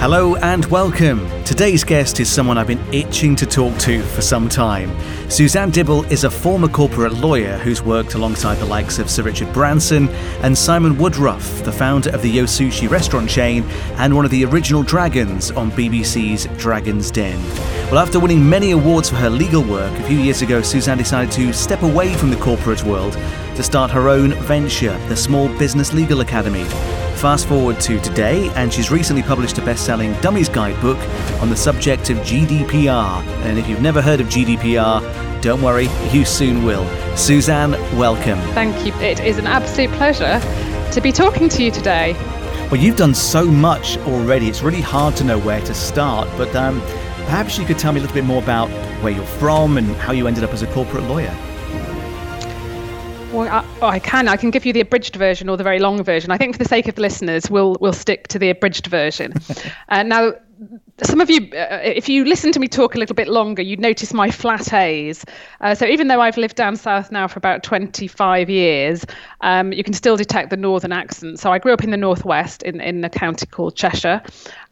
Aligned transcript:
Hello 0.00 0.36
and 0.36 0.64
welcome. 0.66 1.28
Today's 1.42 1.82
guest 1.82 2.20
is 2.20 2.30
someone 2.30 2.56
I've 2.56 2.68
been 2.68 2.94
itching 2.94 3.34
to 3.34 3.44
talk 3.44 3.76
to 3.78 4.00
for 4.00 4.22
some 4.22 4.48
time. 4.48 4.96
Suzanne 5.28 5.70
Dibble 5.70 6.04
is 6.04 6.22
a 6.22 6.30
former 6.30 6.68
corporate 6.68 7.14
lawyer 7.14 7.58
who's 7.58 7.82
worked 7.82 8.14
alongside 8.14 8.58
the 8.58 8.64
likes 8.64 9.00
of 9.00 9.10
Sir 9.10 9.24
Richard 9.24 9.52
Branson 9.52 10.08
and 10.44 10.56
Simon 10.56 10.94
Woodroffe, 10.94 11.64
the 11.64 11.72
founder 11.72 12.10
of 12.10 12.22
the 12.22 12.30
Yo 12.30 12.44
Sushi 12.44 12.88
restaurant 12.88 13.28
chain 13.28 13.64
and 13.96 14.14
one 14.14 14.24
of 14.24 14.30
the 14.30 14.44
original 14.44 14.84
dragons 14.84 15.50
on 15.50 15.72
BBC's 15.72 16.46
Dragon's 16.56 17.10
Den. 17.10 17.42
Well, 17.90 17.98
after 17.98 18.20
winning 18.20 18.48
many 18.48 18.70
awards 18.70 19.10
for 19.10 19.16
her 19.16 19.28
legal 19.28 19.64
work, 19.64 19.92
a 19.98 20.02
few 20.04 20.18
years 20.18 20.42
ago, 20.42 20.62
Suzanne 20.62 20.98
decided 20.98 21.32
to 21.32 21.52
step 21.52 21.82
away 21.82 22.14
from 22.14 22.30
the 22.30 22.36
corporate 22.36 22.84
world 22.84 23.14
to 23.56 23.64
start 23.64 23.90
her 23.90 24.08
own 24.08 24.30
venture, 24.44 24.96
the 25.08 25.16
Small 25.16 25.48
Business 25.58 25.92
Legal 25.92 26.20
Academy. 26.20 26.66
Fast 27.18 27.48
forward 27.48 27.80
to 27.80 27.98
today, 27.98 28.48
and 28.54 28.72
she's 28.72 28.92
recently 28.92 29.24
published 29.24 29.58
a 29.58 29.64
best 29.64 29.84
selling 29.84 30.12
Dummies 30.20 30.48
Guidebook 30.48 30.98
on 31.42 31.50
the 31.50 31.56
subject 31.56 32.10
of 32.10 32.18
GDPR. 32.18 33.24
And 33.42 33.58
if 33.58 33.68
you've 33.68 33.82
never 33.82 34.00
heard 34.00 34.20
of 34.20 34.28
GDPR, 34.28 35.42
don't 35.42 35.60
worry, 35.60 35.88
you 36.12 36.24
soon 36.24 36.62
will. 36.62 36.86
Suzanne, 37.16 37.72
welcome. 37.98 38.38
Thank 38.54 38.86
you. 38.86 38.92
It 39.02 39.18
is 39.18 39.36
an 39.36 39.48
absolute 39.48 39.90
pleasure 39.96 40.38
to 40.92 41.00
be 41.00 41.10
talking 41.10 41.48
to 41.48 41.64
you 41.64 41.72
today. 41.72 42.12
Well, 42.70 42.80
you've 42.80 42.96
done 42.96 43.16
so 43.16 43.46
much 43.46 43.98
already, 43.98 44.48
it's 44.48 44.62
really 44.62 44.80
hard 44.80 45.16
to 45.16 45.24
know 45.24 45.40
where 45.40 45.60
to 45.62 45.74
start, 45.74 46.28
but 46.36 46.54
um, 46.54 46.80
perhaps 47.24 47.58
you 47.58 47.66
could 47.66 47.80
tell 47.80 47.92
me 47.92 47.98
a 47.98 48.02
little 48.02 48.14
bit 48.14 48.26
more 48.26 48.40
about 48.40 48.68
where 49.02 49.12
you're 49.12 49.26
from 49.26 49.76
and 49.76 49.88
how 49.96 50.12
you 50.12 50.28
ended 50.28 50.44
up 50.44 50.52
as 50.52 50.62
a 50.62 50.68
corporate 50.68 51.02
lawyer. 51.08 51.36
Well, 53.38 53.48
I, 53.48 53.64
oh, 53.82 53.86
I, 53.86 54.00
can. 54.00 54.26
I 54.26 54.36
can 54.36 54.50
give 54.50 54.66
you 54.66 54.72
the 54.72 54.80
abridged 54.80 55.14
version 55.14 55.48
or 55.48 55.56
the 55.56 55.62
very 55.62 55.78
long 55.78 56.02
version. 56.02 56.32
I 56.32 56.38
think 56.38 56.54
for 56.54 56.58
the 56.58 56.68
sake 56.68 56.88
of 56.88 56.96
the 56.96 57.02
listeners, 57.02 57.48
we'll 57.48 57.76
we'll 57.80 57.92
stick 57.92 58.26
to 58.28 58.38
the 58.40 58.50
abridged 58.50 58.88
version. 58.88 59.32
uh, 59.88 60.02
now, 60.02 60.32
some 61.04 61.20
of 61.20 61.30
you, 61.30 61.48
uh, 61.52 61.78
if 61.84 62.08
you 62.08 62.24
listen 62.24 62.50
to 62.50 62.58
me 62.58 62.66
talk 62.66 62.96
a 62.96 62.98
little 62.98 63.14
bit 63.14 63.28
longer, 63.28 63.62
you'd 63.62 63.78
notice 63.78 64.12
my 64.12 64.28
flat 64.32 64.72
A's. 64.72 65.24
Uh, 65.60 65.76
so 65.76 65.86
even 65.86 66.08
though 66.08 66.20
I've 66.20 66.36
lived 66.36 66.56
down 66.56 66.74
south 66.74 67.12
now 67.12 67.28
for 67.28 67.38
about 67.38 67.62
25 67.62 68.50
years, 68.50 69.06
um, 69.42 69.72
you 69.72 69.84
can 69.84 69.92
still 69.92 70.16
detect 70.16 70.50
the 70.50 70.56
northern 70.56 70.90
accent. 70.90 71.38
So 71.38 71.52
I 71.52 71.60
grew 71.60 71.72
up 71.72 71.84
in 71.84 71.92
the 71.92 71.96
northwest 71.96 72.64
in 72.64 72.80
in 72.80 73.04
a 73.04 73.10
county 73.10 73.46
called 73.46 73.76
Cheshire, 73.76 74.20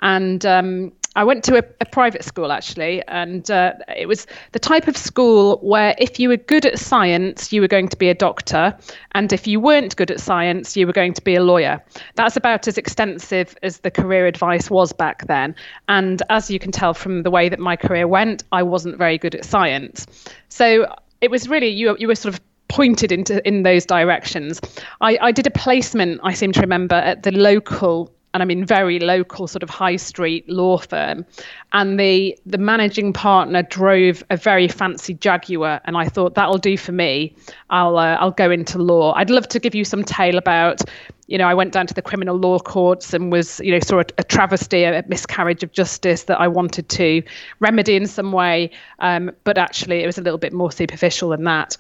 and 0.01 0.45
um, 0.45 0.93
I 1.17 1.25
went 1.25 1.43
to 1.45 1.57
a, 1.57 1.65
a 1.81 1.87
private 1.87 2.23
school 2.23 2.53
actually, 2.53 3.03
and 3.09 3.51
uh, 3.51 3.73
it 3.97 4.07
was 4.07 4.27
the 4.53 4.59
type 4.59 4.87
of 4.87 4.97
school 4.97 5.59
where 5.63 5.95
if 5.99 6.21
you 6.21 6.29
were 6.29 6.37
good 6.37 6.67
at 6.67 6.79
science, 6.79 7.53
you 7.53 7.63
were 7.63 7.69
going 7.69 7.89
to 7.89 7.97
be 7.97 8.09
a 8.09 8.15
doctor, 8.15 8.77
and 9.13 9.33
if 9.33 9.47
you 9.47 9.59
weren't 9.59 9.97
good 9.97 10.11
at 10.11 10.21
science, 10.21 10.77
you 10.77 10.87
were 10.87 10.93
going 10.93 11.15
to 11.15 11.23
be 11.23 11.35
a 11.35 11.43
lawyer. 11.43 11.83
That's 12.15 12.37
about 12.37 12.69
as 12.69 12.77
extensive 12.77 13.57
as 13.63 13.79
the 13.79 13.91
career 13.91 14.27
advice 14.27 14.71
was 14.71 14.93
back 14.93 15.27
then. 15.27 15.57
And 15.89 16.23
as 16.29 16.51
you 16.51 16.59
can 16.59 16.71
tell 16.71 16.95
from 16.95 17.23
the 17.23 17.31
way 17.31 17.49
that 17.49 17.59
my 17.59 17.77
career 17.77 18.07
went, 18.07 18.45
I 18.53 18.63
wasn't 18.63 18.99
very 18.99 19.19
good 19.19 19.35
at 19.35 19.45
science. 19.45 20.07
So 20.51 20.87
it 21.23 21.31
was 21.31 21.49
really 21.49 21.69
you 21.69 21.97
you 21.99 22.09
were 22.09 22.15
sort 22.15 22.35
of 22.35 22.41
pointed 22.69 23.11
into 23.11 23.47
in 23.47 23.63
those 23.63 23.87
directions. 23.87 24.61
I, 25.01 25.19
I 25.23 25.33
did 25.33 25.47
a 25.47 25.51
placement, 25.51 26.21
I 26.25 26.35
seem 26.35 26.53
to 26.53 26.61
remember, 26.61 26.97
at 26.97 27.23
the 27.23 27.33
local 27.33 28.13
and 28.37 28.43
I 28.43 28.47
mean 28.47 28.67
very 28.67 28.99
local 28.99 29.49
sort 29.49 29.63
of 29.63 29.71
high 29.71 29.97
street 29.97 30.47
law 30.47 30.77
firm. 30.77 31.25
And 31.73 31.99
the 31.99 32.39
the 32.45 32.59
managing 32.59 33.15
partner 33.15 33.63
drove 33.63 34.23
a 34.29 34.37
very 34.37 34.69
fancy 34.69 35.15
Jaguar, 35.15 35.81
and 35.87 35.97
I 35.97 36.05
thought 36.05 36.35
that'll 36.35 36.59
do 36.59 36.77
for 36.77 36.93
me. 36.93 37.35
I'll 37.71 37.97
uh, 37.97 38.17
I'll 38.17 38.33
go 38.33 38.51
into 38.51 38.77
law. 38.77 39.15
I'd 39.15 39.31
love 39.31 39.49
to 39.49 39.59
give 39.59 39.75
you 39.75 39.87
some 39.87 40.05
tale 40.05 40.37
about. 40.37 40.83
You 41.29 41.39
know, 41.39 41.49
I 41.49 41.55
went 41.55 41.73
down 41.73 41.87
to 41.87 41.95
the 41.95 42.03
criminal 42.03 42.37
law 42.37 42.59
courts 42.59 43.15
and 43.15 43.33
was, 43.33 43.59
you 43.61 43.73
know, 43.73 43.81
saw 43.81 44.01
a, 44.01 44.05
a 44.19 44.23
travesty, 44.23 44.85
a 44.85 45.03
miscarriage 45.09 45.65
of 45.65 45.73
justice 45.73 46.25
that 46.25 46.39
I 46.39 46.47
wanted 46.47 46.91
to 46.91 47.23
remedy 47.59 47.97
in 47.97 48.07
some 48.07 48.33
way. 48.33 48.71
Um, 48.99 49.33
but 49.45 49.57
actually, 49.57 50.03
it 50.03 50.07
was 50.07 50.19
a 50.19 50.21
little 50.21 50.39
bit 50.39 50.53
more 50.53 50.71
superficial 50.71 51.31
than 51.31 51.45
that. 51.45 51.79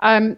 Um, 0.00 0.36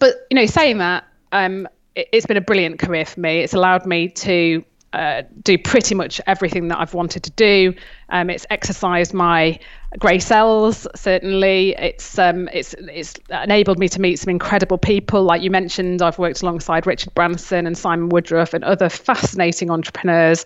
but 0.00 0.26
you 0.30 0.36
know, 0.36 0.46
saying 0.46 0.78
that, 0.78 1.04
um, 1.32 1.68
it, 1.94 2.08
has 2.14 2.24
been 2.24 2.38
a 2.38 2.40
brilliant 2.40 2.78
career 2.78 3.04
for 3.04 3.20
me. 3.20 3.40
It's 3.40 3.54
allowed 3.54 3.84
me 3.84 4.08
to 4.08 4.64
uh, 4.96 5.22
do 5.42 5.58
pretty 5.58 5.94
much 5.94 6.20
everything 6.26 6.68
that 6.68 6.78
I've 6.78 6.94
wanted 6.94 7.22
to 7.24 7.30
do. 7.32 7.74
Um, 8.08 8.30
it's 8.30 8.46
exercised 8.50 9.12
my 9.12 9.58
grey 9.98 10.18
cells. 10.18 10.86
Certainly, 10.94 11.74
it's 11.78 12.18
um, 12.18 12.48
it's 12.52 12.74
it's 12.78 13.14
enabled 13.30 13.78
me 13.78 13.88
to 13.88 14.00
meet 14.00 14.18
some 14.18 14.30
incredible 14.30 14.78
people. 14.78 15.22
Like 15.22 15.42
you 15.42 15.50
mentioned, 15.50 16.00
I've 16.00 16.18
worked 16.18 16.42
alongside 16.42 16.86
Richard 16.86 17.14
Branson 17.14 17.66
and 17.66 17.76
Simon 17.76 18.08
Woodroffe 18.08 18.54
and 18.54 18.64
other 18.64 18.88
fascinating 18.88 19.70
entrepreneurs. 19.70 20.44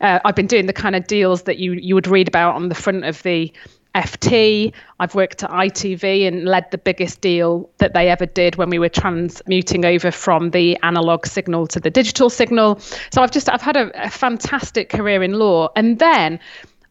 Uh, 0.00 0.20
I've 0.24 0.36
been 0.36 0.46
doing 0.46 0.66
the 0.66 0.72
kind 0.72 0.94
of 0.94 1.06
deals 1.06 1.42
that 1.42 1.58
you 1.58 1.72
you 1.72 1.94
would 1.94 2.06
read 2.06 2.28
about 2.28 2.54
on 2.54 2.68
the 2.68 2.74
front 2.74 3.04
of 3.04 3.22
the 3.24 3.52
FT. 3.94 4.72
I've 5.00 5.14
worked 5.14 5.42
at 5.42 5.50
ITV 5.50 6.26
and 6.28 6.44
led 6.44 6.70
the 6.70 6.78
biggest 6.78 7.20
deal 7.20 7.70
that 7.78 7.94
they 7.94 8.08
ever 8.08 8.26
did 8.26 8.56
when 8.56 8.70
we 8.70 8.78
were 8.78 8.88
transmuting 8.88 9.84
over 9.84 10.10
from 10.10 10.50
the 10.50 10.76
analog 10.82 11.26
signal 11.26 11.66
to 11.68 11.80
the 11.80 11.90
digital 11.90 12.30
signal. 12.30 12.78
So 13.12 13.22
I've 13.22 13.30
just 13.30 13.48
I've 13.48 13.62
had 13.62 13.76
a, 13.76 14.06
a 14.06 14.10
fantastic 14.10 14.88
career 14.88 15.22
in 15.22 15.32
law, 15.32 15.68
and 15.74 15.98
then 15.98 16.40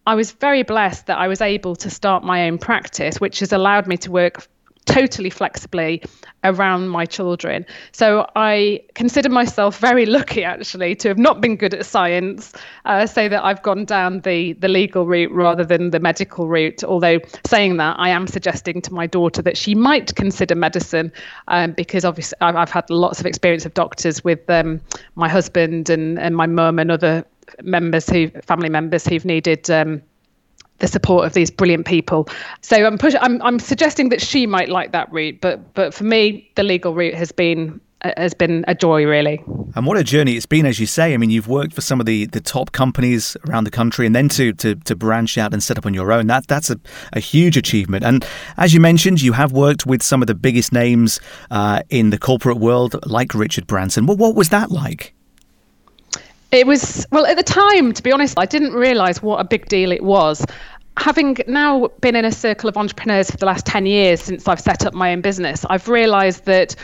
I 0.05 0.15
was 0.15 0.31
very 0.31 0.63
blessed 0.63 1.07
that 1.07 1.17
I 1.17 1.27
was 1.27 1.41
able 1.41 1.75
to 1.77 1.89
start 1.89 2.23
my 2.23 2.47
own 2.47 2.57
practice, 2.57 3.19
which 3.19 3.39
has 3.39 3.51
allowed 3.51 3.87
me 3.87 3.97
to 3.97 4.11
work 4.11 4.47
totally 4.87 5.29
flexibly 5.29 6.01
around 6.43 6.87
my 6.87 7.05
children. 7.05 7.65
So 7.91 8.27
I 8.35 8.81
consider 8.95 9.29
myself 9.29 9.77
very 9.77 10.05
lucky 10.05 10.43
actually 10.43 10.95
to 10.95 11.09
have 11.09 11.17
not 11.17 11.41
been 11.41 11.55
good 11.55 11.73
at 11.73 11.85
science, 11.85 12.53
uh, 12.85 13.05
so 13.05 13.29
that 13.29 13.43
I've 13.43 13.61
gone 13.61 13.85
down 13.85 14.21
the 14.21 14.53
the 14.53 14.67
legal 14.67 15.05
route 15.05 15.31
rather 15.31 15.63
than 15.63 15.91
the 15.91 15.99
medical 15.99 16.47
route. 16.47 16.83
Although 16.83 17.19
saying 17.45 17.77
that, 17.77 17.99
I 17.99 18.09
am 18.09 18.25
suggesting 18.25 18.81
to 18.83 18.93
my 18.93 19.05
daughter 19.05 19.41
that 19.43 19.57
she 19.57 19.75
might 19.75 20.15
consider 20.15 20.55
medicine 20.55 21.11
um, 21.47 21.73
because 21.73 22.05
obviously 22.05 22.37
I've, 22.41 22.55
I've, 22.55 22.71
had 22.71 22.89
lots 22.89 23.19
of 23.19 23.25
experience 23.25 23.65
of 23.65 23.73
doctors 23.73 24.23
with 24.23 24.49
um, 24.49 24.81
my 25.15 25.29
husband 25.29 25.89
and 25.89 26.17
and 26.17 26.35
my 26.35 26.47
mum 26.47 26.79
and 26.79 26.91
other 26.91 27.25
members 27.61 28.09
who 28.09 28.29
family 28.41 28.69
members 28.69 29.05
who've 29.05 29.25
needed 29.25 29.69
um, 29.69 30.01
the 30.79 30.87
support 30.87 31.25
of 31.25 31.33
these 31.33 31.51
brilliant 31.51 31.85
people. 31.85 32.27
So 32.61 32.85
I'm 32.85 32.97
push- 32.97 33.15
I'm 33.19 33.41
I'm 33.41 33.59
suggesting 33.59 34.09
that 34.09 34.21
she 34.21 34.45
might 34.45 34.69
like 34.69 34.91
that 34.91 35.11
route, 35.11 35.41
but 35.41 35.73
but 35.73 35.93
for 35.93 36.03
me, 36.03 36.49
the 36.55 36.63
legal 36.63 36.93
route 36.93 37.15
has 37.15 37.31
been 37.31 37.79
uh, 38.01 38.11
has 38.17 38.33
been 38.33 38.63
a 38.67 38.75
joy 38.75 39.05
really. 39.05 39.43
And 39.75 39.85
what 39.85 39.97
a 39.97 40.03
journey 40.03 40.33
it's 40.33 40.45
been 40.45 40.65
as 40.65 40.79
you 40.79 40.85
say. 40.85 41.13
I 41.13 41.17
mean 41.17 41.29
you've 41.29 41.47
worked 41.47 41.73
for 41.73 41.81
some 41.81 41.99
of 41.99 42.05
the 42.05 42.25
the 42.27 42.41
top 42.41 42.71
companies 42.71 43.35
around 43.47 43.63
the 43.63 43.71
country 43.71 44.05
and 44.05 44.15
then 44.15 44.29
to 44.29 44.53
to, 44.53 44.75
to 44.75 44.95
branch 44.95 45.37
out 45.37 45.51
and 45.51 45.63
set 45.63 45.77
up 45.77 45.85
on 45.85 45.93
your 45.93 46.11
own. 46.11 46.27
That 46.27 46.47
that's 46.47 46.69
a, 46.69 46.79
a 47.13 47.19
huge 47.19 47.57
achievement. 47.57 48.05
And 48.05 48.25
as 48.57 48.73
you 48.73 48.79
mentioned 48.79 49.21
you 49.21 49.33
have 49.33 49.51
worked 49.51 49.87
with 49.87 50.03
some 50.03 50.21
of 50.21 50.27
the 50.27 50.35
biggest 50.35 50.71
names 50.71 51.19
uh, 51.49 51.81
in 51.89 52.11
the 52.11 52.19
corporate 52.19 52.57
world 52.57 52.95
like 53.07 53.33
richard 53.33 53.65
branson. 53.65 54.05
Well, 54.05 54.17
what 54.17 54.35
was 54.35 54.49
that 54.49 54.69
like 54.69 55.15
it 56.51 56.65
was, 56.65 57.05
well, 57.11 57.25
at 57.25 57.37
the 57.37 57.43
time, 57.43 57.93
to 57.93 58.03
be 58.03 58.11
honest, 58.11 58.37
I 58.37 58.45
didn't 58.45 58.73
realize 58.73 59.21
what 59.21 59.39
a 59.39 59.43
big 59.43 59.67
deal 59.67 59.91
it 59.91 60.03
was. 60.03 60.45
Having 60.97 61.37
now 61.47 61.89
been 62.01 62.15
in 62.15 62.25
a 62.25 62.31
circle 62.31 62.69
of 62.69 62.77
entrepreneurs 62.77 63.29
for 63.29 63.37
the 63.37 63.45
last 63.45 63.65
10 63.65 63.85
years 63.85 64.21
since 64.21 64.47
I've 64.47 64.59
set 64.59 64.85
up 64.85 64.93
my 64.93 65.11
own 65.11 65.21
business, 65.21 65.65
I've 65.69 65.87
realized 65.87 66.45
that 66.45 66.75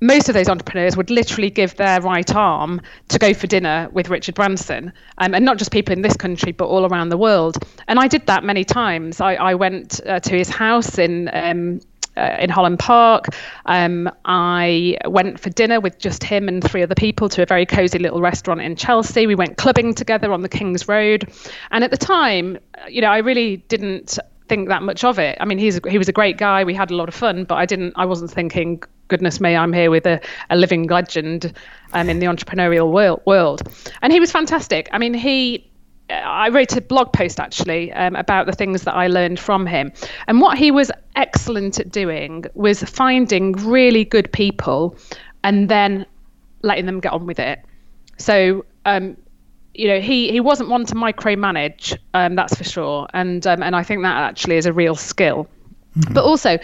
most 0.00 0.28
of 0.28 0.34
those 0.34 0.48
entrepreneurs 0.48 0.96
would 0.96 1.10
literally 1.10 1.50
give 1.50 1.76
their 1.76 2.00
right 2.00 2.34
arm 2.34 2.82
to 3.08 3.18
go 3.18 3.32
for 3.32 3.46
dinner 3.46 3.88
with 3.92 4.08
Richard 4.08 4.34
Branson, 4.34 4.92
um, 5.18 5.34
and 5.34 5.44
not 5.44 5.56
just 5.58 5.70
people 5.70 5.92
in 5.92 6.02
this 6.02 6.16
country, 6.16 6.52
but 6.52 6.66
all 6.66 6.86
around 6.86 7.08
the 7.08 7.16
world. 7.16 7.56
And 7.88 7.98
I 7.98 8.08
did 8.08 8.26
that 8.26 8.44
many 8.44 8.64
times. 8.64 9.20
I, 9.20 9.34
I 9.34 9.54
went 9.54 10.00
uh, 10.06 10.20
to 10.20 10.36
his 10.36 10.50
house 10.50 10.98
in 10.98 11.30
um, 11.32 11.80
uh, 12.16 12.36
in 12.38 12.50
Holland 12.50 12.78
Park. 12.78 13.28
Um, 13.66 14.10
I 14.24 14.96
went 15.06 15.40
for 15.40 15.50
dinner 15.50 15.80
with 15.80 15.98
just 15.98 16.24
him 16.24 16.48
and 16.48 16.62
three 16.62 16.82
other 16.82 16.94
people 16.94 17.28
to 17.30 17.42
a 17.42 17.46
very 17.46 17.66
cozy 17.66 17.98
little 17.98 18.20
restaurant 18.20 18.60
in 18.60 18.76
Chelsea. 18.76 19.26
We 19.26 19.34
went 19.34 19.56
clubbing 19.56 19.94
together 19.94 20.32
on 20.32 20.42
the 20.42 20.48
King's 20.48 20.88
Road, 20.88 21.30
and 21.70 21.84
at 21.84 21.90
the 21.90 21.96
time, 21.96 22.58
you 22.88 23.00
know, 23.00 23.10
I 23.10 23.18
really 23.18 23.58
didn't 23.68 24.18
think 24.48 24.68
that 24.68 24.82
much 24.82 25.04
of 25.04 25.18
it. 25.18 25.36
I 25.40 25.44
mean, 25.44 25.58
he's 25.58 25.80
he 25.88 25.98
was 25.98 26.08
a 26.08 26.12
great 26.12 26.38
guy. 26.38 26.64
We 26.64 26.74
had 26.74 26.90
a 26.90 26.96
lot 26.96 27.08
of 27.08 27.14
fun, 27.14 27.44
but 27.44 27.56
I 27.56 27.66
didn't. 27.66 27.94
I 27.96 28.06
wasn't 28.06 28.30
thinking, 28.30 28.82
goodness 29.08 29.40
me, 29.40 29.56
I'm 29.56 29.72
here 29.72 29.90
with 29.90 30.06
a, 30.06 30.20
a 30.50 30.56
living 30.56 30.86
legend 30.86 31.52
um, 31.92 32.08
in 32.08 32.18
the 32.18 32.26
entrepreneurial 32.26 32.92
world, 32.92 33.22
world. 33.26 33.62
And 34.02 34.12
he 34.12 34.20
was 34.20 34.30
fantastic. 34.30 34.88
I 34.92 34.98
mean, 34.98 35.14
he 35.14 35.68
I 36.08 36.48
wrote 36.50 36.76
a 36.76 36.80
blog 36.80 37.12
post 37.12 37.40
actually 37.40 37.92
um, 37.92 38.14
about 38.14 38.46
the 38.46 38.52
things 38.52 38.82
that 38.82 38.94
I 38.94 39.08
learned 39.08 39.40
from 39.40 39.66
him. 39.66 39.92
And 40.28 40.40
what 40.40 40.56
he 40.56 40.70
was 40.70 40.90
excellent 41.16 41.80
at 41.80 41.90
doing 41.90 42.44
was 42.54 42.82
finding 42.82 43.52
really 43.52 44.04
good 44.04 44.30
people 44.32 44.96
and 45.42 45.68
then 45.68 46.06
letting 46.62 46.86
them 46.86 47.00
get 47.00 47.12
on 47.12 47.26
with 47.26 47.38
it. 47.38 47.60
So, 48.18 48.64
um, 48.84 49.16
you 49.74 49.88
know, 49.88 50.00
he, 50.00 50.30
he 50.30 50.40
wasn't 50.40 50.68
one 50.68 50.86
to 50.86 50.94
micromanage, 50.94 51.96
um, 52.14 52.34
that's 52.34 52.54
for 52.54 52.64
sure. 52.64 53.08
And, 53.12 53.46
um, 53.46 53.62
and 53.62 53.76
I 53.76 53.82
think 53.82 54.02
that 54.02 54.16
actually 54.16 54.56
is 54.56 54.66
a 54.66 54.72
real 54.72 54.94
skill. 54.94 55.48
Mm-hmm. 55.96 56.14
But 56.14 56.24
also, 56.24 56.58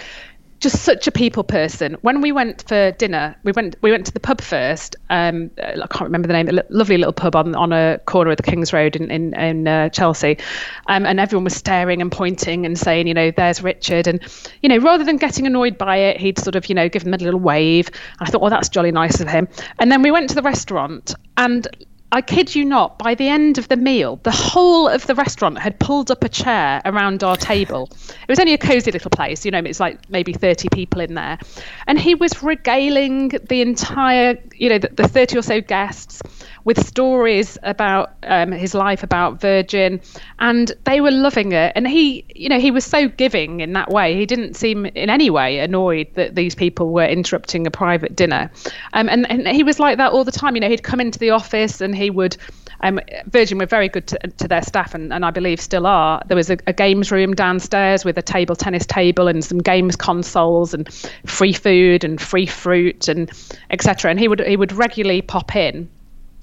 just 0.62 0.82
such 0.82 1.08
a 1.08 1.12
people 1.12 1.42
person. 1.42 1.96
When 2.02 2.20
we 2.20 2.30
went 2.30 2.66
for 2.68 2.92
dinner, 2.92 3.36
we 3.42 3.52
went 3.52 3.76
we 3.82 3.90
went 3.90 4.06
to 4.06 4.12
the 4.12 4.20
pub 4.20 4.40
first. 4.40 4.94
Um, 5.10 5.50
I 5.58 5.86
can't 5.88 6.02
remember 6.02 6.28
the 6.28 6.34
name. 6.34 6.48
A 6.48 6.62
lovely 6.70 6.96
little 6.96 7.12
pub 7.12 7.34
on 7.34 7.54
on 7.56 7.72
a 7.72 7.98
corner 8.06 8.30
of 8.30 8.36
the 8.36 8.44
King's 8.44 8.72
Road 8.72 8.94
in 8.94 9.10
in, 9.10 9.34
in 9.34 9.66
uh, 9.66 9.88
Chelsea, 9.88 10.38
um, 10.86 11.04
and 11.04 11.18
everyone 11.18 11.44
was 11.44 11.54
staring 11.54 12.00
and 12.00 12.12
pointing 12.12 12.64
and 12.64 12.78
saying, 12.78 13.08
you 13.08 13.14
know, 13.14 13.32
there's 13.32 13.62
Richard, 13.62 14.06
and 14.06 14.20
you 14.62 14.68
know, 14.68 14.78
rather 14.78 15.04
than 15.04 15.16
getting 15.16 15.46
annoyed 15.46 15.76
by 15.76 15.96
it, 15.96 16.20
he'd 16.20 16.38
sort 16.38 16.54
of 16.54 16.68
you 16.68 16.74
know 16.76 16.88
give 16.88 17.02
them 17.02 17.12
a 17.12 17.18
little 17.18 17.40
wave. 17.40 17.90
I 18.20 18.26
thought, 18.26 18.40
well, 18.40 18.50
that's 18.50 18.68
jolly 18.68 18.92
nice 18.92 19.20
of 19.20 19.28
him. 19.28 19.48
And 19.80 19.90
then 19.90 20.00
we 20.00 20.12
went 20.12 20.28
to 20.30 20.36
the 20.36 20.42
restaurant, 20.42 21.14
and 21.36 21.66
I 22.12 22.20
kid 22.20 22.54
you 22.54 22.66
not, 22.66 22.98
by 22.98 23.14
the 23.14 23.28
end 23.28 23.56
of 23.56 23.68
the 23.68 23.76
meal, 23.76 24.20
the 24.22 24.30
whole 24.30 24.86
of 24.86 25.06
the 25.06 25.14
restaurant 25.14 25.58
had 25.58 25.80
pulled 25.80 26.10
up 26.10 26.22
a 26.22 26.28
chair 26.28 26.82
around 26.84 27.24
our 27.24 27.36
table. 27.36 27.88
It 27.90 28.28
was 28.28 28.38
only 28.38 28.52
a 28.52 28.58
cosy 28.58 28.92
little 28.92 29.10
place, 29.10 29.46
you 29.46 29.50
know, 29.50 29.60
it's 29.60 29.80
like 29.80 30.10
maybe 30.10 30.34
30 30.34 30.68
people 30.68 31.00
in 31.00 31.14
there. 31.14 31.38
And 31.86 31.98
he 31.98 32.14
was 32.14 32.42
regaling 32.42 33.28
the 33.28 33.62
entire, 33.62 34.38
you 34.54 34.68
know, 34.68 34.78
the, 34.78 34.88
the 34.88 35.08
30 35.08 35.38
or 35.38 35.42
so 35.42 35.62
guests 35.62 36.20
with 36.64 36.86
stories 36.86 37.58
about 37.62 38.14
um, 38.22 38.52
his 38.52 38.74
life 38.74 39.02
about 39.02 39.40
Virgin, 39.40 40.00
and 40.38 40.72
they 40.84 41.00
were 41.00 41.10
loving 41.10 41.52
it. 41.52 41.72
And 41.74 41.88
he, 41.88 42.24
you 42.34 42.48
know, 42.48 42.60
he 42.60 42.70
was 42.70 42.84
so 42.84 43.08
giving 43.08 43.60
in 43.60 43.72
that 43.72 43.90
way. 43.90 44.16
He 44.16 44.26
didn't 44.26 44.54
seem 44.54 44.86
in 44.86 45.10
any 45.10 45.30
way 45.30 45.58
annoyed 45.58 46.08
that 46.14 46.34
these 46.34 46.54
people 46.54 46.92
were 46.92 47.06
interrupting 47.06 47.66
a 47.66 47.70
private 47.70 48.14
dinner, 48.14 48.50
um, 48.92 49.08
and, 49.08 49.28
and 49.30 49.48
he 49.48 49.62
was 49.62 49.80
like 49.80 49.96
that 49.98 50.12
all 50.12 50.24
the 50.24 50.32
time. 50.32 50.54
You 50.54 50.60
know, 50.60 50.68
he'd 50.68 50.82
come 50.82 51.00
into 51.00 51.18
the 51.18 51.30
office 51.30 51.80
and 51.80 51.94
he 52.02 52.10
would. 52.10 52.36
Um, 52.80 52.98
Virgin 53.26 53.58
were 53.58 53.66
very 53.66 53.88
good 53.88 54.08
to, 54.08 54.18
to 54.18 54.48
their 54.48 54.62
staff, 54.62 54.94
and, 54.94 55.12
and 55.12 55.24
I 55.24 55.30
believe 55.30 55.60
still 55.60 55.86
are. 55.86 56.20
There 56.26 56.36
was 56.36 56.50
a, 56.50 56.58
a 56.66 56.72
games 56.72 57.12
room 57.12 57.32
downstairs 57.34 58.04
with 58.04 58.18
a 58.18 58.22
table 58.22 58.56
tennis 58.56 58.84
table 58.84 59.28
and 59.28 59.44
some 59.44 59.58
games 59.58 59.94
consoles 59.94 60.74
and 60.74 60.92
free 61.24 61.52
food 61.52 62.02
and 62.02 62.20
free 62.20 62.46
fruit 62.46 63.08
and 63.08 63.30
etc. 63.70 64.10
And 64.10 64.18
he 64.18 64.28
would 64.28 64.40
he 64.40 64.56
would 64.56 64.72
regularly 64.72 65.22
pop 65.22 65.54
in 65.54 65.88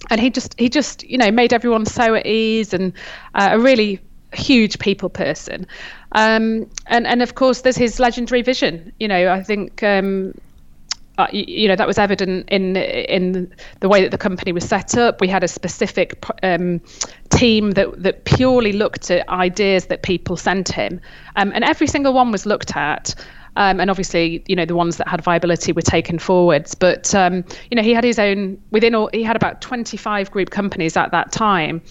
and 0.10 0.22
he 0.22 0.30
just 0.30 0.58
he 0.60 0.70
just 0.70 1.04
you 1.04 1.18
know 1.18 1.32
made 1.32 1.54
everyone 1.54 1.86
so 1.86 2.16
at 2.16 2.26
ease 2.26 2.74
and 2.74 2.94
uh, 3.36 3.50
a 3.52 3.60
really 3.60 4.00
huge 4.34 4.78
people 4.80 5.10
person 5.10 5.66
um, 6.14 6.70
and 6.88 7.08
and 7.08 7.22
of 7.22 7.36
course 7.36 7.62
there's 7.62 7.76
his 7.76 8.00
legendary 8.00 8.42
vision 8.42 8.94
you 9.00 9.08
know 9.08 9.32
i 9.32 9.42
think 9.42 9.82
um, 9.84 10.34
uh, 11.20 11.28
you, 11.34 11.68
know 11.68 11.76
that 11.76 11.86
was 11.86 11.98
evident 11.98 12.48
in 12.50 12.78
in 12.78 13.54
the 13.82 13.90
way 13.90 14.02
that 14.02 14.12
the 14.12 14.18
company 14.18 14.54
was 14.54 14.64
set 14.64 14.98
up. 14.98 15.20
We 15.20 15.28
had 15.28 15.44
a 15.44 15.50
specific 15.50 16.24
um, 16.44 16.80
team 17.30 17.72
that 17.72 18.02
that 18.02 18.24
purely 18.24 18.72
looked 18.72 19.12
at 19.12 19.28
ideas 19.28 19.88
that 19.88 20.02
people 20.02 20.38
sent 20.38 20.70
him, 20.70 21.02
um, 21.36 21.52
and 21.54 21.66
every 21.66 21.88
single 21.88 22.14
one 22.14 22.32
was 22.32 22.46
looked 22.46 22.78
at. 22.78 23.14
Um, 23.58 23.82
and 23.82 23.90
obviously, 23.90 24.42
you 24.48 24.56
know, 24.56 24.64
the 24.64 24.76
ones 24.76 24.96
that 24.98 25.10
had 25.10 25.22
viability 25.22 25.74
were 25.74 25.82
taken 25.82 26.20
forwards. 26.20 26.74
But 26.74 27.14
um, 27.14 27.44
you 27.70 27.76
know, 27.76 27.84
he 27.84 27.94
had 27.94 28.06
his 28.06 28.18
own 28.18 28.62
within 28.72 28.96
all. 28.96 29.10
He 29.12 29.24
had 29.24 29.36
about 29.36 29.60
25 29.60 30.32
group 30.32 30.52
companies 30.52 30.96
at 30.96 31.12
that 31.12 31.34
time, 31.34 31.82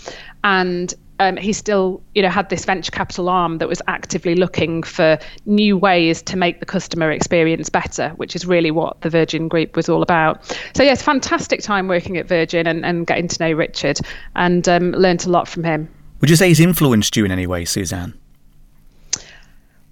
and 0.43 0.95
um, 1.19 1.37
he 1.37 1.53
still, 1.53 2.03
you 2.15 2.23
know, 2.23 2.29
had 2.29 2.49
this 2.49 2.65
venture 2.65 2.91
capital 2.91 3.29
arm 3.29 3.59
that 3.59 3.69
was 3.69 3.83
actively 3.89 4.35
looking 4.35 4.83
for 4.83 5.19
new 5.47 5.77
ways 5.77 6.23
to 6.23 6.37
make 6.37 6.61
the 6.61 6.67
customer 6.67 7.11
experience 7.11 7.69
better, 7.69 8.11
which 8.17 8.37
is 8.37 8.47
really 8.47 8.71
what 8.71 9.01
the 9.01 9.11
Virgin 9.11 9.49
Group 9.49 9.77
was 9.77 9.89
all 9.89 10.03
about. 10.03 10.45
So 10.75 10.83
yes, 10.83 11.03
fantastic 11.03 11.61
time 11.61 11.89
working 11.89 12.17
at 12.17 12.27
Virgin 12.27 12.67
and, 12.67 12.85
and 12.85 13.07
getting 13.07 13.29
to 13.29 13.37
know 13.41 13.53
Richard, 13.53 14.01
and 14.37 14.69
um, 14.69 14.93
learned 14.93 15.25
a 15.27 15.31
lot 15.31 15.49
from 15.49 15.65
him. 15.65 15.89
Would 16.21 16.31
you 16.31 16.37
say 16.37 16.49
he's 16.49 16.61
influenced 16.61 17.17
you 17.17 17.25
in 17.25 17.31
any 17.31 17.47
way, 17.47 17.65
Suzanne? 17.65 18.15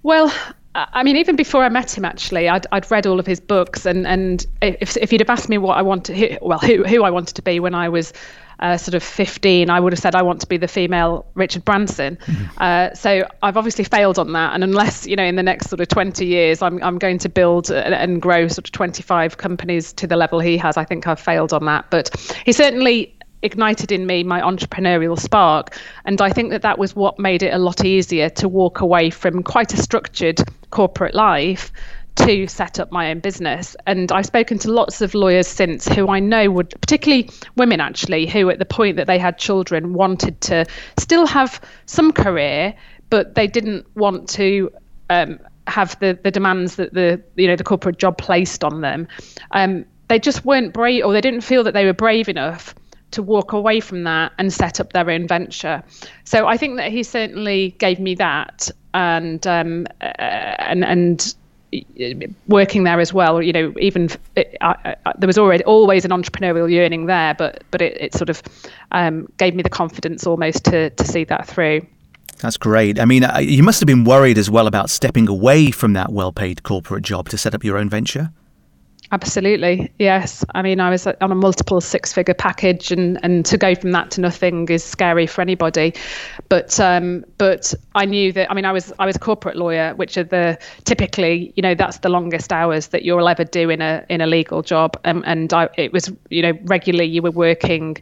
Well, 0.03 0.33
I 0.75 1.03
mean, 1.03 1.17
even 1.17 1.35
before 1.35 1.63
I 1.63 1.69
met 1.69 1.97
him, 1.97 2.05
actually, 2.05 2.47
I'd, 2.47 2.67
I'd 2.71 2.89
read 2.91 3.07
all 3.07 3.19
of 3.19 3.25
his 3.25 3.39
books, 3.39 3.85
and, 3.85 4.05
and 4.05 4.45
if, 4.61 4.95
if 4.97 5.11
you'd 5.11 5.21
have 5.21 5.29
asked 5.29 5.49
me 5.49 5.57
what 5.57 5.77
I 5.77 5.81
wanted, 5.81 6.37
well, 6.41 6.59
who, 6.59 6.83
who 6.83 7.03
I 7.03 7.09
wanted 7.09 7.35
to 7.35 7.41
be 7.41 7.59
when 7.59 7.73
I 7.73 7.89
was 7.89 8.13
uh, 8.59 8.77
sort 8.77 8.95
of 8.95 9.03
15, 9.03 9.69
I 9.69 9.79
would 9.79 9.93
have 9.93 9.99
said 9.99 10.15
I 10.15 10.21
want 10.21 10.41
to 10.41 10.47
be 10.47 10.57
the 10.57 10.67
female 10.67 11.25
Richard 11.35 11.65
Branson. 11.65 12.17
Mm-hmm. 12.27 12.57
Uh, 12.57 12.93
so 12.93 13.25
I've 13.41 13.55
obviously 13.55 13.85
failed 13.85 14.19
on 14.19 14.33
that, 14.33 14.53
and 14.53 14.63
unless 14.63 15.07
you 15.07 15.15
know, 15.15 15.23
in 15.23 15.37
the 15.37 15.43
next 15.43 15.69
sort 15.69 15.79
of 15.79 15.87
20 15.87 16.25
years, 16.25 16.61
I'm 16.61 16.83
I'm 16.83 16.97
going 16.97 17.19
to 17.19 17.29
build 17.29 17.71
and 17.71 18.21
grow 18.21 18.47
sort 18.49 18.67
of 18.67 18.71
25 18.73 19.37
companies 19.37 19.93
to 19.93 20.07
the 20.07 20.17
level 20.17 20.39
he 20.39 20.57
has. 20.57 20.75
I 20.75 20.83
think 20.83 21.07
I've 21.07 21.19
failed 21.19 21.53
on 21.53 21.65
that, 21.65 21.89
but 21.89 22.09
he 22.45 22.51
certainly 22.51 23.17
ignited 23.41 23.91
in 23.91 24.05
me 24.05 24.23
my 24.23 24.41
entrepreneurial 24.41 25.19
spark. 25.19 25.77
And 26.05 26.21
I 26.21 26.31
think 26.31 26.51
that 26.51 26.61
that 26.63 26.77
was 26.77 26.95
what 26.95 27.19
made 27.19 27.43
it 27.43 27.53
a 27.53 27.59
lot 27.59 27.85
easier 27.85 28.29
to 28.31 28.47
walk 28.47 28.81
away 28.81 29.09
from 29.09 29.43
quite 29.43 29.73
a 29.73 29.77
structured 29.77 30.41
corporate 30.69 31.15
life 31.15 31.71
to 32.17 32.47
set 32.47 32.79
up 32.79 32.91
my 32.91 33.11
own 33.11 33.19
business. 33.19 33.75
And 33.85 34.11
I've 34.11 34.25
spoken 34.25 34.57
to 34.59 34.71
lots 34.71 35.01
of 35.01 35.13
lawyers 35.13 35.47
since 35.47 35.87
who 35.87 36.09
I 36.09 36.19
know 36.19 36.51
would, 36.51 36.69
particularly 36.81 37.29
women 37.55 37.79
actually, 37.79 38.27
who 38.27 38.49
at 38.49 38.59
the 38.59 38.65
point 38.65 38.97
that 38.97 39.07
they 39.07 39.17
had 39.17 39.37
children 39.37 39.93
wanted 39.93 40.39
to 40.41 40.65
still 40.97 41.25
have 41.25 41.61
some 41.85 42.11
career, 42.11 42.73
but 43.09 43.35
they 43.35 43.47
didn't 43.47 43.85
want 43.95 44.29
to. 44.29 44.71
Um, 45.09 45.39
have 45.67 45.99
the, 45.99 46.17
the 46.23 46.31
demands 46.31 46.77
that 46.77 46.93
the 46.93 47.21
you 47.35 47.45
know 47.45 47.57
the 47.57 47.63
corporate 47.63 47.97
job 47.97 48.17
placed 48.17 48.63
on 48.63 48.79
them, 48.79 49.05
um, 49.51 49.83
they 50.07 50.17
just 50.17 50.45
weren't 50.45 50.73
brave, 50.73 51.03
or 51.03 51.11
they 51.11 51.19
didn't 51.19 51.41
feel 51.41 51.63
that 51.65 51.73
they 51.73 51.85
were 51.85 51.93
brave 51.93 52.29
enough 52.29 52.73
to 53.11 53.23
walk 53.23 53.53
away 53.53 53.79
from 53.79 54.03
that 54.03 54.31
and 54.37 54.51
set 54.51 54.79
up 54.79 54.93
their 54.93 55.09
own 55.09 55.27
venture. 55.27 55.83
So 56.23 56.47
I 56.47 56.57
think 56.57 56.77
that 56.77 56.91
he 56.91 57.03
certainly 57.03 57.75
gave 57.79 57.99
me 57.99 58.15
that, 58.15 58.69
and 58.93 59.45
um, 59.47 59.87
uh, 60.01 60.05
and 60.05 60.83
and 60.83 61.35
working 62.47 62.83
there 62.83 62.99
as 62.99 63.13
well. 63.13 63.41
You 63.41 63.53
know, 63.53 63.73
even 63.79 64.09
it, 64.35 64.55
I, 64.61 64.95
I, 65.05 65.13
there 65.17 65.27
was 65.27 65.37
already 65.37 65.63
always 65.65 66.05
an 66.05 66.11
entrepreneurial 66.11 66.71
yearning 66.71 67.07
there, 67.07 67.33
but 67.33 67.63
but 67.71 67.81
it, 67.81 67.97
it 67.99 68.13
sort 68.13 68.29
of 68.29 68.41
um, 68.91 69.27
gave 69.37 69.55
me 69.55 69.63
the 69.63 69.69
confidence 69.69 70.25
almost 70.25 70.63
to 70.65 70.89
to 70.89 71.03
see 71.03 71.23
that 71.25 71.47
through. 71.47 71.85
That's 72.39 72.57
great. 72.57 72.99
I 72.99 73.05
mean, 73.05 73.23
uh, 73.23 73.39
you 73.39 73.63
must 73.63 73.79
have 73.79 73.87
been 73.87 74.03
worried 74.03 74.37
as 74.37 74.49
well 74.49 74.67
about 74.67 74.89
stepping 74.89 75.27
away 75.27 75.71
from 75.71 75.93
that 75.93 76.11
well-paid 76.11 76.61
corporate 76.61 77.03
job 77.03 77.29
to 77.29 77.37
set 77.37 77.55
up 77.55 77.63
your 77.63 77.77
own 77.77 77.89
venture. 77.89 78.31
Absolutely, 79.09 79.89
yes. 79.99 80.43
I 80.53 80.61
mean, 80.61 80.81
I 80.81 80.89
was 80.89 81.07
on 81.07 81.31
a 81.31 81.35
multiple 81.35 81.79
six-figure 81.79 82.33
package, 82.33 82.91
and, 82.91 83.17
and 83.23 83.45
to 83.45 83.57
go 83.57 83.73
from 83.73 83.91
that 83.93 84.11
to 84.11 84.21
nothing 84.21 84.67
is 84.67 84.83
scary 84.83 85.25
for 85.25 85.41
anybody. 85.41 85.93
But 86.49 86.77
um, 86.77 87.23
but 87.37 87.73
I 87.95 88.03
knew 88.03 88.33
that. 88.33 88.51
I 88.51 88.53
mean, 88.53 88.65
I 88.65 88.73
was 88.73 88.91
I 88.99 89.05
was 89.05 89.15
a 89.15 89.19
corporate 89.19 89.55
lawyer, 89.55 89.95
which 89.95 90.17
are 90.17 90.25
the 90.25 90.59
typically, 90.83 91.53
you 91.55 91.61
know, 91.61 91.73
that's 91.73 91.99
the 91.99 92.09
longest 92.09 92.51
hours 92.51 92.87
that 92.87 93.03
you'll 93.03 93.29
ever 93.29 93.45
do 93.45 93.69
in 93.69 93.81
a 93.81 94.05
in 94.09 94.19
a 94.19 94.27
legal 94.27 94.61
job. 94.61 94.99
Um, 95.05 95.23
and 95.25 95.53
I, 95.53 95.69
it 95.77 95.93
was, 95.93 96.11
you 96.29 96.41
know, 96.41 96.53
regularly 96.63 97.09
you 97.09 97.21
were 97.21 97.31
working 97.31 97.95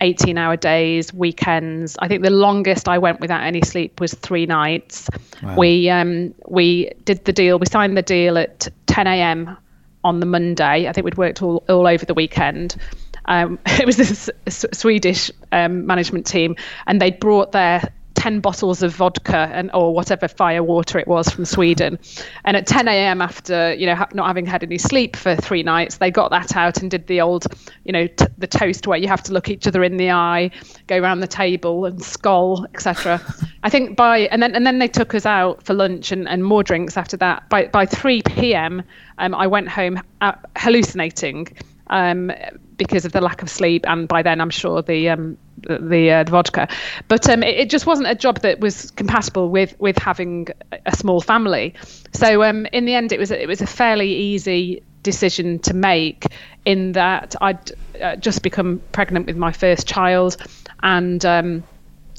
18-hour 0.00 0.56
days, 0.56 1.14
weekends. 1.14 1.96
I 2.00 2.08
think 2.08 2.24
the 2.24 2.30
longest 2.30 2.88
I 2.88 2.98
went 2.98 3.20
without 3.20 3.44
any 3.44 3.62
sleep 3.62 4.00
was 4.00 4.12
three 4.12 4.46
nights. 4.46 5.08
Wow. 5.40 5.56
We 5.56 5.88
um 5.88 6.34
we 6.48 6.90
did 7.04 7.26
the 7.26 7.32
deal. 7.32 7.60
We 7.60 7.66
signed 7.66 7.96
the 7.96 8.02
deal 8.02 8.36
at 8.36 8.66
10 8.86 9.06
a.m 9.06 9.56
on 10.04 10.20
the 10.20 10.26
Monday. 10.26 10.88
I 10.88 10.92
think 10.92 11.04
we'd 11.04 11.16
worked 11.16 11.42
all, 11.42 11.64
all 11.68 11.86
over 11.86 12.04
the 12.04 12.14
weekend. 12.14 12.76
Um, 13.24 13.58
it 13.66 13.86
was 13.86 13.96
this 13.96 14.30
Swedish 14.48 15.30
um, 15.52 15.86
management 15.86 16.26
team, 16.26 16.56
and 16.86 17.00
they'd 17.00 17.20
brought 17.20 17.52
their 17.52 17.92
10 18.18 18.40
bottles 18.40 18.82
of 18.82 18.92
vodka 18.92 19.48
and 19.52 19.70
or 19.72 19.94
whatever 19.94 20.26
fire 20.26 20.62
water 20.62 20.98
it 20.98 21.06
was 21.06 21.30
from 21.30 21.44
Sweden. 21.44 21.96
And 22.44 22.56
at 22.56 22.66
10 22.66 22.88
a.m. 22.88 23.22
after, 23.22 23.72
you 23.74 23.86
know, 23.86 23.94
ha- 23.94 24.08
not 24.12 24.26
having 24.26 24.44
had 24.44 24.64
any 24.64 24.76
sleep 24.76 25.14
for 25.14 25.36
three 25.36 25.62
nights, 25.62 25.98
they 25.98 26.10
got 26.10 26.32
that 26.32 26.56
out 26.56 26.82
and 26.82 26.90
did 26.90 27.06
the 27.06 27.20
old, 27.20 27.46
you 27.84 27.92
know, 27.92 28.08
t- 28.08 28.26
the 28.36 28.48
toast 28.48 28.88
where 28.88 28.98
you 28.98 29.06
have 29.06 29.22
to 29.22 29.32
look 29.32 29.48
each 29.48 29.68
other 29.68 29.84
in 29.84 29.98
the 29.98 30.10
eye, 30.10 30.50
go 30.88 30.98
around 30.98 31.20
the 31.20 31.28
table 31.28 31.84
and 31.84 32.02
skull, 32.02 32.66
etc. 32.74 33.20
I 33.62 33.70
think 33.70 33.96
by 33.96 34.18
and 34.32 34.42
then 34.42 34.54
and 34.56 34.66
then 34.66 34.80
they 34.80 34.88
took 34.88 35.14
us 35.14 35.24
out 35.24 35.62
for 35.62 35.74
lunch 35.74 36.10
and, 36.10 36.28
and 36.28 36.44
more 36.44 36.64
drinks 36.64 36.96
after 36.96 37.16
that. 37.18 37.48
By 37.48 37.68
by 37.68 37.86
3 37.86 38.22
p.m. 38.22 38.82
Um, 39.18 39.32
I 39.32 39.46
went 39.46 39.68
home 39.68 40.02
uh, 40.20 40.32
hallucinating 40.56 41.56
um, 41.86 42.32
because 42.76 43.04
of 43.04 43.12
the 43.12 43.20
lack 43.20 43.42
of 43.42 43.48
sleep, 43.48 43.84
and 43.86 44.08
by 44.08 44.22
then 44.22 44.40
I'm 44.40 44.50
sure 44.50 44.82
the 44.82 45.08
um, 45.10 45.38
the, 45.62 46.10
uh, 46.10 46.24
the 46.24 46.30
vodka. 46.30 46.68
But 47.08 47.28
um, 47.28 47.42
it, 47.42 47.56
it, 47.56 47.70
just 47.70 47.86
wasn't 47.86 48.08
a 48.08 48.14
job 48.14 48.40
that 48.40 48.60
was 48.60 48.90
compatible 48.92 49.48
with 49.48 49.78
with 49.78 49.98
having 49.98 50.48
a 50.86 50.96
small 50.96 51.20
family. 51.20 51.74
So 52.12 52.42
um, 52.42 52.66
in 52.66 52.84
the 52.84 52.94
end, 52.94 53.12
it 53.12 53.18
was 53.18 53.30
it 53.30 53.48
was 53.48 53.60
a 53.60 53.66
fairly 53.66 54.12
easy 54.12 54.82
decision 55.02 55.58
to 55.60 55.74
make. 55.74 56.26
In 56.64 56.92
that 56.92 57.34
I'd 57.40 57.72
uh, 58.00 58.16
just 58.16 58.42
become 58.42 58.82
pregnant 58.92 59.26
with 59.26 59.36
my 59.36 59.52
first 59.52 59.86
child, 59.86 60.36
and 60.82 61.24
um, 61.24 61.64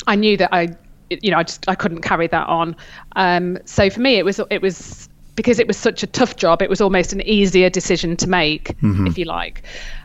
I 0.08 0.15
knew 0.15 0.38
that 0.38 0.53
I 0.53 0.75
you 1.10 1.31
know 1.31 1.38
I 1.38 1.43
just 1.43 1.67
I 1.67 1.75
couldn't 1.75 2.01
carry 2.01 2.27
that 2.27 2.48
on. 2.48 2.75
Um, 3.15 3.60
so 3.65 3.89
for 3.89 4.00
me, 4.00 4.15
it 4.15 4.25
was 4.25 4.39
it 4.50 4.62
was 4.62 5.10
because 5.39 5.58
it 5.58 5.67
was 5.67 5.77
such 5.77 6.03
a 6.03 6.08
tough 6.08 6.36
job, 6.36 6.62
it 6.62 6.69
was 6.69 6.81
almost 6.81 7.13
an 7.13 7.22
easier 7.22 7.69
decision 7.69 8.17
to 8.17 8.27
make, 8.27 8.77
mm-hmm. 8.81 9.08
if 9.08 9.17
you 9.17 9.24
like. 9.24 9.63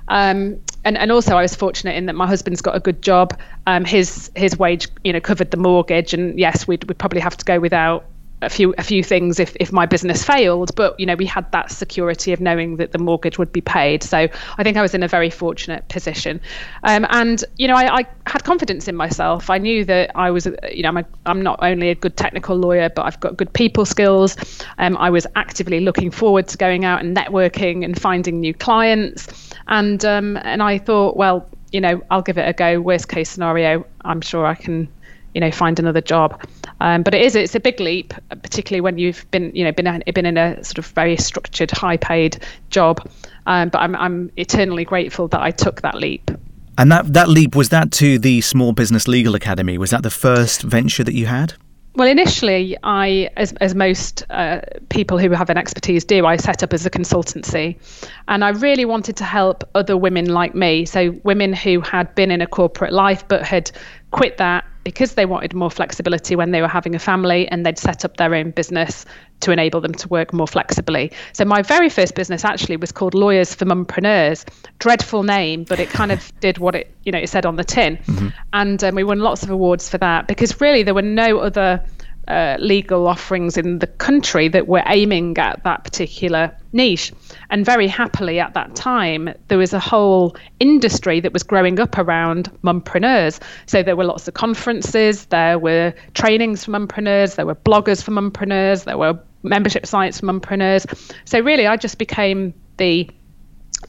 Um, 0.09 0.61
and 0.85 0.99
and 0.99 1.11
also 1.11 1.37
I 1.37 1.43
was 1.43 1.55
fortunate 1.55 1.97
in 1.97 2.07
that 2.07 2.15
my 2.15 2.27
husband's 2.27 2.61
got 2.61 2.77
a 2.77 2.81
good 2.81 3.03
job. 3.03 3.39
Um, 3.67 3.85
his 3.85 4.31
his 4.37 4.59
wage, 4.59 4.89
you 5.03 5.13
know, 5.13 5.21
covered 5.21 5.51
the 5.51 5.57
mortgage, 5.57 6.13
and 6.15 6.39
yes, 6.39 6.67
we'd 6.67 6.85
we'd 6.85 6.99
probably 6.99 7.21
have 7.21 7.37
to 7.37 7.45
go 7.45 7.59
without 7.59 8.05
a 8.45 8.51
few 8.51 8.75
a 8.79 8.83
few 8.83 9.03
things 9.03 9.41
if, 9.41 9.57
if 9.59 9.73
my 9.73 9.87
business 9.87 10.25
failed 10.25 10.75
but 10.75 10.99
you 11.01 11.07
know 11.07 11.15
we 11.15 11.27
had 11.27 11.51
that 11.53 11.71
security 11.71 12.33
of 12.33 12.41
knowing 12.41 12.77
that 12.77 12.93
the 12.93 12.99
mortgage 12.99 13.39
would 13.39 13.53
be 13.53 13.61
paid. 13.61 14.03
So 14.03 14.29
I 14.59 14.63
think 14.63 14.77
I 14.77 14.83
was 14.83 14.95
in 14.95 15.03
a 15.03 15.09
very 15.09 15.31
fortunate 15.31 15.89
position. 15.89 16.41
Um, 16.83 17.07
and 17.11 17.43
you 17.57 17.69
know 17.69 17.75
I, 17.75 18.01
I, 18.01 18.07
had 18.27 18.45
confidence 18.45 18.89
in 18.89 18.97
myself. 18.97 19.51
I 19.51 19.59
knew 19.59 19.85
that 19.85 20.11
I 20.15 20.31
was 20.31 20.47
you 20.71 20.83
know 20.83 20.89
I'm, 20.91 20.97
a, 20.99 21.05
I'm 21.27 21.43
not 21.43 21.59
only 21.63 21.91
a 21.91 21.95
good 21.95 22.17
technical 22.17 22.57
lawyer 22.57 22.89
but 22.89 23.07
I've 23.07 23.21
got 23.21 23.37
good 23.37 23.53
people 23.53 23.85
skills. 23.85 24.37
Um, 24.79 24.97
I 24.99 25.11
was 25.11 25.27
actively 25.37 25.81
looking 25.81 26.11
forward 26.11 26.49
to 26.49 26.59
going 26.59 26.85
out 26.85 27.03
and 27.03 27.17
networking 27.17 27.85
and 27.85 28.01
finding 28.01 28.41
new 28.41 28.55
clients 28.55 29.54
and 29.69 30.05
um, 30.05 30.37
and 30.39 30.63
I 30.63 30.79
thought 30.79 31.17
well 31.17 31.49
you 31.73 31.81
know 31.81 32.03
I'll 32.11 32.23
give 32.23 32.39
it 32.39 32.49
a 32.49 32.53
go. 32.53 32.81
Worst 32.81 33.09
case 33.09 33.31
scenario 33.31 33.85
I'm 34.05 34.21
sure 34.21 34.47
I 34.47 34.55
can 34.55 34.89
you 35.35 35.41
know 35.41 35.51
find 35.51 35.79
another 35.79 36.01
job. 36.01 36.41
Um, 36.81 37.03
but 37.03 37.15
it 37.15 37.23
is 37.23 37.35
it's 37.35 37.55
a 37.55 37.61
big 37.61 37.81
leap 37.81 38.15
particularly 38.31 38.81
when 38.81 38.99
you've 38.99 39.29
been 39.31 39.55
you 39.55 39.65
know 39.65 39.73
been 39.73 40.03
been 40.15 40.27
in 40.27 40.37
a 40.37 40.63
sort 40.63 40.79
of 40.79 40.87
very 40.89 41.17
structured 41.17 41.71
high 41.71 41.97
paid 41.97 42.43
job. 42.71 43.07
Um, 43.47 43.69
but 43.69 43.79
I'm, 43.79 43.95
I'm 43.97 44.31
eternally 44.37 44.85
grateful 44.85 45.29
that 45.29 45.41
I 45.41 45.51
took 45.51 45.83
that 45.83 45.97
leap. 45.97 46.31
And 46.79 46.91
that 46.91 47.13
that 47.13 47.29
leap 47.29 47.55
was 47.55 47.69
that 47.69 47.93
to 47.93 48.19
the 48.19 48.41
small 48.41 48.73
business 48.73 49.07
legal 49.07 49.35
academy? 49.35 49.79
Was 49.79 49.91
that 49.91 50.03
the 50.03 50.11
first 50.11 50.63
venture 50.63 51.05
that 51.05 51.15
you 51.15 51.27
had 51.27 51.55
well, 51.97 52.09
initially, 52.09 52.77
I, 52.83 53.31
as, 53.37 53.53
as 53.55 53.75
most 53.75 54.25
uh, 54.31 54.61
people 54.89 55.19
who 55.19 55.31
have 55.31 55.49
an 55.49 55.57
expertise 55.57 56.05
do, 56.05 56.27
I 56.27 56.37
set 56.37 56.63
up 56.63 56.73
as 56.73 56.85
a 56.85 56.91
consultancy. 56.91 57.79
And 58.27 58.45
I 58.45 58.51
really 58.51 58.85
wanted 58.85 59.17
to 59.19 59.25
help 59.25 59.63
other 59.77 59.97
women 59.97 60.27
like 60.27 60.55
me. 60.55 60.87
So, 60.87 61.11
women 61.23 61.53
who 61.53 61.81
had 61.81 62.13
been 62.15 62.33
in 62.33 62.41
a 62.41 62.49
corporate 62.49 62.93
life 62.93 63.27
but 63.29 63.45
had 63.45 63.71
quit 64.11 64.39
that 64.39 64.65
because 64.83 65.15
they 65.15 65.25
wanted 65.25 65.55
more 65.55 65.71
flexibility 65.71 66.37
when 66.37 66.51
they 66.51 66.61
were 66.61 66.69
having 66.69 66.95
a 66.95 66.99
family 66.99 67.49
and 67.49 67.65
they'd 67.65 67.79
set 67.79 68.05
up 68.05 68.17
their 68.17 68.35
own 68.35 68.51
business 68.51 69.07
to 69.45 69.53
enable 69.53 69.81
them 69.81 69.95
to 69.95 70.09
work 70.09 70.33
more 70.33 70.47
flexibly. 70.47 71.13
So 71.33 71.45
my 71.45 71.63
very 71.63 71.89
first 71.89 72.15
business 72.15 72.45
actually 72.45 72.77
was 72.77 72.93
called 72.93 73.15
Lawyers 73.15 73.55
for 73.55 73.65
Mumpreneurs. 73.65 74.45
Dreadful 74.79 75.23
name, 75.23 75.65
but 75.65 75.79
it 75.79 75.89
kind 75.89 76.13
of 76.13 76.33
did 76.41 76.59
what 76.59 76.75
it 76.75 76.95
you 77.05 77.13
know 77.13 77.19
it 77.19 77.29
said 77.29 77.47
on 77.47 77.57
the 77.57 77.65
tin, 77.65 77.97
mm-hmm. 77.97 78.29
and 78.53 78.83
um, 78.83 78.95
we 78.95 79.05
won 79.05 79.21
lots 79.21 79.43
of 79.43 79.51
awards 79.51 79.89
for 79.89 79.99
that 79.99 80.27
because 80.27 80.61
really 80.61 80.83
there 80.83 80.95
were 80.95 81.03
no 81.03 81.39
other 81.39 81.85
uh, 82.29 82.57
legal 82.59 83.07
offerings 83.07 83.57
in 83.57 83.79
the 83.81 83.87
country 83.87 84.49
that 84.49 84.67
were 84.67 84.83
aiming 84.87 85.37
at 85.39 85.63
that 85.65 85.85
particular 85.85 86.51
niche. 86.73 87.13
And 87.51 87.65
very 87.65 87.87
happily 87.87 88.41
at 88.41 88.55
that 88.55 88.75
time, 88.75 89.29
there 89.49 89.59
was 89.59 89.73
a 89.73 89.79
whole 89.79 90.37
industry 90.61 91.21
that 91.21 91.33
was 91.33 91.43
growing 91.43 91.79
up 91.79 91.99
around 91.99 92.51
mumpreneurs. 92.63 93.41
So 93.67 93.83
there 93.83 93.97
were 93.97 94.05
lots 94.05 94.27
of 94.27 94.35
conferences, 94.35 95.27
there 95.27 95.59
were 95.59 95.95
trainings 96.15 96.65
for 96.65 96.73
mumpreneurs, 96.73 97.37
there 97.37 97.47
were 97.47 97.55
bloggers 97.55 98.03
for 98.03 98.13
mumpreneurs, 98.13 98.85
there 98.85 98.99
were 98.99 99.19
membership 99.45 99.87
sites 99.87 100.21
for 100.21 100.27
mumpreneurs. 100.27 100.87
So 101.25 101.41
really, 101.41 101.67
I 101.67 101.77
just 101.77 101.99
became 101.99 102.55
the 102.77 103.09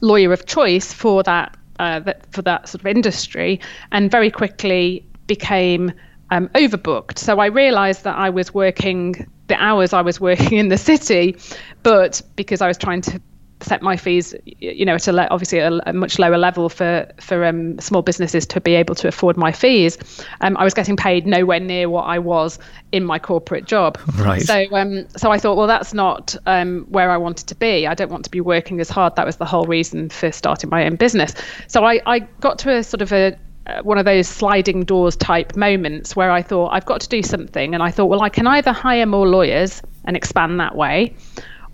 lawyer 0.00 0.32
of 0.32 0.46
choice 0.46 0.92
for 0.92 1.22
that, 1.24 1.56
uh, 1.78 2.00
that 2.00 2.32
for 2.32 2.42
that 2.42 2.68
sort 2.68 2.82
of 2.82 2.86
industry, 2.86 3.60
and 3.90 4.10
very 4.10 4.30
quickly 4.30 5.04
became 5.26 5.92
um, 6.30 6.48
overbooked. 6.48 7.18
So 7.18 7.38
I 7.38 7.46
realized 7.46 8.04
that 8.04 8.16
I 8.16 8.30
was 8.30 8.52
working 8.52 9.26
the 9.48 9.54
hours 9.62 9.92
I 9.92 10.02
was 10.02 10.20
working 10.20 10.58
in 10.58 10.68
the 10.68 10.78
city, 10.78 11.36
but 11.82 12.20
because 12.34 12.60
I 12.60 12.68
was 12.68 12.78
trying 12.78 13.00
to 13.02 13.20
set 13.60 13.82
my 13.82 13.96
fees, 13.96 14.34
you 14.44 14.84
know, 14.84 14.94
at 14.94 15.08
a 15.08 15.12
le- 15.12 15.28
obviously 15.30 15.58
a, 15.58 15.72
a, 15.86 15.92
much 15.92 16.18
lower 16.18 16.36
level 16.36 16.68
for 16.68 17.10
for 17.20 17.44
um, 17.44 17.78
small 17.78 18.02
businesses 18.02 18.46
to 18.46 18.60
be 18.60 18.74
able 18.74 18.94
to 18.94 19.08
afford 19.08 19.36
my 19.36 19.50
fees, 19.50 19.96
um, 20.42 20.56
I 20.56 20.64
was 20.64 20.74
getting 20.74 20.96
paid 20.96 21.26
nowhere 21.26 21.60
near 21.60 21.88
what 21.88 22.02
I 22.02 22.18
was 22.18 22.58
in 22.92 23.04
my 23.04 23.18
corporate 23.18 23.64
job. 23.64 23.98
Right. 24.16 24.42
So 24.42 24.66
um, 24.72 25.06
so 25.16 25.30
I 25.30 25.38
thought, 25.38 25.56
well, 25.56 25.66
that's 25.66 25.94
not 25.94 26.36
um, 26.46 26.86
where 26.90 27.10
I 27.10 27.16
wanted 27.16 27.46
to 27.48 27.54
be. 27.54 27.86
I 27.86 27.94
don't 27.94 28.10
want 28.10 28.24
to 28.24 28.30
be 28.30 28.40
working 28.40 28.80
as 28.80 28.90
hard. 28.90 29.16
That 29.16 29.26
was 29.26 29.36
the 29.36 29.46
whole 29.46 29.64
reason 29.64 30.10
for 30.10 30.30
starting 30.32 30.70
my 30.70 30.84
own 30.84 30.96
business. 30.96 31.34
So 31.66 31.84
I 31.84 32.00
I 32.06 32.20
got 32.40 32.58
to 32.60 32.76
a 32.76 32.82
sort 32.82 33.02
of 33.02 33.12
a 33.12 33.36
uh, 33.66 33.82
one 33.82 33.98
of 33.98 34.04
those 34.04 34.28
sliding 34.28 34.84
doors 34.84 35.16
type 35.16 35.56
moments 35.56 36.14
where 36.14 36.30
I 36.30 36.40
thought 36.40 36.68
I've 36.68 36.86
got 36.86 37.00
to 37.00 37.08
do 37.08 37.22
something, 37.22 37.74
and 37.74 37.82
I 37.82 37.90
thought, 37.90 38.06
well, 38.06 38.22
I 38.22 38.28
can 38.28 38.46
either 38.46 38.72
hire 38.72 39.06
more 39.06 39.26
lawyers 39.26 39.82
and 40.04 40.16
expand 40.16 40.60
that 40.60 40.76
way, 40.76 41.16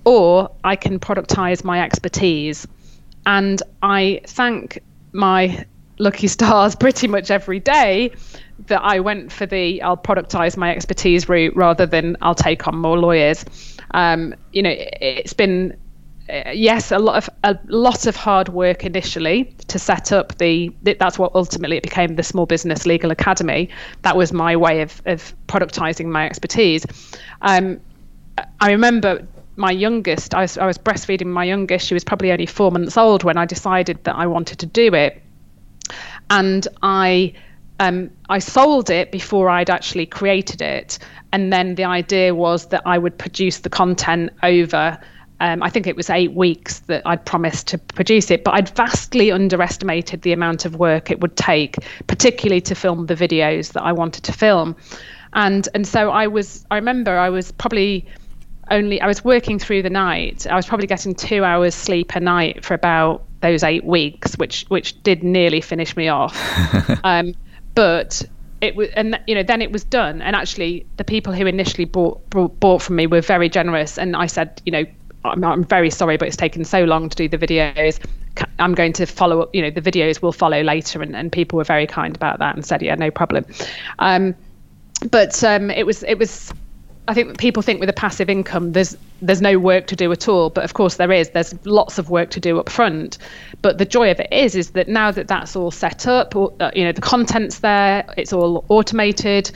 or 0.05 0.51
I 0.65 0.77
can 0.77 0.99
productize 0.99 1.65
my 1.65 1.83
expertise. 1.83 2.67
And 3.27 3.63
I 3.83 4.21
thank 4.27 4.83
my 5.13 5.65
lucky 5.99 6.27
stars 6.27 6.75
pretty 6.85 7.09
much 7.09 7.31
every 7.31 7.61
day 7.61 8.13
that 8.67 8.83
I 8.83 9.01
went 9.01 9.33
for 9.33 9.47
the 9.47 9.83
I'll 9.83 9.97
productize 9.97 10.57
my 10.57 10.71
expertise 10.71 11.29
route 11.29 11.55
rather 11.57 11.87
than 11.87 12.17
I'll 12.23 12.35
take 12.35 12.67
on 12.69 12.77
more 12.77 12.99
lawyers. 12.99 13.45
Um, 13.93 14.35
you 14.53 14.63
know, 14.63 14.75
it's 14.75 15.33
been 15.33 15.77
uh, 16.29 16.51
yes, 16.53 16.93
a 16.93 16.99
lot 16.99 17.17
of 17.17 17.29
a 17.45 17.59
lot 17.67 18.07
of 18.07 18.15
hard 18.15 18.49
work 18.49 18.85
initially 18.85 19.45
to 19.69 19.79
set 19.79 20.13
up 20.13 20.39
the. 20.39 20.73
That's 20.83 21.19
what 21.19 21.35
ultimately 21.35 21.77
it 21.77 21.83
became 21.83 22.15
the 22.15 22.23
Small 22.23 22.47
Business 22.47 22.87
Legal 22.87 23.11
Academy. 23.11 23.69
That 24.03 24.17
was 24.17 24.33
my 24.33 24.57
way 24.57 24.83
of 24.83 25.03
of 25.07 25.35
productizing 25.49 26.07
my 26.07 26.25
expertise. 26.25 26.87
Um, 27.43 27.81
I 28.61 28.71
remember 28.71 29.27
my 29.57 29.71
youngest. 29.71 30.35
I 30.35 30.43
was 30.43 30.59
I 30.59 30.67
was 30.67 30.79
breastfeeding 30.79 31.27
my 31.27 31.45
youngest. 31.45 31.87
She 31.87 31.95
was 31.95 32.05
probably 32.05 32.33
only 32.33 32.47
four 32.47 32.71
months 32.71 32.97
old 32.97 33.25
when 33.25 33.37
I 33.37 33.47
decided 33.47 34.03
that 34.05 34.17
I 34.17 34.27
wanted 34.27 34.59
to 34.61 34.67
do 34.67 34.95
it, 34.95 35.23
and 36.31 36.67
I. 36.83 37.35
Um, 37.81 38.11
I 38.29 38.39
sold 38.39 38.91
it 38.91 39.11
before 39.11 39.49
I'd 39.49 39.69
actually 39.69 40.07
created 40.07 40.63
it. 40.63 41.01
And 41.33 41.53
then 41.53 41.75
the 41.75 41.85
idea 41.85 42.33
was 42.33 42.67
that 42.67 42.83
I 42.87 42.97
would 42.97 43.19
produce 43.19 43.59
the 43.59 43.71
content 43.71 44.31
over 44.45 45.01
um, 45.43 45.61
I 45.61 45.71
think 45.71 45.89
it 45.89 45.97
was 45.97 46.09
eight 46.09 46.33
weeks 46.35 46.79
that 46.81 47.03
I'd 47.05 47.27
promised 47.27 47.67
to 47.69 47.79
produce 47.79 48.31
it, 48.31 48.45
but 48.45 48.55
I'd 48.55 48.69
vastly 48.77 49.33
underestimated 49.33 50.23
the 50.23 50.33
amount 50.33 50.65
of 50.65 50.77
work 50.77 51.11
it 51.11 51.21
would 51.21 51.37
take, 51.37 51.75
particularly 52.07 52.61
to 52.61 52.77
film 52.77 53.07
the 53.07 53.17
videos 53.17 53.73
that 53.73 53.83
I 53.83 53.91
wanted 53.91 54.23
to 54.25 54.33
film. 54.33 54.77
And 55.33 55.69
and 55.75 55.85
so 55.85 56.11
I 56.11 56.29
was 56.29 56.65
I 56.71 56.77
remember 56.77 57.19
I 57.19 57.31
was 57.31 57.51
probably 57.51 58.07
only 58.73 59.01
I 59.01 59.07
was 59.07 59.25
working 59.25 59.59
through 59.59 59.83
the 59.83 59.91
night. 59.91 60.47
I 60.49 60.57
was 60.57 60.67
probably 60.67 60.87
getting 60.87 61.15
two 61.15 61.45
hours 61.45 61.75
sleep 61.75 62.15
a 62.15 62.21
night 62.21 62.65
for 62.65 62.75
about 62.75 63.23
those 63.41 63.63
eight 63.63 63.85
weeks, 63.85 64.37
which 64.37 64.65
which 64.69 65.01
did 65.03 65.23
nearly 65.23 65.61
finish 65.61 65.97
me 65.97 66.09
off. 66.09 66.37
um, 67.05 67.35
but 67.75 68.23
it 68.61 68.75
was 68.75 68.89
and 68.91 69.19
you 69.27 69.35
know 69.35 69.43
then 69.43 69.61
it 69.63 69.73
was 69.73 69.85
done 69.85 70.23
and 70.23 70.37
actually 70.37 70.87
the 70.97 71.05
people 71.05 71.33
who 71.33 71.47
initially 71.47 71.85
bought, 71.85 72.29
bought 72.31 72.59
bought 72.61 72.81
from 72.83 72.97
me 72.97 73.09
were 73.09 73.21
very 73.21 73.49
generous 73.49 73.99
and 73.99 74.15
i 74.15 74.25
said 74.25 74.63
you 74.65 74.71
know 74.71 74.85
I'm, 75.25 75.45
I'm 75.45 75.65
very 75.65 75.91
sorry, 75.91 76.17
but 76.17 76.29
it's 76.29 76.37
taken 76.37 76.65
so 76.65 76.85
long 76.85 77.09
to 77.09 77.17
do 77.17 77.29
the 77.29 77.39
videos. 77.39 77.99
I'm 78.59 78.75
going 78.75 78.93
to 78.95 79.07
follow 79.07 79.43
up, 79.43 79.55
you 79.55 79.63
know, 79.63 79.71
the 79.71 79.83
videos 79.83 80.23
will 80.23 80.33
follow 80.33 80.63
later. 80.63 81.03
And, 81.03 81.15
and 81.15 81.31
people 81.31 81.57
were 81.57 81.65
very 81.65 81.87
kind 81.87 82.15
about 82.15 82.39
that 82.39 82.55
and 82.55 82.65
said, 82.65 82.83
yeah, 82.83 82.95
no 82.95 83.11
problem. 83.11 83.45
Um, 83.99 84.35
but 85.11 85.43
um, 85.45 85.71
it 85.71 85.87
was, 85.87 86.03
it 86.05 86.19
was, 86.19 86.53
I 87.09 87.15
think 87.15 87.37
people 87.37 87.63
think 87.63 87.81
with 87.81 87.89
a 87.89 87.93
passive 87.95 88.31
income, 88.31 88.73
there's, 88.73 88.97
there's 89.21 89.43
no 89.43 89.59
work 89.59 89.89
to 89.89 89.97
do 89.97 90.13
at 90.13 90.29
all. 90.29 90.51
But 90.51 90.63
of 90.63 90.75
course 90.75 90.97
there 90.97 91.11
is, 91.11 91.31
there's 91.31 91.55
lots 91.67 91.99
of 91.99 92.11
work 92.11 92.31
to 92.31 92.41
do 92.41 92.61
up 92.61 92.69
front. 92.69 93.19
But 93.61 93.79
the 93.79 93.85
joy 93.85 94.11
of 94.13 94.21
it 94.21 94.33
is, 94.33 94.55
is 94.55 94.71
that 94.71 94.89
now 94.89 95.11
that 95.11 95.27
that's 95.27 95.57
all 95.57 95.73
set 95.73 96.07
up, 96.07 96.37
or, 96.37 96.53
uh, 96.61 96.71
you 96.75 96.85
know, 96.85 96.93
the 96.93 97.01
content's 97.01 97.59
there, 97.59 98.05
it's 98.17 98.33
all 98.33 98.65
automated. 98.69 99.51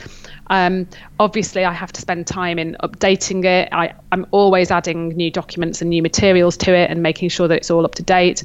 Um, 0.47 0.87
obviously, 1.19 1.63
I 1.63 1.71
have 1.71 1.93
to 1.93 2.01
spend 2.01 2.27
time 2.27 2.59
in 2.59 2.75
updating 2.83 3.45
it. 3.45 3.69
I, 3.71 3.93
I'm 4.11 4.25
always 4.31 4.69
adding 4.69 5.09
new 5.09 5.31
documents 5.31 5.81
and 5.81 5.89
new 5.89 6.01
materials 6.01 6.57
to 6.57 6.75
it 6.75 6.89
and 6.91 7.01
making 7.01 7.29
sure 7.29 7.47
that 7.47 7.55
it's 7.55 7.71
all 7.71 7.85
up 7.85 7.95
to 7.95 8.03
date. 8.03 8.43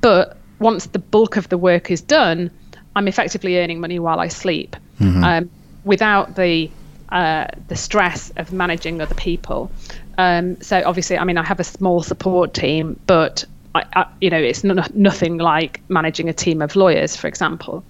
But 0.00 0.36
once 0.60 0.86
the 0.86 1.00
bulk 1.00 1.36
of 1.36 1.48
the 1.48 1.58
work 1.58 1.90
is 1.90 2.00
done, 2.00 2.50
I'm 2.94 3.08
effectively 3.08 3.58
earning 3.58 3.80
money 3.80 3.98
while 3.98 4.20
I 4.20 4.28
sleep 4.28 4.76
mm-hmm. 5.00 5.24
um, 5.24 5.50
without 5.84 6.36
the 6.36 6.70
uh, 7.14 7.46
the 7.68 7.76
stress 7.76 8.30
of 8.36 8.52
managing 8.52 9.00
other 9.00 9.14
people. 9.14 9.70
Um, 10.18 10.60
so 10.60 10.82
obviously, 10.84 11.16
I 11.16 11.22
mean, 11.22 11.38
I 11.38 11.44
have 11.44 11.60
a 11.60 11.64
small 11.64 12.02
support 12.02 12.54
team, 12.54 12.98
but 13.06 13.44
I, 13.76 13.84
I, 13.94 14.06
you 14.20 14.30
know, 14.30 14.38
it's 14.38 14.64
no, 14.64 14.84
nothing 14.94 15.38
like 15.38 15.80
managing 15.88 16.28
a 16.28 16.32
team 16.32 16.60
of 16.60 16.74
lawyers, 16.74 17.14
for 17.14 17.28
example. 17.28 17.84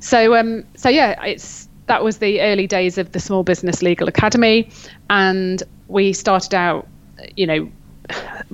So, 0.00 0.36
um, 0.36 0.64
so 0.76 0.90
yeah, 0.90 1.22
it's 1.24 1.68
that 1.86 2.04
was 2.04 2.18
the 2.18 2.42
early 2.42 2.66
days 2.66 2.98
of 2.98 3.12
the 3.12 3.20
Small 3.20 3.44
Business 3.44 3.80
Legal 3.80 4.08
Academy, 4.08 4.68
and 5.08 5.62
we 5.88 6.12
started 6.12 6.54
out, 6.54 6.86
you 7.34 7.46
know, 7.46 7.70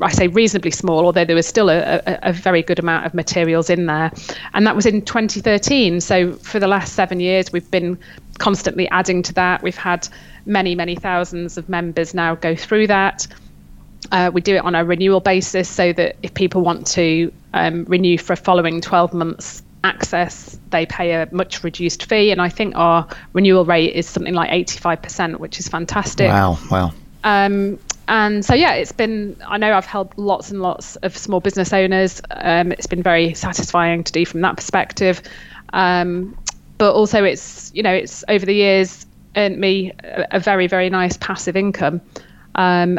I 0.01 0.13
say 0.13 0.29
reasonably 0.29 0.71
small, 0.71 1.05
although 1.05 1.25
there 1.25 1.37
was 1.37 1.47
still 1.47 1.69
a, 1.69 2.01
a, 2.07 2.19
a, 2.23 2.33
very 2.33 2.63
good 2.63 2.79
amount 2.79 3.05
of 3.05 3.13
materials 3.13 3.69
in 3.69 3.85
there. 3.87 4.11
And 4.55 4.67
that 4.67 4.75
was 4.75 4.87
in 4.87 5.03
2013. 5.03 6.01
So 6.01 6.33
for 6.35 6.59
the 6.59 6.67
last 6.67 6.95
seven 6.95 7.21
years, 7.21 7.53
we've 7.53 7.71
been 7.71 7.99
constantly 8.43 8.89
adding 8.89 9.23
to 9.23 9.33
that. 9.35 9.63
We've 9.63 9.77
had 9.77 10.09
many, 10.47 10.75
many 10.75 10.97
thousands 10.97 11.57
of 11.59 11.69
members 11.69 12.13
now 12.13 12.35
go 12.35 12.57
through 12.57 12.89
that. 12.89 13.29
Uh, 14.11 14.33
we 14.35 14.41
do 14.41 14.57
it 14.57 14.65
on 14.65 14.75
a 14.75 14.85
renewal 14.85 15.21
basis 15.21 15.69
so 15.69 15.93
that 15.93 16.17
if 16.25 16.35
people 16.35 16.63
want 16.63 16.89
to 16.89 17.33
um, 17.55 17.85
renew 17.85 18.19
for 18.19 18.33
a 18.33 18.37
following 18.37 18.81
12 18.81 19.15
months, 19.15 19.63
access, 19.85 20.59
they 20.71 20.87
pay 20.87 21.13
a 21.13 21.29
much 21.31 21.63
reduced 21.63 22.09
fee. 22.09 22.33
And 22.33 22.43
I 22.43 22.49
think 22.49 22.75
our 22.75 23.07
renewal 23.33 23.65
rate 23.65 23.95
is 23.95 24.09
something 24.09 24.35
like 24.35 24.51
85%, 24.51 25.37
which 25.39 25.61
is 25.61 25.69
fantastic. 25.69 26.29
Wow, 26.29 26.59
wow. 26.69 26.91
Um, 27.23 27.79
and 28.09 28.45
so 28.45 28.55
yeah, 28.55 28.73
it's 28.73 28.91
been. 28.91 29.37
I 29.47 29.57
know 29.59 29.73
I've 29.73 29.87
helped 29.87 30.19
lots 30.19 30.51
and 30.51 30.61
lots 30.61 30.97
of 30.97 31.17
small 31.17 31.39
business 31.39 31.73
owners. 31.73 32.21
Um, 32.33 32.73
it's 32.73 32.89
been 32.89 33.05
very 33.05 33.35
satisfying 33.35 34.03
to 34.03 34.13
do 34.13 34.27
from 34.27 34.41
that 34.41 34.57
perspective. 34.57 35.23
Um, 35.73 36.37
but 36.83 36.95
also, 36.95 37.23
it's 37.23 37.71
you 37.77 37.81
know, 37.85 37.95
it's 37.95 38.25
over 38.27 38.45
the 38.45 38.57
years 38.57 39.07
earned 39.37 39.57
me 39.57 39.93
a, 40.03 40.27
a 40.33 40.41
very 40.41 40.67
very 40.67 40.91
nice 40.91 41.17
passive 41.17 41.57
income. 41.57 42.01
Um, 42.57 42.99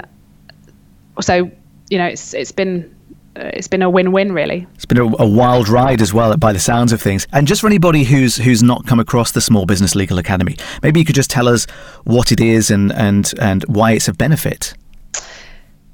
so 1.19 1.51
you 1.89 1.97
know, 1.97 2.05
it's 2.05 2.33
it's 2.33 2.53
been 2.53 2.95
uh, 3.35 3.51
it's 3.53 3.67
been 3.67 3.81
a 3.81 3.89
win-win 3.89 4.31
really. 4.31 4.65
It's 4.75 4.85
been 4.85 4.99
a, 4.99 5.21
a, 5.21 5.27
wild 5.27 5.67
ride 5.67 6.01
as 6.01 6.13
well, 6.13 6.37
by 6.37 6.53
the 6.53 6.61
sounds 6.61 6.93
of 6.93 7.01
things. 7.01 7.27
And 7.33 7.45
just 7.45 7.59
for 7.59 7.67
anybody 7.67 8.05
who's 8.05 8.37
who's 8.37 8.63
not 8.63 8.87
come 8.87 9.01
across 9.01 9.33
the 9.33 9.41
Small 9.41 9.65
Business 9.65 9.95
Legal 9.95 10.17
Academy, 10.17 10.55
maybe 10.81 11.01
you 11.01 11.05
could 11.05 11.15
just 11.15 11.29
tell 11.29 11.49
us 11.49 11.65
what 12.05 12.31
it 12.31 12.39
is 12.39 12.71
and 12.71 12.89
and 12.93 13.33
and 13.41 13.63
why 13.63 13.91
it's 13.91 14.07
of 14.07 14.17
benefit. 14.17 14.75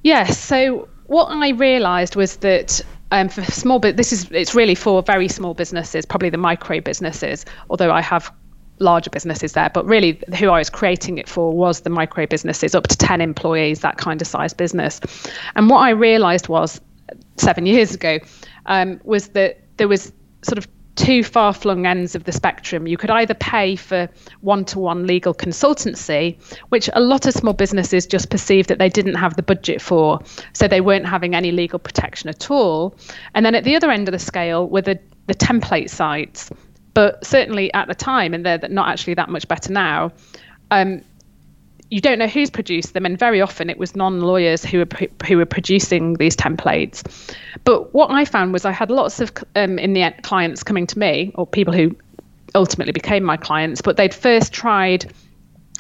Yes. 0.04 0.38
So 0.38 0.88
what 1.08 1.26
I 1.32 1.50
realised 1.50 2.16
was 2.16 2.38
that 2.38 2.84
um, 3.12 3.30
for 3.30 3.44
small, 3.46 3.80
but 3.80 3.98
this 3.98 4.14
is 4.14 4.30
it's 4.32 4.54
really 4.54 4.76
for 4.76 5.02
very 5.02 5.28
small 5.28 5.54
businesses, 5.54 6.06
probably 6.06 6.30
the 6.30 6.38
micro 6.38 6.80
businesses. 6.80 7.46
Although 7.70 7.92
I 7.92 8.02
have 8.02 8.32
larger 8.80 9.10
businesses 9.10 9.54
there, 9.54 9.70
but 9.74 9.86
really 9.86 10.22
who 10.38 10.50
I 10.50 10.60
was 10.60 10.70
creating 10.70 11.18
it 11.18 11.28
for 11.28 11.52
was 11.52 11.82
the 11.82 11.90
micro 11.90 12.26
businesses 12.26 12.76
up 12.76 12.88
to 12.88 12.98
10 12.98 13.22
employees, 13.22 13.82
that 13.82 13.98
kind 13.98 14.22
of 14.22 14.28
size 14.28 14.54
business. 14.54 15.02
And 15.56 15.70
what 15.70 15.80
I 15.80 15.90
realized 15.90 16.48
was 16.48 16.80
seven 17.38 17.66
years 17.66 17.94
ago 17.94 18.20
um, 18.68 19.00
was 19.04 19.30
that 19.30 19.60
there 19.78 19.88
was 19.88 20.12
sort 20.44 20.58
of 20.58 20.68
two 21.00 21.24
far 21.24 21.54
flung 21.54 21.86
ends 21.86 22.14
of 22.14 22.26
the 22.26 22.32
spectrum. 22.34 22.86
You 22.86 22.98
could 22.98 23.10
either 23.10 23.34
pay 23.34 23.78
for 23.78 24.10
one 24.42 24.66
to 24.66 24.80
one 24.80 25.08
legal 25.08 25.34
consultancy, 25.34 26.38
which 26.70 26.90
a 26.92 27.00
lot 27.00 27.26
of 27.26 27.34
small 27.34 27.54
businesses 27.54 28.06
just 28.06 28.30
perceived 28.30 28.68
that 28.68 28.80
they 28.80 28.90
didn't 28.90 29.16
have 29.16 29.38
the 29.38 29.44
budget 29.44 29.82
for, 29.82 30.20
so 30.52 30.68
they 30.68 30.82
weren't 30.82 31.08
having 31.08 31.36
any 31.36 31.52
legal 31.52 31.80
protection 31.80 32.30
at 32.30 32.52
all. 32.52 32.98
And 33.34 33.46
then 33.46 33.56
at 33.56 33.64
the 33.64 33.78
other 33.78 33.90
end 33.90 34.10
of 34.10 34.12
the 34.12 34.20
scale 34.20 34.68
were 34.68 34.82
the, 34.82 35.00
the 35.28 35.36
template 35.36 35.90
sites. 35.90 36.52
But 36.94 37.26
certainly 37.26 37.74
at 37.74 37.88
the 37.88 37.96
time, 37.96 38.34
and 38.34 38.46
they're 38.46 38.60
not 38.70 38.90
actually 38.90 39.14
that 39.14 39.30
much 39.30 39.48
better 39.48 39.72
now, 39.72 40.12
um, 40.70 41.02
you 41.90 42.02
don't 42.02 42.20
know 42.20 42.28
who's 42.28 42.50
produced 42.50 42.94
them, 42.94 43.06
and 43.06 43.18
very 43.18 43.42
often 43.42 43.70
it 43.70 43.78
was 43.78 43.96
non-lawyers 43.96 44.64
who 44.64 44.80
were 44.80 44.88
who 45.26 45.38
were 45.38 45.46
producing 45.46 46.14
these 46.16 46.36
templates. 46.36 47.04
But 47.64 47.94
what 47.94 48.12
I 48.12 48.26
found 48.26 48.54
was 48.54 48.66
I 48.66 48.72
had 48.72 48.92
lots 48.92 49.20
of 49.20 49.32
um, 49.56 49.80
in 49.80 49.94
the 49.94 50.04
end, 50.04 50.22
clients 50.24 50.64
coming 50.64 50.86
to 50.88 51.00
me, 51.00 51.32
or 51.36 51.48
people 51.48 51.74
who 51.74 51.96
ultimately 52.56 52.94
became 52.94 53.24
my 53.24 53.38
clients, 53.38 53.82
but 53.82 53.98
they'd 53.98 54.14
first 54.14 54.54
tried 54.54 55.12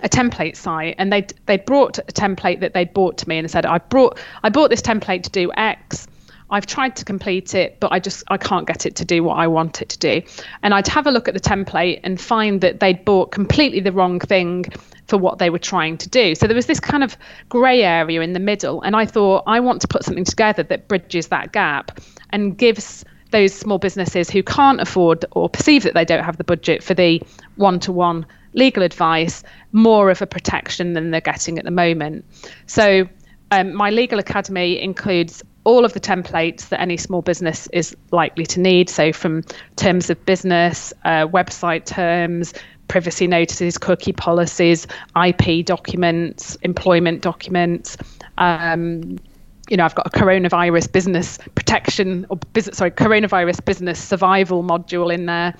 a 0.01 0.09
template 0.09 0.55
site 0.55 0.95
and 0.97 1.11
they 1.11 1.27
they 1.45 1.57
brought 1.57 1.97
a 1.97 2.03
template 2.03 2.61
that 2.61 2.73
they'd 2.73 2.93
bought 2.93 3.17
to 3.17 3.27
me 3.27 3.37
and 3.37 3.51
said 3.51 3.65
I 3.65 3.79
brought 3.79 4.17
I 4.43 4.49
bought 4.49 4.69
this 4.69 4.81
template 4.81 5.23
to 5.23 5.29
do 5.29 5.51
X. 5.55 6.07
I've 6.51 6.65
tried 6.65 6.95
to 6.97 7.05
complete 7.05 7.53
it, 7.53 7.79
but 7.79 7.91
I 7.91 7.99
just 7.99 8.23
I 8.29 8.37
can't 8.37 8.67
get 8.67 8.85
it 8.85 8.95
to 8.97 9.05
do 9.05 9.23
what 9.23 9.35
I 9.35 9.47
want 9.47 9.81
it 9.81 9.89
to 9.89 9.99
do. 9.99 10.21
And 10.63 10.73
I'd 10.73 10.87
have 10.87 11.07
a 11.07 11.11
look 11.11 11.27
at 11.27 11.33
the 11.33 11.39
template 11.39 11.99
and 12.03 12.19
find 12.19 12.61
that 12.61 12.79
they'd 12.79 13.03
bought 13.05 13.31
completely 13.31 13.79
the 13.79 13.91
wrong 13.91 14.19
thing 14.19 14.65
for 15.07 15.17
what 15.17 15.39
they 15.39 15.49
were 15.49 15.59
trying 15.59 15.97
to 15.97 16.09
do. 16.09 16.35
So 16.35 16.47
there 16.47 16.55
was 16.55 16.67
this 16.67 16.79
kind 16.79 17.03
of 17.03 17.17
grey 17.49 17.83
area 17.83 18.21
in 18.21 18.33
the 18.33 18.39
middle. 18.39 18.81
And 18.81 18.95
I 18.95 19.05
thought, 19.05 19.43
I 19.47 19.59
want 19.59 19.81
to 19.81 19.87
put 19.87 20.03
something 20.03 20.23
together 20.25 20.63
that 20.63 20.87
bridges 20.87 21.27
that 21.27 21.51
gap 21.51 21.99
and 22.29 22.57
gives 22.57 23.03
those 23.31 23.53
small 23.53 23.77
businesses 23.77 24.29
who 24.29 24.43
can't 24.43 24.81
afford 24.81 25.25
or 25.31 25.49
perceive 25.49 25.83
that 25.83 25.93
they 25.93 26.05
don't 26.05 26.23
have 26.23 26.37
the 26.37 26.43
budget 26.43 26.83
for 26.83 26.93
the 26.93 27.21
one 27.55 27.79
to 27.79 27.91
one 27.91 28.25
legal 28.53 28.81
advice 28.81 29.43
more 29.71 30.09
of 30.09 30.21
a 30.21 30.27
protection 30.27 30.93
than 30.93 31.11
they're 31.11 31.21
getting 31.21 31.59
at 31.59 31.65
the 31.65 31.71
moment. 31.71 32.25
So 32.65 33.07
um, 33.51 33.73
my 33.73 33.89
legal 33.89 34.19
academy 34.19 34.79
includes 34.81 35.43
all 35.63 35.85
of 35.85 35.93
the 35.93 35.99
templates 35.99 36.69
that 36.69 36.81
any 36.81 36.97
small 36.97 37.21
business 37.21 37.67
is 37.73 37.95
likely 38.11 38.45
to 38.47 38.59
need. 38.59 38.89
So, 38.89 39.13
from 39.13 39.43
terms 39.75 40.09
of 40.09 40.23
business, 40.25 40.93
uh, 41.05 41.27
website 41.27 41.85
terms, 41.85 42.53
privacy 42.87 43.27
notices, 43.27 43.77
cookie 43.77 44.13
policies, 44.13 44.87
IP 45.23 45.65
documents, 45.65 46.55
employment 46.63 47.21
documents. 47.21 47.97
Um, 48.37 49.17
you 49.69 49.77
know, 49.77 49.85
I've 49.85 49.95
got 49.95 50.07
a 50.07 50.09
coronavirus 50.09 50.91
business 50.91 51.37
protection 51.55 52.25
or 52.29 52.37
business, 52.53 52.77
sorry, 52.77 52.91
coronavirus 52.91 53.63
business 53.63 54.01
survival 54.01 54.63
module 54.63 55.13
in 55.13 55.27
there. 55.27 55.53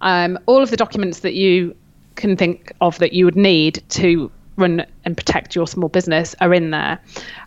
Um, 0.00 0.38
all 0.46 0.62
of 0.62 0.70
the 0.70 0.76
documents 0.76 1.20
that 1.20 1.34
you 1.34 1.74
can 2.14 2.36
think 2.36 2.72
of 2.80 2.98
that 2.98 3.12
you 3.12 3.24
would 3.24 3.36
need 3.36 3.82
to 3.90 4.30
run 4.56 4.86
and 5.04 5.16
protect 5.16 5.54
your 5.54 5.66
small 5.66 5.88
business 5.88 6.34
are 6.40 6.54
in 6.54 6.70
there. 6.70 6.98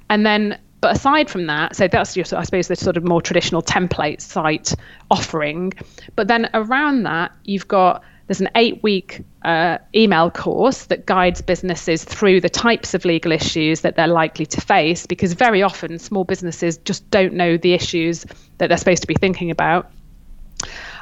And 0.09 0.25
then, 0.25 0.59
but 0.81 0.95
aside 0.95 1.29
from 1.29 1.47
that, 1.47 1.75
so 1.75 1.87
that's 1.87 2.15
your, 2.15 2.25
I 2.35 2.43
suppose, 2.43 2.67
the 2.67 2.75
sort 2.75 2.97
of 2.97 3.03
more 3.03 3.21
traditional 3.21 3.61
template 3.61 4.21
site 4.21 4.73
offering. 5.11 5.73
But 6.15 6.27
then 6.27 6.49
around 6.53 7.03
that, 7.03 7.31
you've 7.43 7.67
got 7.67 8.03
there's 8.27 8.41
an 8.41 8.49
eight 8.53 8.83
week 8.83 9.23
uh, 9.41 9.79
email 9.95 10.29
course 10.29 10.85
that 10.85 11.07
guides 11.07 11.41
businesses 11.41 12.03
through 12.03 12.39
the 12.39 12.49
types 12.49 12.93
of 12.93 13.03
legal 13.03 13.31
issues 13.31 13.81
that 13.81 13.95
they're 13.95 14.07
likely 14.07 14.45
to 14.45 14.61
face 14.61 15.07
because 15.07 15.33
very 15.33 15.63
often 15.63 15.97
small 15.97 16.23
businesses 16.23 16.77
just 16.77 17.09
don't 17.09 17.33
know 17.33 17.57
the 17.57 17.73
issues 17.73 18.27
that 18.59 18.67
they're 18.67 18.77
supposed 18.77 19.01
to 19.01 19.07
be 19.07 19.15
thinking 19.15 19.49
about. 19.49 19.91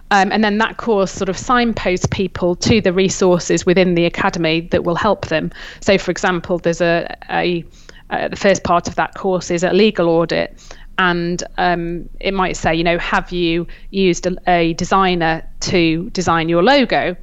Um, 0.09 0.31
and 0.31 0.41
then 0.41 0.57
that 0.59 0.77
course 0.77 1.11
sort 1.11 1.27
of 1.27 1.37
signposts 1.37 2.07
people 2.09 2.55
to 2.55 2.79
the 2.79 2.93
resources 2.93 3.65
within 3.65 3.95
the 3.95 4.05
academy 4.05 4.61
that 4.71 4.85
will 4.85 4.95
help 4.95 5.27
them. 5.27 5.51
So, 5.81 5.97
for 5.97 6.11
example, 6.11 6.59
there's 6.59 6.79
a, 6.79 7.13
a 7.29 7.65
uh, 8.10 8.28
the 8.28 8.36
first 8.36 8.63
part 8.63 8.88
of 8.88 8.96
that 8.96 9.13
course 9.15 9.52
is 9.52 9.63
a 9.63 9.72
legal 9.72 10.10
audit, 10.10 10.58
and 10.98 11.43
um, 11.58 12.10
it 12.20 12.34
might 12.34 12.58
say, 12.58 12.74
you 12.74 12.84
know, 12.84 12.98
have 12.98 13.32
you 13.32 13.67
used 13.91 14.26
a, 14.26 14.36
a, 14.48 14.74
designer 14.74 15.48
to 15.62 16.10
design 16.12 16.50
your 16.50 16.63
logo? 16.63 17.15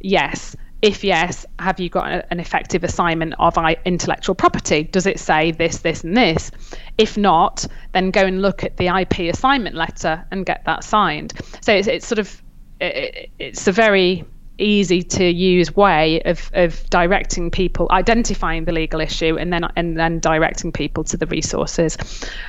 Yes. 0.00 0.56
If 0.80 1.02
yes, 1.02 1.44
have 1.58 1.80
you 1.80 1.88
got 1.88 2.08
a, 2.08 2.32
an 2.32 2.38
effective 2.38 2.84
assignment 2.84 3.34
of 3.38 3.58
intellectual 3.84 4.36
property? 4.36 4.84
Does 4.84 5.06
it 5.06 5.18
say 5.18 5.50
this, 5.50 5.78
this, 5.78 6.04
and 6.04 6.16
this? 6.16 6.52
If 6.96 7.18
not, 7.18 7.66
then 7.92 8.12
go 8.12 8.22
and 8.22 8.40
look 8.40 8.62
at 8.62 8.76
the 8.76 8.86
IP 8.86 9.34
assignment 9.34 9.74
letter 9.74 10.24
and 10.30 10.46
get 10.46 10.64
that 10.66 10.84
signed. 10.84 11.34
So 11.62 11.74
it's, 11.74 11.88
it's 11.88 12.06
sort 12.06 12.20
of 12.20 12.42
it, 12.80 13.30
it's 13.38 13.66
a 13.66 13.72
very 13.72 14.24
easy 14.58 15.02
to 15.02 15.24
use 15.24 15.74
way 15.74 16.20
of, 16.22 16.50
of 16.54 16.88
directing 16.90 17.50
people, 17.50 17.88
identifying 17.90 18.64
the 18.64 18.72
legal 18.72 19.00
issue, 19.00 19.36
and 19.38 19.52
then 19.52 19.64
and 19.76 19.96
then 19.96 20.18
directing 20.20 20.72
people 20.72 21.04
to 21.04 21.16
the 21.16 21.26
resources. 21.26 21.96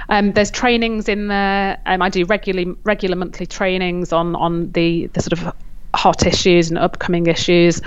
Um, 0.10 0.34
there's 0.34 0.52
trainings 0.52 1.08
in 1.08 1.28
there. 1.28 1.80
Um, 1.86 2.02
I 2.02 2.10
do 2.10 2.26
regularly 2.26 2.76
regular 2.84 3.16
monthly 3.16 3.46
trainings 3.46 4.12
on 4.12 4.36
on 4.36 4.72
the 4.72 5.08
the 5.08 5.22
sort 5.22 5.34
of 5.34 5.54
hot 5.94 6.26
issues 6.26 6.70
and 6.70 6.78
upcoming 6.78 7.28
issues. 7.28 7.82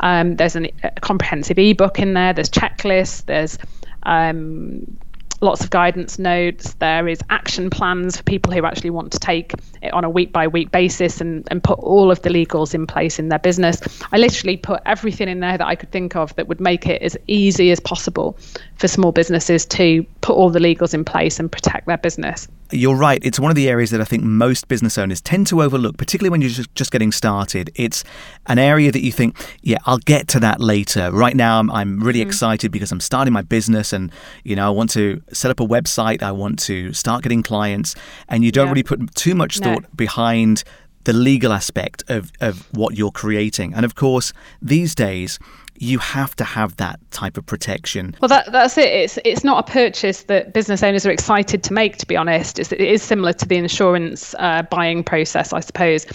Um, 0.00 0.36
there's 0.36 0.56
an, 0.56 0.68
a 0.82 0.90
comprehensive 1.00 1.58
ebook 1.58 1.98
in 1.98 2.14
there. 2.14 2.32
There's 2.32 2.50
checklists. 2.50 3.24
There's 3.26 3.58
um, 4.02 4.96
lots 5.40 5.62
of 5.62 5.70
guidance 5.70 6.18
notes. 6.18 6.74
There 6.74 7.06
is 7.06 7.20
action 7.30 7.70
plans 7.70 8.16
for 8.16 8.22
people 8.24 8.52
who 8.52 8.64
actually 8.64 8.90
want 8.90 9.12
to 9.12 9.18
take 9.18 9.54
on 9.92 10.04
a 10.04 10.10
week 10.10 10.32
by 10.32 10.46
week 10.46 10.70
basis 10.70 11.20
and, 11.20 11.46
and 11.50 11.62
put 11.62 11.78
all 11.80 12.10
of 12.10 12.22
the 12.22 12.30
legals 12.30 12.74
in 12.74 12.86
place 12.86 13.18
in 13.18 13.28
their 13.28 13.38
business. 13.38 13.80
I 14.12 14.18
literally 14.18 14.56
put 14.56 14.80
everything 14.86 15.28
in 15.28 15.40
there 15.40 15.58
that 15.58 15.66
I 15.66 15.74
could 15.74 15.90
think 15.90 16.16
of 16.16 16.34
that 16.36 16.48
would 16.48 16.60
make 16.60 16.86
it 16.86 17.02
as 17.02 17.16
easy 17.26 17.70
as 17.70 17.80
possible 17.80 18.36
for 18.76 18.88
small 18.88 19.12
businesses 19.12 19.66
to 19.66 20.04
put 20.20 20.34
all 20.34 20.50
the 20.50 20.58
legals 20.58 20.94
in 20.94 21.04
place 21.04 21.38
and 21.38 21.50
protect 21.50 21.86
their 21.86 21.98
business. 21.98 22.48
You're 22.70 22.96
right. 22.96 23.20
It's 23.22 23.38
one 23.38 23.50
of 23.50 23.56
the 23.56 23.68
areas 23.68 23.90
that 23.90 24.00
I 24.00 24.04
think 24.04 24.24
most 24.24 24.68
business 24.68 24.96
owners 24.98 25.20
tend 25.20 25.46
to 25.48 25.62
overlook, 25.62 25.96
particularly 25.96 26.30
when 26.30 26.40
you're 26.40 26.64
just 26.74 26.90
getting 26.90 27.12
started. 27.12 27.70
It's 27.74 28.02
an 28.46 28.58
area 28.58 28.90
that 28.90 29.02
you 29.02 29.12
think, 29.12 29.36
yeah, 29.62 29.76
I'll 29.84 29.98
get 29.98 30.28
to 30.28 30.40
that 30.40 30.60
later. 30.60 31.12
Right 31.12 31.36
now, 31.36 31.60
I'm, 31.60 31.70
I'm 31.70 32.00
really 32.00 32.20
mm. 32.20 32.26
excited 32.26 32.72
because 32.72 32.90
I'm 32.90 33.00
starting 33.00 33.32
my 33.32 33.42
business 33.42 33.92
and, 33.92 34.10
you 34.44 34.56
know, 34.56 34.66
I 34.66 34.70
want 34.70 34.90
to 34.90 35.22
set 35.32 35.50
up 35.50 35.60
a 35.60 35.66
website. 35.66 36.22
I 36.22 36.32
want 36.32 36.58
to 36.60 36.92
start 36.94 37.22
getting 37.22 37.42
clients. 37.42 37.94
And 38.28 38.42
you 38.42 38.50
don't 38.50 38.66
yeah. 38.66 38.72
really 38.72 38.82
put 38.82 39.14
too 39.14 39.34
much 39.34 39.58
thought 39.58 39.73
no. 39.82 39.88
behind 39.94 40.64
the 41.04 41.12
legal 41.12 41.52
aspect 41.52 42.02
of, 42.08 42.32
of 42.40 42.66
what 42.74 42.96
you're 42.96 43.10
creating. 43.10 43.74
And 43.74 43.84
of 43.84 43.94
course, 43.94 44.32
these 44.60 44.94
days, 44.94 45.38
you 45.76 45.98
have 45.98 46.36
to 46.36 46.44
have 46.44 46.76
that 46.76 47.00
type 47.10 47.36
of 47.36 47.44
protection. 47.46 48.14
Well, 48.20 48.28
that, 48.28 48.50
that's 48.52 48.78
it. 48.78 48.88
It's 48.88 49.18
it's 49.24 49.44
not 49.44 49.68
a 49.68 49.72
purchase 49.72 50.24
that 50.24 50.52
business 50.52 50.82
owners 50.82 51.04
are 51.04 51.10
excited 51.10 51.62
to 51.64 51.72
make. 51.72 51.96
To 51.98 52.06
be 52.06 52.16
honest, 52.16 52.58
it's, 52.58 52.72
it 52.72 52.80
is 52.80 53.02
similar 53.02 53.32
to 53.34 53.46
the 53.46 53.56
insurance 53.56 54.34
uh, 54.38 54.62
buying 54.62 55.02
process, 55.02 55.52
I 55.52 55.60
suppose. 55.60 56.06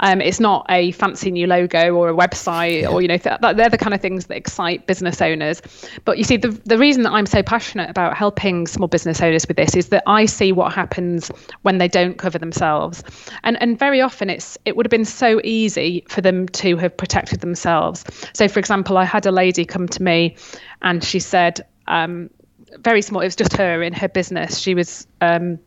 Um, 0.00 0.20
it's 0.20 0.40
not 0.40 0.66
a 0.68 0.92
fancy 0.92 1.30
new 1.30 1.46
logo 1.46 1.94
or 1.94 2.10
a 2.10 2.14
website, 2.14 2.82
yeah. 2.82 2.88
or 2.88 3.02
you 3.02 3.08
know, 3.08 3.18
th- 3.18 3.40
they're 3.40 3.68
the 3.68 3.78
kind 3.78 3.94
of 3.94 4.00
things 4.00 4.26
that 4.26 4.36
excite 4.36 4.86
business 4.86 5.20
owners. 5.20 5.62
But 6.04 6.18
you 6.18 6.24
see, 6.24 6.36
the 6.36 6.50
the 6.64 6.78
reason 6.78 7.02
that 7.02 7.12
I'm 7.12 7.26
so 7.26 7.42
passionate 7.42 7.90
about 7.90 8.16
helping 8.16 8.66
small 8.66 8.88
business 8.88 9.20
owners 9.20 9.46
with 9.48 9.56
this 9.56 9.74
is 9.74 9.88
that 9.88 10.04
I 10.06 10.26
see 10.26 10.52
what 10.52 10.72
happens 10.72 11.30
when 11.62 11.78
they 11.78 11.88
don't 11.88 12.18
cover 12.18 12.38
themselves, 12.38 13.02
and 13.42 13.60
and 13.60 13.78
very 13.78 14.00
often 14.00 14.30
it's 14.30 14.56
it 14.64 14.76
would 14.76 14.86
have 14.86 14.90
been 14.90 15.04
so 15.04 15.40
easy 15.42 16.04
for 16.08 16.20
them 16.20 16.46
to 16.48 16.76
have 16.76 16.96
protected 16.96 17.40
themselves. 17.40 18.04
So, 18.32 18.46
for 18.46 18.60
example, 18.60 18.96
I 18.96 19.07
had 19.08 19.26
a 19.26 19.32
lady 19.32 19.64
come 19.64 19.88
to 19.88 20.02
me 20.02 20.36
and 20.82 21.02
she 21.02 21.18
said, 21.18 21.66
um, 21.88 22.30
very 22.78 23.02
small. 23.02 23.22
It 23.22 23.26
was 23.26 23.36
just 23.36 23.56
her 23.56 23.82
in 23.82 23.92
her 23.92 24.08
business. 24.08 24.58
She 24.58 24.74
was. 24.74 25.06
Um, 25.20 25.58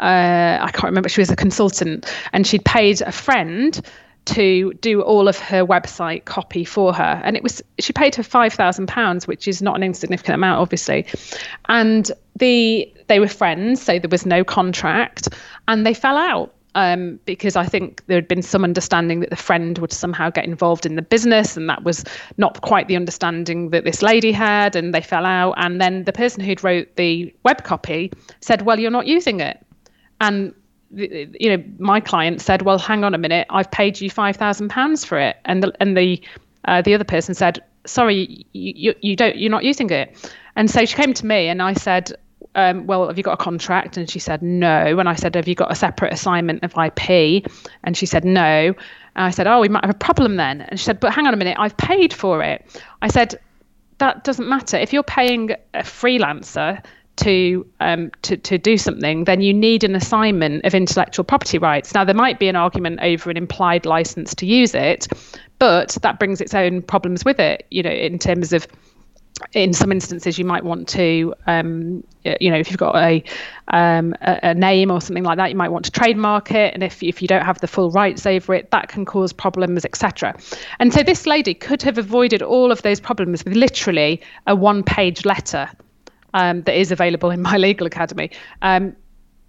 uh, 0.00 0.58
I 0.60 0.70
can't 0.72 0.84
remember. 0.84 1.08
She 1.08 1.20
was 1.20 1.30
a 1.30 1.36
consultant, 1.36 2.12
and 2.32 2.46
she'd 2.46 2.64
paid 2.64 3.00
a 3.02 3.12
friend 3.12 3.80
to 4.26 4.72
do 4.74 5.02
all 5.02 5.28
of 5.28 5.38
her 5.38 5.64
website 5.64 6.24
copy 6.24 6.64
for 6.64 6.94
her, 6.94 7.20
and 7.24 7.36
it 7.36 7.42
was 7.42 7.62
she 7.78 7.92
paid 7.92 8.14
her 8.14 8.22
five 8.22 8.52
thousand 8.52 8.88
pounds, 8.88 9.26
which 9.26 9.46
is 9.46 9.62
not 9.62 9.76
an 9.76 9.82
insignificant 9.82 10.34
amount, 10.34 10.60
obviously. 10.60 11.06
And 11.68 12.10
the 12.36 12.92
they 13.06 13.20
were 13.20 13.28
friends, 13.28 13.82
so 13.82 13.98
there 13.98 14.08
was 14.08 14.26
no 14.26 14.42
contract, 14.42 15.28
and 15.68 15.86
they 15.86 15.94
fell 15.94 16.16
out. 16.16 16.53
Um, 16.76 17.20
because 17.24 17.54
I 17.54 17.66
think 17.66 18.04
there 18.06 18.16
had 18.16 18.26
been 18.26 18.42
some 18.42 18.64
understanding 18.64 19.20
that 19.20 19.30
the 19.30 19.36
friend 19.36 19.78
would 19.78 19.92
somehow 19.92 20.30
get 20.30 20.44
involved 20.44 20.86
in 20.86 20.96
the 20.96 21.02
business, 21.02 21.56
and 21.56 21.68
that 21.68 21.84
was 21.84 22.04
not 22.36 22.62
quite 22.62 22.88
the 22.88 22.96
understanding 22.96 23.70
that 23.70 23.84
this 23.84 24.02
lady 24.02 24.32
had, 24.32 24.74
and 24.74 24.92
they 24.92 25.00
fell 25.00 25.24
out. 25.24 25.54
And 25.56 25.80
then 25.80 26.02
the 26.02 26.12
person 26.12 26.42
who'd 26.42 26.64
wrote 26.64 26.96
the 26.96 27.32
web 27.44 27.62
copy 27.62 28.12
said, 28.40 28.62
"Well, 28.62 28.80
you're 28.80 28.90
not 28.90 29.06
using 29.06 29.38
it," 29.40 29.64
and 30.20 30.52
you 30.96 31.56
know, 31.56 31.62
my 31.78 32.00
client 32.00 32.40
said, 32.40 32.62
"Well, 32.62 32.78
hang 32.78 33.04
on 33.04 33.14
a 33.14 33.18
minute, 33.18 33.46
I've 33.50 33.70
paid 33.70 34.00
you 34.00 34.10
five 34.10 34.36
thousand 34.36 34.68
pounds 34.68 35.04
for 35.04 35.18
it," 35.18 35.36
and 35.44 35.62
the 35.62 35.72
and 35.80 35.96
the 35.96 36.20
uh, 36.64 36.82
the 36.82 36.94
other 36.94 37.04
person 37.04 37.34
said, 37.34 37.62
"Sorry, 37.86 38.46
you, 38.52 38.72
you 38.76 38.94
you 39.00 39.16
don't 39.16 39.36
you're 39.36 39.50
not 39.50 39.64
using 39.64 39.90
it," 39.90 40.16
and 40.56 40.70
so 40.70 40.84
she 40.84 40.94
came 40.96 41.14
to 41.14 41.26
me 41.26 41.48
and 41.48 41.62
I 41.62 41.74
said, 41.74 42.12
um, 42.54 42.86
well, 42.86 43.08
have 43.08 43.16
you 43.16 43.24
got 43.24 43.34
a 43.34 43.42
contract? 43.42 43.96
And 43.96 44.08
she 44.08 44.18
said, 44.18 44.42
no. 44.42 44.98
And 44.98 45.08
I 45.08 45.14
said, 45.14 45.34
have 45.34 45.48
you 45.48 45.54
got 45.54 45.72
a 45.72 45.74
separate 45.74 46.12
assignment 46.12 46.62
of 46.62 46.74
IP? 46.76 47.46
And 47.82 47.96
she 47.96 48.06
said, 48.06 48.24
no. 48.24 48.74
And 49.16 49.24
I 49.24 49.30
said, 49.30 49.46
oh, 49.46 49.60
we 49.60 49.68
might 49.68 49.84
have 49.84 49.94
a 49.94 49.98
problem 49.98 50.36
then. 50.36 50.62
And 50.62 50.78
she 50.78 50.84
said, 50.84 51.00
but 51.00 51.12
hang 51.12 51.26
on 51.26 51.34
a 51.34 51.36
minute, 51.36 51.56
I've 51.58 51.76
paid 51.76 52.12
for 52.12 52.42
it. 52.42 52.64
I 53.02 53.08
said, 53.08 53.38
that 53.98 54.24
doesn't 54.24 54.48
matter. 54.48 54.76
If 54.76 54.92
you're 54.92 55.02
paying 55.02 55.52
a 55.72 55.80
freelancer 55.80 56.84
to 57.16 57.64
um, 57.78 58.10
to 58.22 58.36
to 58.36 58.58
do 58.58 58.76
something, 58.76 59.24
then 59.24 59.40
you 59.40 59.54
need 59.54 59.84
an 59.84 59.94
assignment 59.94 60.64
of 60.64 60.74
intellectual 60.74 61.24
property 61.24 61.58
rights. 61.58 61.94
Now 61.94 62.04
there 62.04 62.14
might 62.14 62.40
be 62.40 62.48
an 62.48 62.56
argument 62.56 62.98
over 63.02 63.30
an 63.30 63.36
implied 63.36 63.86
license 63.86 64.34
to 64.36 64.46
use 64.46 64.74
it, 64.74 65.06
but 65.58 65.96
that 66.02 66.18
brings 66.18 66.40
its 66.40 66.54
own 66.54 66.82
problems 66.82 67.24
with 67.24 67.38
it. 67.38 67.66
You 67.70 67.84
know, 67.84 67.90
in 67.90 68.18
terms 68.18 68.52
of 68.52 68.66
in 69.52 69.72
some 69.72 69.90
instances 69.90 70.38
you 70.38 70.44
might 70.44 70.64
want 70.64 70.88
to 70.88 71.34
um, 71.46 72.04
you 72.22 72.50
know 72.50 72.56
if 72.56 72.70
you've 72.70 72.78
got 72.78 72.94
a, 72.96 73.22
um, 73.68 74.14
a, 74.20 74.54
name 74.54 74.90
or 74.90 75.00
something 75.00 75.24
like 75.24 75.36
that 75.38 75.50
you 75.50 75.56
might 75.56 75.70
want 75.70 75.84
to 75.84 75.90
trademark 75.90 76.52
it 76.52 76.72
and 76.72 76.84
if, 76.84 77.02
if 77.02 77.20
you 77.20 77.26
don't 77.26 77.44
have 77.44 77.58
the 77.60 77.66
full 77.66 77.90
rights 77.90 78.26
over 78.26 78.54
it 78.54 78.70
that 78.70 78.88
can 78.88 79.04
cause 79.04 79.32
problems 79.32 79.84
etc 79.84 80.36
and 80.78 80.94
so 80.94 81.02
this 81.02 81.26
lady 81.26 81.52
could 81.52 81.82
have 81.82 81.98
avoided 81.98 82.42
all 82.42 82.70
of 82.70 82.82
those 82.82 83.00
problems 83.00 83.44
with 83.44 83.56
literally 83.56 84.20
a 84.46 84.54
one 84.54 84.84
page 84.84 85.24
letter 85.24 85.68
um, 86.34 86.62
that 86.62 86.78
is 86.78 86.92
available 86.92 87.30
in 87.30 87.40
my 87.40 87.56
legal 87.68 87.86
academy. 87.86 88.30
Um, 88.60 88.94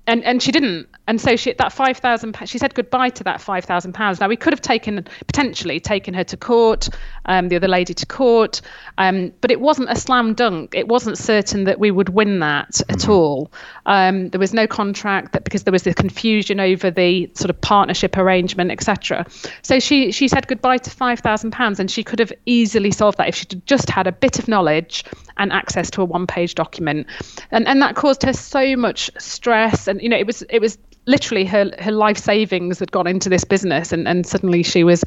and 0.07 0.23
and 0.23 0.41
she 0.41 0.51
didn't. 0.51 0.87
And 1.07 1.21
so 1.21 1.35
she 1.35 1.53
that 1.53 1.71
5000 1.71 2.37
she 2.45 2.57
said 2.57 2.73
goodbye 2.73 3.09
to 3.09 3.23
that 3.23 3.41
5000 3.41 3.93
pounds. 3.93 4.19
Now 4.19 4.27
we 4.27 4.35
could 4.35 4.53
have 4.53 4.61
taken 4.61 5.05
potentially 5.27 5.79
taken 5.79 6.13
her 6.13 6.23
to 6.23 6.37
court 6.37 6.89
um, 7.25 7.49
the 7.49 7.55
other 7.55 7.67
lady 7.67 7.93
to 7.93 8.05
court 8.05 8.61
um, 8.97 9.31
but 9.41 9.51
it 9.51 9.59
wasn't 9.61 9.89
a 9.89 9.95
slam 9.95 10.33
dunk. 10.33 10.73
It 10.75 10.87
wasn't 10.87 11.17
certain 11.17 11.65
that 11.65 11.79
we 11.79 11.91
would 11.91 12.09
win 12.09 12.39
that 12.39 12.71
mm-hmm. 12.71 12.93
at 12.93 13.09
all. 13.09 13.51
Um, 13.85 14.29
there 14.29 14.39
was 14.39 14.53
no 14.53 14.67
contract 14.67 15.33
that 15.33 15.43
because 15.43 15.63
there 15.63 15.71
was 15.71 15.83
the 15.83 15.93
confusion 15.93 16.59
over 16.59 16.91
the 16.91 17.29
sort 17.35 17.49
of 17.49 17.59
partnership 17.61 18.17
arrangement 18.17 18.71
etc 18.71 19.25
so 19.61 19.79
she 19.79 20.11
she 20.11 20.27
said 20.27 20.47
goodbye 20.47 20.77
to 20.77 20.89
5000 20.89 21.51
pounds 21.51 21.79
and 21.79 21.89
she 21.89 22.03
could 22.03 22.19
have 22.19 22.31
easily 22.45 22.91
solved 22.91 23.17
that 23.17 23.27
if 23.27 23.35
she 23.35 23.45
had 23.49 23.65
just 23.65 23.89
had 23.89 24.07
a 24.07 24.11
bit 24.11 24.39
of 24.39 24.47
knowledge 24.47 25.03
and 25.37 25.51
access 25.51 25.89
to 25.91 26.01
a 26.01 26.05
one 26.05 26.27
page 26.27 26.55
document. 26.55 27.07
And 27.51 27.67
and 27.67 27.81
that 27.81 27.95
caused 27.95 28.23
her 28.23 28.33
so 28.33 28.75
much 28.75 29.09
stress 29.17 29.87
and 29.87 29.94
you 29.99 30.09
know 30.09 30.17
it 30.17 30.27
was 30.27 30.41
it 30.43 30.59
was 30.59 30.77
literally 31.05 31.45
her 31.45 31.71
her 31.79 31.91
life 31.91 32.17
savings 32.17 32.79
had 32.79 32.91
gone 32.91 33.07
into 33.07 33.29
this 33.29 33.43
business 33.43 33.91
and, 33.91 34.07
and 34.07 34.25
suddenly 34.25 34.63
she 34.63 34.83
was 34.83 35.03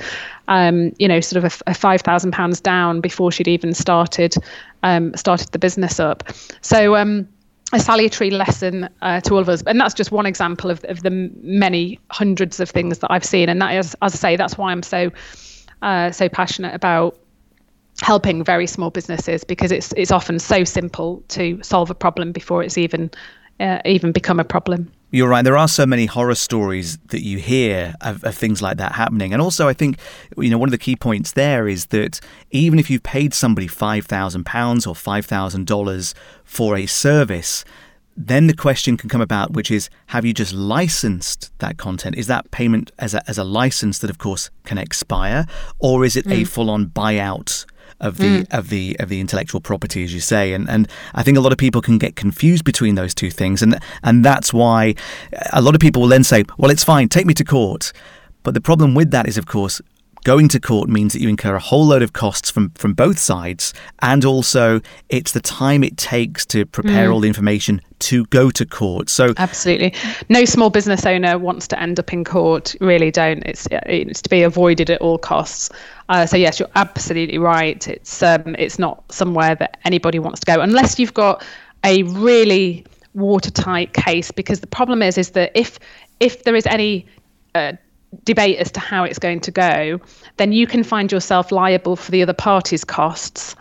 um, 0.49 0.93
you 0.99 1.09
know 1.09 1.21
sort 1.21 1.45
of 1.45 1.61
a, 1.67 1.71
a 1.71 1.75
five 1.75 2.01
thousand 2.01 2.33
pounds 2.33 2.61
down 2.61 3.01
before 3.01 3.33
she'd 3.33 3.49
even 3.49 3.75
started 3.75 4.35
um, 4.83 5.15
started 5.17 5.51
the 5.53 5.59
business 5.59 5.99
up. 5.99 6.25
So 6.61 6.97
um, 6.97 7.29
a 7.73 7.81
salutary 7.81 8.31
lesson 8.31 8.89
uh, 9.03 9.21
to 9.21 9.35
all 9.35 9.41
of 9.41 9.49
us 9.49 9.63
and 9.67 9.81
that's 9.81 9.95
just 9.95 10.11
one 10.11 10.25
example 10.25 10.71
of, 10.71 10.85
of 10.85 11.03
the 11.03 11.11
many 11.43 11.99
hundreds 12.11 12.61
of 12.61 12.71
things 12.71 12.99
that 13.01 13.11
I've 13.11 13.25
seen. 13.25 13.49
And 13.49 13.61
that 13.61 13.75
is 13.75 13.97
as 14.03 14.15
I 14.15 14.17
say 14.17 14.37
that's 14.37 14.57
why 14.57 14.73
I'm 14.73 14.83
so 14.83 15.11
uh, 15.83 16.11
so 16.11 16.29
passionate 16.29 16.75
about 16.75 17.19
helping 18.01 18.45
very 18.45 18.67
small 18.67 18.91
businesses 18.91 19.45
because 19.45 19.73
it's 19.73 19.93
it's 19.97 20.13
often 20.13 20.39
so 20.39 20.65
simple 20.65 21.23
to 21.29 21.61
solve 21.63 21.91
a 21.91 21.95
problem 21.95 22.33
before 22.33 22.63
it's 22.63 22.79
even 22.79 23.11
uh, 23.61 23.81
even 23.85 24.13
become 24.13 24.41
a 24.41 24.45
problem. 24.45 24.91
You're 25.11 25.29
right. 25.29 25.43
There 25.43 25.57
are 25.57 25.69
so 25.69 25.87
many 25.87 26.05
horror 26.05 26.35
stories 26.35 26.99
that 27.09 27.23
you 27.23 27.39
hear 27.39 27.95
of, 28.03 28.23
of, 28.25 28.35
things 28.35 28.61
like 28.61 28.77
that 28.77 28.93
happening. 28.93 29.33
And 29.33 29.41
also, 29.41 29.67
I 29.67 29.73
think, 29.73 29.99
you 30.37 30.51
know, 30.51 30.59
one 30.59 30.69
of 30.69 30.73
the 30.73 30.79
key 30.79 30.97
points 30.97 31.33
there 31.33 31.67
is 31.67 31.87
that 31.87 32.21
even 32.51 32.79
if 32.79 32.91
you've 32.91 33.03
paid 33.03 33.33
somebody 33.33 33.69
£5,000 33.69 34.87
or 34.87 34.95
$5,000 34.95 36.15
for 36.45 36.77
a 36.77 36.85
service, 36.85 37.65
then 38.19 38.49
the 38.49 38.55
question 38.55 38.99
can 38.99 39.09
come 39.09 39.23
about, 39.23 39.53
which 39.53 39.71
is 39.71 39.89
have 40.09 40.27
you 40.27 40.35
just 40.35 40.53
licensed 40.53 41.57
that 41.61 41.79
content? 41.79 42.17
Is 42.17 42.27
that 42.27 42.51
payment 42.51 42.93
as 42.99 43.15
a, 43.15 43.23
as 43.31 43.39
a 43.39 43.45
license 43.45 44.01
that, 44.01 44.11
of 44.11 44.19
course, 44.19 44.51
can 44.65 44.77
expire? 44.77 45.47
Or 45.79 46.05
is 46.05 46.17
it 46.17 46.27
mm. 46.27 46.43
a 46.43 46.45
full 46.45 46.69
on 46.69 46.87
buyout? 46.87 47.65
Of 48.01 48.19
the 48.19 48.45
mm. 48.45 48.59
of 48.59 48.69
the 48.69 48.97
of 49.01 49.09
the 49.09 49.21
intellectual 49.21 49.61
property, 49.61 50.05
as 50.05 50.15
you 50.15 50.21
say, 50.21 50.53
and 50.53 50.69
and 50.69 50.89
I 51.15 51.23
think 51.23 51.37
a 51.37 51.41
lot 51.41 51.53
of 51.53 51.59
people 51.59 51.81
can 51.81 51.99
get 51.99 52.17
confused 52.17 52.65
between 52.65 52.95
those 52.95 53.15
two 53.15 53.31
things, 53.31 53.63
and 53.63 53.79
and 54.03 54.25
that's 54.25 54.53
why 54.53 54.95
a 55.53 55.61
lot 55.61 55.75
of 55.75 55.81
people 55.81 56.03
will 56.03 56.09
then 56.09 56.25
say, 56.25 56.45
well, 56.59 56.71
it's 56.71 56.85
fine, 56.85 57.09
take 57.09 57.27
me 57.27 57.35
to 57.35 57.45
court. 57.45 57.93
But 58.43 58.55
the 58.55 58.61
problem 58.61 58.95
with 58.95 59.11
that 59.11 59.27
is, 59.27 59.37
of 59.37 59.47
course, 59.47 59.81
going 60.25 60.49
to 60.49 60.61
court 60.61 60.89
means 60.89 61.13
that 61.13 61.21
you 61.21 61.29
incur 61.29 61.55
a 61.55 61.61
whole 61.61 61.87
load 61.87 62.03
of 62.03 62.13
costs 62.13 62.51
from, 62.51 62.71
from 62.71 62.95
both 62.95 63.19
sides, 63.19 63.75
and 64.01 64.25
also 64.25 64.81
it's 65.09 65.33
the 65.33 65.41
time 65.41 65.85
it 65.85 65.97
takes 65.97 66.45
to 66.47 66.67
prepare 66.67 67.09
mm. 67.09 67.15
all 67.15 67.21
the 67.21 67.29
information 67.29 67.81
to 68.01 68.25
go 68.27 68.51
to 68.51 68.65
court. 68.65 69.09
So 69.09 69.35
absolutely, 69.37 69.95
no 70.29 70.45
small 70.45 70.71
business 70.71 71.05
owner 71.07 71.39
wants 71.39 71.67
to 71.69 71.81
end 71.81 71.99
up 71.99 72.13
in 72.13 72.25
court. 72.25 72.75
Really, 72.81 73.11
don't. 73.11 73.43
It's 73.45 73.67
it's 73.71 74.23
to 74.23 74.31
be 74.31 74.43
avoided 74.43 74.91
at 74.91 75.01
all 75.01 75.19
costs. 75.19 75.71
Uh, 76.09 76.27
so 76.27 76.37
yes, 76.37 76.59
you're 76.59 76.71
absolutely 76.75 77.39
right. 77.39 77.87
It's 77.89 78.23
um, 78.23 78.55
it's 78.59 78.79
not 78.79 79.11
somewhere 79.13 79.55
that 79.57 79.79
anybody 79.85 80.19
wants 80.19 80.41
to 80.41 80.47
go 80.47 80.61
unless 80.61 80.99
you've 80.99 81.15
got 81.15 81.45
a 81.85 82.03
really 82.05 82.85
watertight 83.15 83.95
case. 83.95 84.31
Because 84.31 84.61
the 84.61 84.67
problem 84.67 85.03
is, 85.03 85.19
is 85.19 85.31
that 85.31 85.53
if 85.55 85.79
if 86.21 86.45
there 86.45 86.57
is 86.57 86.67
any 86.67 87.07
uh, 87.55 87.73
debate 88.25 88.59
as 88.59 88.73
to 88.73 88.81
how 88.81 89.05
it's 89.05 89.19
going 89.19 89.41
to 89.41 89.51
go, 89.51 90.01
then 90.37 90.53
you 90.53 90.67
can 90.67 90.83
find 90.83 91.13
yourself 91.13 91.53
liable 91.53 91.97
for 91.97 92.11
the 92.11 92.23
other 92.23 92.33
party's 92.33 92.85
costs. 92.85 93.55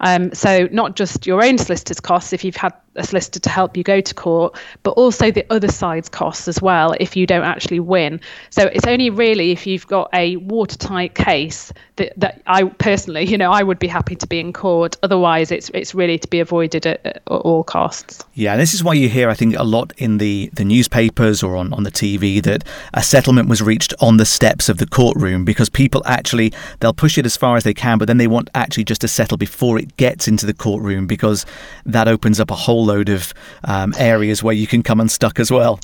Um, 0.00 0.32
so 0.34 0.68
not 0.72 0.96
just 0.96 1.26
your 1.26 1.44
own 1.44 1.58
solicitor's 1.58 2.00
costs 2.00 2.32
if 2.32 2.44
you've 2.44 2.56
had 2.56 2.72
a 2.96 3.04
solicitor 3.04 3.38
to 3.40 3.48
help 3.48 3.76
you 3.76 3.82
go 3.82 4.00
to 4.00 4.14
court, 4.14 4.56
but 4.82 4.90
also 4.92 5.30
the 5.30 5.46
other 5.50 5.68
side's 5.68 6.08
costs 6.08 6.48
as 6.48 6.60
well 6.60 6.94
if 6.98 7.16
you 7.16 7.26
don't 7.26 7.44
actually 7.44 7.80
win. 7.80 8.20
So 8.50 8.64
it's 8.64 8.86
only 8.86 9.10
really 9.10 9.52
if 9.52 9.66
you've 9.66 9.86
got 9.86 10.10
a 10.12 10.36
watertight 10.36 11.14
case 11.14 11.72
that, 11.96 12.12
that 12.16 12.42
I 12.46 12.64
personally, 12.64 13.26
you 13.26 13.38
know, 13.38 13.52
I 13.52 13.62
would 13.62 13.78
be 13.78 13.86
happy 13.86 14.16
to 14.16 14.26
be 14.26 14.40
in 14.40 14.52
court. 14.52 14.96
Otherwise, 15.02 15.52
it's 15.52 15.70
it's 15.70 15.94
really 15.94 16.18
to 16.18 16.28
be 16.28 16.40
avoided 16.40 16.86
at, 16.86 17.04
at 17.06 17.22
all 17.26 17.62
costs. 17.62 18.24
Yeah, 18.34 18.56
this 18.56 18.74
is 18.74 18.82
why 18.82 18.94
you 18.94 19.08
hear, 19.08 19.28
I 19.28 19.34
think, 19.34 19.54
a 19.56 19.62
lot 19.62 19.92
in 19.98 20.18
the, 20.18 20.50
the 20.52 20.64
newspapers 20.64 21.42
or 21.42 21.56
on, 21.56 21.72
on 21.72 21.84
the 21.84 21.90
TV 21.90 22.42
that 22.42 22.64
a 22.94 23.02
settlement 23.02 23.48
was 23.48 23.62
reached 23.62 23.94
on 24.00 24.16
the 24.16 24.24
steps 24.24 24.68
of 24.68 24.78
the 24.78 24.86
courtroom 24.86 25.44
because 25.44 25.68
people 25.68 26.02
actually 26.06 26.52
they'll 26.80 26.92
push 26.92 27.18
it 27.18 27.26
as 27.26 27.36
far 27.36 27.56
as 27.56 27.64
they 27.64 27.74
can, 27.74 27.98
but 27.98 28.08
then 28.08 28.16
they 28.16 28.26
want 28.26 28.50
actually 28.54 28.84
just 28.84 29.02
to 29.02 29.08
settle 29.08 29.36
before 29.36 29.78
it 29.78 29.96
gets 29.96 30.26
into 30.26 30.46
the 30.46 30.54
courtroom 30.54 31.06
because 31.06 31.46
that 31.84 32.08
opens 32.08 32.40
up 32.40 32.50
a 32.50 32.54
whole 32.54 32.79
load 32.84 33.08
of 33.08 33.32
um, 33.64 33.94
areas 33.98 34.42
where 34.42 34.54
you 34.54 34.66
can 34.66 34.82
come 34.82 35.00
unstuck 35.00 35.38
as 35.38 35.50
well. 35.50 35.80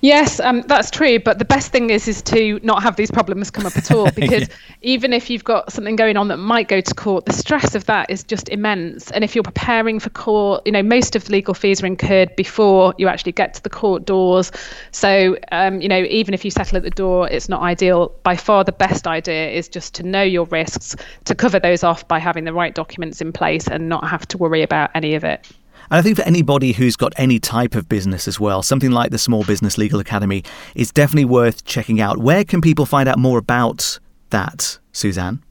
Yes, 0.00 0.38
um, 0.38 0.62
that's 0.62 0.90
true. 0.90 1.18
But 1.18 1.38
the 1.38 1.44
best 1.44 1.72
thing 1.72 1.90
is 1.90 2.06
is 2.06 2.22
to 2.22 2.60
not 2.62 2.82
have 2.82 2.96
these 2.96 3.10
problems 3.10 3.50
come 3.50 3.66
up 3.66 3.76
at 3.76 3.90
all, 3.90 4.10
because 4.14 4.48
yeah. 4.48 4.54
even 4.82 5.12
if 5.12 5.28
you've 5.28 5.44
got 5.44 5.72
something 5.72 5.96
going 5.96 6.16
on 6.16 6.28
that 6.28 6.36
might 6.36 6.68
go 6.68 6.80
to 6.80 6.94
court, 6.94 7.26
the 7.26 7.32
stress 7.32 7.74
of 7.74 7.86
that 7.86 8.08
is 8.08 8.22
just 8.22 8.48
immense. 8.48 9.10
And 9.10 9.24
if 9.24 9.34
you're 9.34 9.42
preparing 9.42 9.98
for 9.98 10.10
court, 10.10 10.62
you 10.64 10.72
know 10.72 10.82
most 10.82 11.16
of 11.16 11.24
the 11.24 11.32
legal 11.32 11.54
fees 11.54 11.82
are 11.82 11.86
incurred 11.86 12.34
before 12.36 12.94
you 12.98 13.08
actually 13.08 13.32
get 13.32 13.54
to 13.54 13.62
the 13.62 13.70
court 13.70 14.04
doors. 14.04 14.52
So 14.92 15.36
um, 15.50 15.80
you 15.80 15.88
know 15.88 16.04
even 16.04 16.32
if 16.32 16.44
you 16.44 16.50
settle 16.50 16.76
at 16.76 16.84
the 16.84 16.90
door, 16.90 17.28
it's 17.28 17.48
not 17.48 17.62
ideal. 17.62 18.12
By 18.22 18.36
far, 18.36 18.62
the 18.62 18.72
best 18.72 19.06
idea 19.06 19.50
is 19.50 19.68
just 19.68 19.94
to 19.96 20.02
know 20.04 20.22
your 20.22 20.44
risks, 20.46 20.94
to 21.24 21.34
cover 21.34 21.58
those 21.58 21.82
off 21.82 22.06
by 22.06 22.20
having 22.20 22.44
the 22.44 22.52
right 22.52 22.74
documents 22.74 23.20
in 23.20 23.32
place, 23.32 23.66
and 23.66 23.88
not 23.88 24.06
have 24.06 24.28
to 24.28 24.38
worry 24.38 24.62
about 24.62 24.90
any 24.94 25.14
of 25.14 25.24
it. 25.24 25.50
And 25.90 25.98
I 25.98 26.02
think 26.02 26.16
for 26.16 26.24
anybody 26.24 26.72
who's 26.72 26.96
got 26.96 27.14
any 27.16 27.38
type 27.38 27.74
of 27.74 27.88
business 27.88 28.28
as 28.28 28.38
well, 28.38 28.62
something 28.62 28.90
like 28.90 29.10
the 29.10 29.18
Small 29.18 29.44
Business 29.44 29.78
Legal 29.78 30.00
Academy 30.00 30.44
is 30.74 30.92
definitely 30.92 31.24
worth 31.24 31.64
checking 31.64 31.98
out. 32.00 32.18
Where 32.18 32.44
can 32.44 32.60
people 32.60 32.84
find 32.84 33.08
out 33.08 33.18
more 33.18 33.38
about 33.38 33.98
that, 34.30 34.78
Suzanne? 34.92 35.42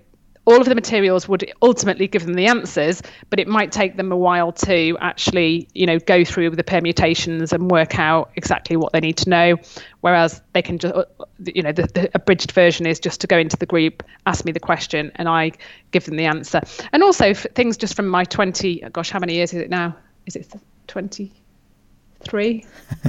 all 0.47 0.61
of 0.61 0.67
the 0.67 0.75
materials 0.75 1.29
would 1.29 1.53
ultimately 1.61 2.07
give 2.07 2.25
them 2.25 2.35
the 2.35 2.47
answers, 2.47 3.03
but 3.31 3.41
it 3.41 3.49
might 3.49 3.73
take 3.73 3.97
them 3.97 4.13
a 4.13 4.17
while 4.17 4.53
to 4.53 4.97
actually, 5.01 5.69
you 5.75 5.87
know, 5.87 5.99
go 5.99 6.25
through 6.25 6.51
the 6.51 6.65
permutations 6.65 7.53
and 7.53 7.71
work 7.71 7.99
out 7.99 8.31
exactly 8.37 8.77
what 8.77 8.93
they 8.93 9.01
need 9.01 9.17
to 9.19 9.29
know. 9.29 9.57
Whereas 10.03 10.41
they 10.53 10.63
can 10.63 10.79
just, 10.79 10.95
you 11.45 11.63
know, 11.63 11.73
the, 11.73 11.83
the 11.83 12.11
abridged 12.15 12.53
version 12.53 12.87
is 12.87 13.01
just 13.01 13.21
to 13.23 13.27
go 13.27 13.37
into 13.37 13.57
the 13.57 13.67
group, 13.67 14.05
ask 14.27 14.45
me 14.45 14.53
the 14.53 14.61
question, 14.61 15.11
and 15.17 15.29
I 15.29 15.51
give 15.91 16.05
them 16.05 16.17
the 16.17 16.27
answer. 16.27 16.61
And 16.93 17.03
also 17.03 17.35
things 17.35 17.77
just 17.77 17.97
from 17.97 18.07
my 18.07 18.25
20, 18.25 18.85
gosh, 18.93 19.11
how 19.11 19.19
many 19.19 19.35
years 19.35 19.53
is 19.53 19.61
it 19.63 19.71
now? 19.71 19.97
Is 20.27 20.37
it 20.37 20.53
20? 20.87 21.33
Three. 22.21 22.65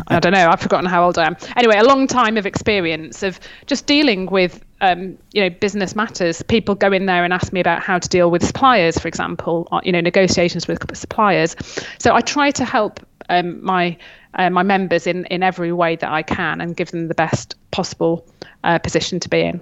I 0.08 0.20
don't 0.20 0.34
know. 0.34 0.48
I've 0.50 0.60
forgotten 0.60 0.86
how 0.86 1.06
old 1.06 1.18
I 1.18 1.26
am. 1.26 1.38
Anyway, 1.56 1.78
a 1.78 1.84
long 1.84 2.08
time 2.08 2.38
of 2.38 2.46
experience 2.46 3.24
of 3.24 3.40
just 3.66 3.86
dealing 3.86 4.28
with, 4.28 4.64
um, 4.82 5.18
you 5.34 5.42
know, 5.42 5.50
business 5.50 5.96
matters. 5.96 6.42
People 6.44 6.76
go 6.76 6.92
in 6.92 7.06
there 7.06 7.24
and 7.24 7.34
ask 7.34 7.52
me 7.54 7.60
about 7.60 7.82
how 7.82 8.00
to 8.00 8.10
deal 8.10 8.32
with 8.32 8.46
suppliers, 8.46 8.98
for 8.98 9.08
example, 9.08 9.68
you 9.84 9.92
know, 9.92 10.02
negotiations 10.02 10.68
with 10.68 10.96
suppliers. 10.96 11.56
So 12.00 12.14
I 12.14 12.22
try 12.22 12.52
to 12.52 12.66
help 12.66 13.00
um, 13.30 13.64
my 13.64 13.98
uh, 14.36 14.50
my 14.50 14.64
members 14.64 15.08
in 15.08 15.26
in 15.26 15.44
every 15.44 15.74
way 15.74 15.96
that 15.96 16.12
I 16.12 16.22
can 16.22 16.62
and 16.62 16.76
give 16.76 16.92
them 16.92 17.08
the 17.08 17.16
best 17.16 17.56
possible 17.72 18.26
uh, 18.64 18.80
position 18.80 19.20
to 19.22 19.30
be 19.30 19.42
in. 19.42 19.62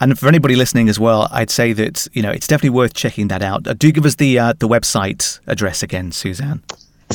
And 0.00 0.16
for 0.16 0.28
anybody 0.28 0.54
listening 0.54 0.88
as 0.88 1.00
well, 1.00 1.26
I'd 1.32 1.50
say 1.50 1.72
that 1.72 2.06
you 2.12 2.22
know 2.22 2.30
it's 2.30 2.46
definitely 2.46 2.70
worth 2.70 2.94
checking 2.94 3.28
that 3.28 3.42
out. 3.42 3.66
Uh, 3.66 3.74
do 3.74 3.90
give 3.90 4.06
us 4.06 4.14
the 4.16 4.38
uh, 4.38 4.52
the 4.58 4.68
website 4.68 5.40
address 5.46 5.82
again, 5.82 6.12
Suzanne 6.12 6.62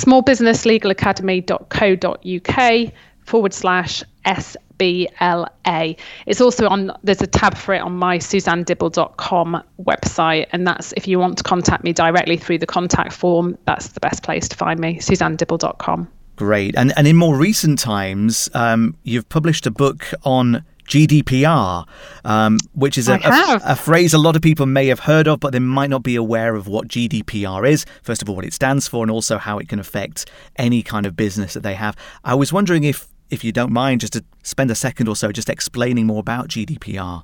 smallbusinesslegalacademy.co.uk 0.06 2.94
forward 3.30 3.54
slash 3.54 4.04
SBLA. 4.26 5.98
It's 6.26 6.42
also 6.42 6.68
on, 6.68 6.92
there's 7.04 7.22
a 7.22 7.28
tab 7.28 7.56
for 7.56 7.74
it 7.74 7.82
on 7.82 7.94
my 7.94 8.18
suzannedibble.com 8.18 9.64
website. 9.82 10.48
And 10.52 10.68
that's 10.68 10.94
if 10.94 11.08
you 11.08 11.20
want 11.20 11.38
to 11.38 11.44
contact 11.44 11.84
me 11.84 11.94
directly 11.94 12.38
through 12.38 12.60
the 12.60 12.66
contact 12.66 13.14
form, 13.14 13.58
that's 13.66 13.90
the 13.90 14.00
best 14.00 14.24
place 14.24 14.48
to 14.50 14.56
find 14.56 14.80
me, 14.80 15.00
suzannedibble.com. 15.00 16.10
Great. 16.36 16.76
And, 16.78 16.94
and 16.96 17.08
in 17.08 17.18
more 17.18 17.36
recent 17.36 17.80
times, 17.80 18.50
um, 18.54 18.96
you've 19.04 19.28
published 19.28 19.68
a 19.68 19.72
book 19.72 20.06
on 20.24 20.64
GDPR, 20.90 21.88
um, 22.26 22.58
which 22.74 22.98
is 22.98 23.08
a, 23.08 23.14
a, 23.14 23.60
a, 23.64 23.76
phrase 23.76 24.14
a 24.14 24.18
lot 24.18 24.36
of 24.36 24.42
people 24.42 24.66
may 24.66 24.88
have 24.88 25.00
heard 25.00 25.28
of, 25.28 25.40
but 25.40 25.54
they 25.54 25.60
might 25.60 25.90
not 25.90 26.02
be 26.02 26.16
aware 26.16 26.56
of 26.56 26.68
what 26.68 26.88
GDPR 26.88 27.70
is. 27.70 27.86
First 28.02 28.24
of 28.24 28.30
all, 28.30 28.36
what 28.36 28.44
it 28.44 28.54
stands 28.54 28.88
for, 28.88 29.04
and 29.04 29.12
also 29.12 29.38
how 29.38 29.60
it 29.60 29.70
can 29.70 29.80
affect 29.80 30.30
any 30.58 30.82
kind 30.82 31.06
of 31.06 31.16
business 31.16 31.54
that 31.54 31.62
they 31.62 31.76
have. 31.76 31.96
I 32.24 32.34
was 32.34 32.52
wondering 32.52 32.84
if, 32.84 33.08
if 33.30 33.44
you 33.44 33.52
don't 33.52 33.72
mind, 33.72 34.02
just 34.02 34.14
to 34.14 34.26
spend 34.44 34.72
a 34.72 34.76
second 34.76 35.08
or 35.08 35.16
so 35.16 35.32
just 35.32 35.48
explaining 35.48 36.08
more 36.08 36.20
about 36.20 36.48
GDPR. 36.48 37.24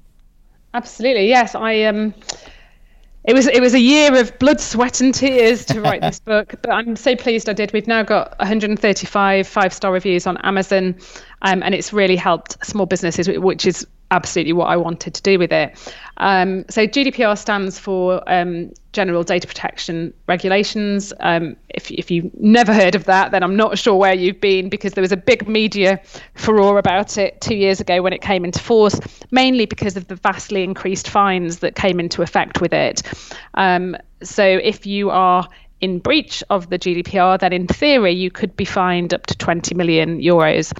Absolutely, 0.76 1.28
yes. 1.28 1.56
I 1.56 1.84
um, 1.84 2.14
it 3.28 3.34
was 3.34 3.48
it 3.48 3.62
was 3.62 3.74
a 3.74 3.80
year 3.80 4.16
of 4.20 4.38
blood, 4.40 4.62
sweat, 4.62 5.02
and 5.02 5.14
tears 5.14 5.66
to 5.66 5.82
write 5.82 6.02
this 6.02 6.20
book, 6.32 6.56
but 6.62 6.72
I'm 6.72 6.96
so 6.96 7.16
pleased 7.16 7.50
I 7.50 7.54
did. 7.54 7.74
We've 7.74 7.88
now 7.88 8.04
got 8.04 8.38
135 8.40 9.48
five 9.48 9.74
star 9.74 9.92
reviews 9.92 10.28
on 10.28 10.38
Amazon, 10.38 10.96
um, 11.42 11.64
and 11.64 11.74
it's 11.74 11.92
really 11.92 12.16
helped 12.16 12.64
small 12.66 12.86
businesses, 12.86 13.28
which 13.28 13.66
is 13.66 13.86
absolutely 14.12 14.54
what 14.54 14.68
I 14.68 14.78
wanted 14.78 15.16
to 15.16 15.22
do 15.22 15.40
with 15.40 15.52
it. 15.52 15.78
Um, 16.18 16.66
so 16.70 16.86
GDPR 16.86 17.38
stands 17.38 17.80
for 17.80 18.22
um, 18.32 18.72
General 18.96 19.24
Data 19.24 19.46
Protection 19.46 20.14
Regulations. 20.28 21.14
Um, 21.20 21.58
if, 21.70 21.92
if 21.92 22.10
you've 22.10 22.34
never 22.40 22.74
heard 22.74 22.96
of 22.96 23.04
that, 23.04 23.32
then 23.32 23.44
I'm 23.44 23.58
not 23.58 23.78
sure 23.78 23.96
where 23.96 24.14
you've 24.14 24.40
been 24.40 24.70
because 24.70 24.94
there 24.94 25.02
was 25.02 25.12
a 25.12 25.18
big 25.18 25.48
media 25.48 26.02
furore 26.34 26.80
about 26.80 27.18
it 27.18 27.42
two 27.42 27.56
years 27.56 27.82
ago 27.82 28.02
when 28.02 28.14
it 28.14 28.22
came 28.22 28.46
into 28.46 28.60
force, 28.60 29.00
mainly 29.32 29.66
because 29.66 29.98
of 29.98 30.08
the 30.08 30.16
vastly 30.16 30.64
increased 30.64 31.10
fines 31.10 31.60
that 31.60 31.76
came 31.76 32.00
into 32.00 32.22
effect 32.22 32.62
with 32.62 32.74
it. 32.74 33.04
Um, 33.56 33.98
so 34.24 34.44
if 34.44 34.86
you 34.86 35.10
are 35.10 35.48
in 35.82 36.00
breach 36.00 36.42
of 36.50 36.70
the 36.70 36.80
GDPR, 36.80 37.38
then 37.38 37.52
in 37.52 37.68
theory 37.68 38.14
you 38.14 38.32
could 38.32 38.56
be 38.56 38.66
fined 38.66 39.14
up 39.14 39.26
to 39.26 39.38
20 39.38 39.76
million 39.76 40.20
euros, 40.22 40.72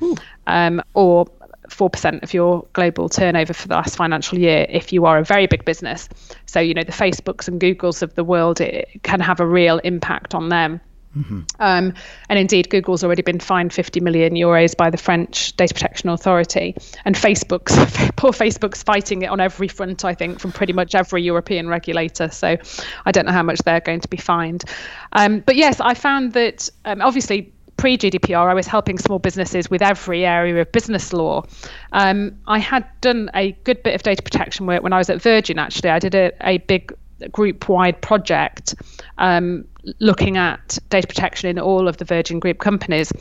um, 0.48 0.82
or 0.94 1.28
4% 1.70 2.24
of 2.24 2.34
your 2.34 2.66
global 2.74 3.10
turnover 3.10 3.54
for 3.54 3.68
the 3.68 3.76
last 3.76 3.96
financial 3.96 4.38
year 4.38 4.66
if 4.70 4.94
you 4.94 5.06
are 5.06 5.18
a 5.18 5.24
very 5.24 5.48
big 5.48 5.66
business. 5.66 6.10
So, 6.46 6.60
you 6.60 6.74
know, 6.74 6.84
the 6.84 6.92
Facebooks 6.92 7.48
and 7.48 7.60
Googles 7.60 8.02
of 8.02 8.16
the 8.16 8.24
world, 8.24 8.62
it 8.62 9.02
can 9.04 9.20
have 9.20 9.40
a 9.40 9.46
real 9.46 9.80
impact 9.80 10.36
on 10.36 10.50
them. 10.50 10.82
Mm-hmm. 11.18 11.42
Um, 11.60 11.94
and 12.30 12.40
indeed, 12.40 12.70
Google's 12.70 13.04
already 13.04 13.22
been 13.22 13.40
fined 13.40 13.74
50 13.74 14.02
million 14.02 14.34
euros 14.34 14.76
by 14.76 14.90
the 14.90 14.98
French 14.98 15.56
Data 15.56 15.74
Protection 15.74 16.10
Authority. 16.10 16.76
And 17.06 17.16
Facebook's, 17.16 17.76
poor 18.18 18.32
Facebook's 18.32 18.84
fighting 18.84 19.22
it 19.22 19.28
on 19.28 19.40
every 19.40 19.68
front, 19.68 20.04
I 20.04 20.14
think, 20.14 20.40
from 20.40 20.52
pretty 20.52 20.74
much 20.74 20.94
every 20.94 21.24
European 21.24 21.68
regulator. 21.68 22.30
So 22.30 22.58
I 23.06 23.12
don't 23.12 23.26
know 23.26 23.32
how 23.32 23.44
much 23.44 23.60
they're 23.60 23.80
going 23.80 24.02
to 24.02 24.10
be 24.10 24.18
fined. 24.18 24.66
Um, 25.14 25.40
but 25.40 25.56
yes, 25.56 25.80
I 25.80 25.94
found 25.94 26.34
that 26.34 26.70
um, 26.84 27.02
obviously 27.02 27.54
pre 27.78 27.98
GDPR, 27.98 28.50
I 28.50 28.54
was 28.54 28.68
helping 28.68 28.98
small 28.98 29.20
businesses 29.20 29.70
with 29.70 29.82
every 29.82 30.26
area 30.26 30.60
of 30.62 30.72
business 30.72 31.14
law. 31.14 31.44
Um, 31.92 32.38
I 32.48 32.60
had 32.60 32.86
done 33.02 33.30
a 33.34 33.52
good 33.64 33.84
bit 33.84 33.96
of 33.96 34.04
data 34.04 34.22
protection 34.22 34.66
work 34.66 34.84
when 34.84 34.94
I 34.94 34.98
was 34.98 35.10
at 35.10 35.22
Virgin, 35.22 35.60
actually. 35.60 35.90
I 35.90 36.00
did 36.00 36.16
a, 36.16 36.32
a 36.42 36.58
big 36.60 36.94
group 37.32 37.70
wide 37.70 38.02
project 38.02 38.76
um, 39.18 39.66
looking 40.00 40.38
at 40.38 40.78
data 40.90 41.08
protection 41.08 41.50
in 41.50 41.60
all 41.60 41.88
of 41.88 41.98
the 41.98 42.06
Virgin 42.06 42.40
Group 42.40 42.60
companies. 42.60 43.12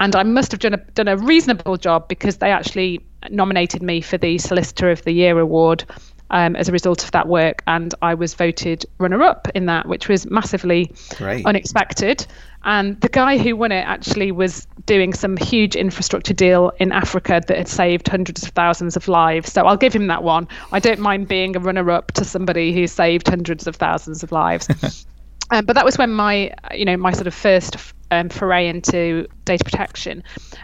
And 0.00 0.14
I 0.14 0.22
must 0.22 0.52
have 0.52 0.60
done 0.60 0.74
a, 0.74 0.78
done 0.78 1.08
a 1.08 1.16
reasonable 1.16 1.76
job 1.76 2.08
because 2.08 2.38
they 2.38 2.50
actually 2.50 3.04
nominated 3.30 3.82
me 3.82 4.00
for 4.00 4.18
the 4.18 4.38
Solicitor 4.38 4.90
of 4.90 5.02
the 5.04 5.12
Year 5.12 5.38
award 5.38 5.84
um, 6.30 6.56
as 6.56 6.68
a 6.68 6.72
result 6.72 7.04
of 7.04 7.10
that 7.12 7.28
work. 7.28 7.62
And 7.66 7.94
I 8.02 8.14
was 8.14 8.34
voted 8.34 8.84
runner 8.98 9.22
up 9.22 9.48
in 9.54 9.66
that, 9.66 9.86
which 9.86 10.08
was 10.08 10.28
massively 10.30 10.92
Great. 11.16 11.46
unexpected. 11.46 12.26
And 12.64 13.00
the 13.00 13.08
guy 13.08 13.38
who 13.38 13.56
won 13.56 13.72
it 13.72 13.82
actually 13.86 14.32
was 14.32 14.66
doing 14.86 15.12
some 15.12 15.36
huge 15.36 15.76
infrastructure 15.76 16.34
deal 16.34 16.72
in 16.78 16.92
Africa 16.92 17.40
that 17.46 17.56
had 17.56 17.68
saved 17.68 18.08
hundreds 18.08 18.42
of 18.42 18.50
thousands 18.50 18.96
of 18.96 19.06
lives. 19.06 19.52
So 19.52 19.66
I'll 19.66 19.76
give 19.76 19.94
him 19.94 20.08
that 20.08 20.22
one. 20.22 20.48
I 20.72 20.80
don't 20.80 21.00
mind 21.00 21.28
being 21.28 21.56
a 21.56 21.60
runner 21.60 21.90
up 21.90 22.12
to 22.12 22.24
somebody 22.24 22.72
who 22.72 22.86
saved 22.86 23.28
hundreds 23.28 23.66
of 23.66 23.76
thousands 23.76 24.22
of 24.22 24.32
lives. 24.32 24.68
um, 25.50 25.64
but 25.66 25.74
that 25.74 25.84
was 25.84 25.96
when 25.98 26.10
my, 26.10 26.52
you 26.74 26.84
know, 26.84 26.96
my 26.96 27.12
sort 27.12 27.26
of 27.26 27.34
first 27.34 27.76
um, 28.10 28.28
foray 28.28 28.68
into 28.68 29.26
data 29.44 29.64
protection, 29.64 30.22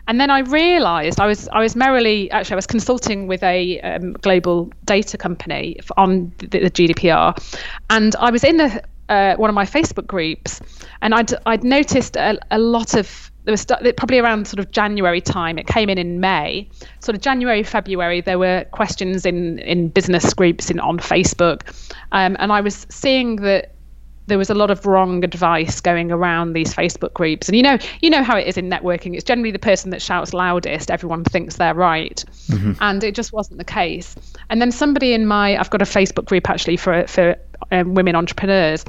and 0.09 0.21
then 0.21 0.31
I 0.31 0.41
realised 0.41 1.21
I 1.21 1.27
was 1.27 1.49
I 1.49 1.61
was 1.61 1.77
merrily 1.77 2.31
actually 2.31 2.55
I 2.55 2.57
was 2.57 2.67
consulting 2.67 3.27
with 3.27 3.43
a 3.43 3.81
um, 3.81 4.13
global 4.15 4.73
data 4.85 5.19
company 5.19 5.79
on 5.97 6.33
the, 6.39 6.47
the 6.47 6.71
GDPR, 6.71 7.37
and 7.91 8.17
I 8.17 8.31
was 8.31 8.45
in 8.45 8.61
a, 8.61 8.81
uh, 9.09 9.37
one 9.37 9.51
of 9.51 9.55
my 9.55 9.65
Facebook 9.65 10.07
groups, 10.07 10.61
and 11.03 11.15
I'd 11.15 11.33
I'd 11.47 11.65
noticed 11.65 12.17
a, 12.17 12.39
a 12.51 12.59
lot 12.59 12.95
of 12.95 13.31
there 13.45 13.53
was 13.53 13.67
probably 13.67 14.19
around 14.19 14.49
sort 14.49 14.59
of 14.59 14.71
January 14.71 15.21
time. 15.21 15.59
It 15.59 15.67
came 15.67 15.91
in 15.91 15.99
in 15.99 16.19
May, 16.19 16.69
sort 17.01 17.15
of 17.15 17.21
January 17.21 17.63
February. 17.63 18.23
There 18.23 18.39
were 18.39 18.65
questions 18.71 19.27
in 19.27 19.59
in 19.59 19.89
business 19.89 20.33
groups 20.33 20.71
in 20.71 20.81
on 20.81 20.99
Facebook, 20.99 21.61
um, 22.13 22.37
and 22.39 22.53
I 22.53 22.61
was 22.61 22.87
seeing 22.89 23.37
that 23.37 23.75
there 24.27 24.39
was 24.39 24.51
a 24.51 24.55
lot 24.55 24.71
of 24.71 24.87
wrong 24.87 25.23
advice 25.23 25.81
going 25.81 26.11
around 26.11 26.53
these 26.53 26.75
Facebook 26.75 27.13
groups. 27.13 27.49
And 27.49 27.57
you 27.57 27.63
know, 27.63 27.79
you 28.01 28.11
know 28.11 28.23
how 28.23 28.37
it 28.37 28.47
is 28.47 28.57
in 28.57 28.71
networking. 28.71 29.15
It's 29.15 29.25
generally 29.25 29.51
the 29.51 29.59
person 29.59 29.91
that 29.91 30.01
shouts 30.01 30.33
loudest. 30.33 30.91
Everyone 30.91 31.25
thinks 31.25 31.57
they're 31.57 31.75
right, 31.75 32.25
mm-hmm. 32.49 32.73
and 32.81 33.05
it 33.05 33.15
just 33.15 33.33
wasn't 33.33 33.59
the 33.59 33.65
case. 33.65 34.15
And 34.51 34.61
then 34.61 34.73
somebody 34.73 35.13
in 35.13 35.27
my, 35.27 35.59
I've 35.59 35.71
got 35.71 35.83
a 35.83 35.87
Facebook 35.87 36.27
group 36.27 36.49
actually 36.49 36.77
for 36.77 37.07
for 37.07 37.37
um, 37.71 37.95
women 37.95 38.17
entrepreneurs. 38.17 38.85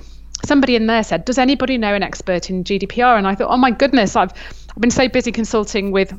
Somebody 0.46 0.76
in 0.76 0.88
there 0.88 1.04
said, 1.04 1.26
"Does 1.26 1.38
anybody 1.38 1.78
know 1.78 1.94
an 1.94 2.04
expert 2.04 2.50
in 2.50 2.64
GDPR?" 2.64 3.18
And 3.18 3.28
I 3.28 3.36
thought, 3.36 3.50
"Oh 3.50 3.58
my 3.58 3.72
goodness, 3.72 4.16
I've 4.16 4.32
I've 4.70 4.82
been 4.82 4.92
so 4.92 5.08
busy 5.08 5.32
consulting 5.32 5.92
with 5.92 6.14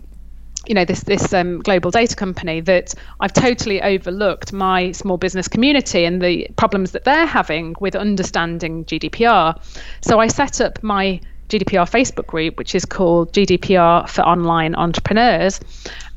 you 0.67 0.75
know 0.75 0.85
this 0.85 1.03
this 1.05 1.33
um, 1.33 1.61
global 1.61 1.91
data 1.91 2.17
company 2.17 2.61
that 2.61 2.95
I've 3.21 3.33
totally 3.33 3.81
overlooked 3.83 4.53
my 4.53 4.93
small 4.93 5.17
business 5.17 5.49
community 5.49 6.05
and 6.05 6.21
the 6.21 6.49
problems 6.57 6.93
that 6.93 7.05
they're 7.05 7.27
having 7.27 7.75
with 7.81 7.95
understanding 7.95 8.85
GDPR. 8.85 9.61
So 10.01 10.19
I 10.19 10.27
set 10.29 10.61
up 10.61 10.83
my 10.83 11.21
GDPR 11.49 11.89
Facebook 11.89 12.27
group, 12.27 12.59
which 12.59 12.75
is 12.75 12.85
called 12.85 13.33
GDPR 13.33 14.09
for 14.09 14.23
Online 14.23 14.75
Entrepreneurs, 14.75 15.61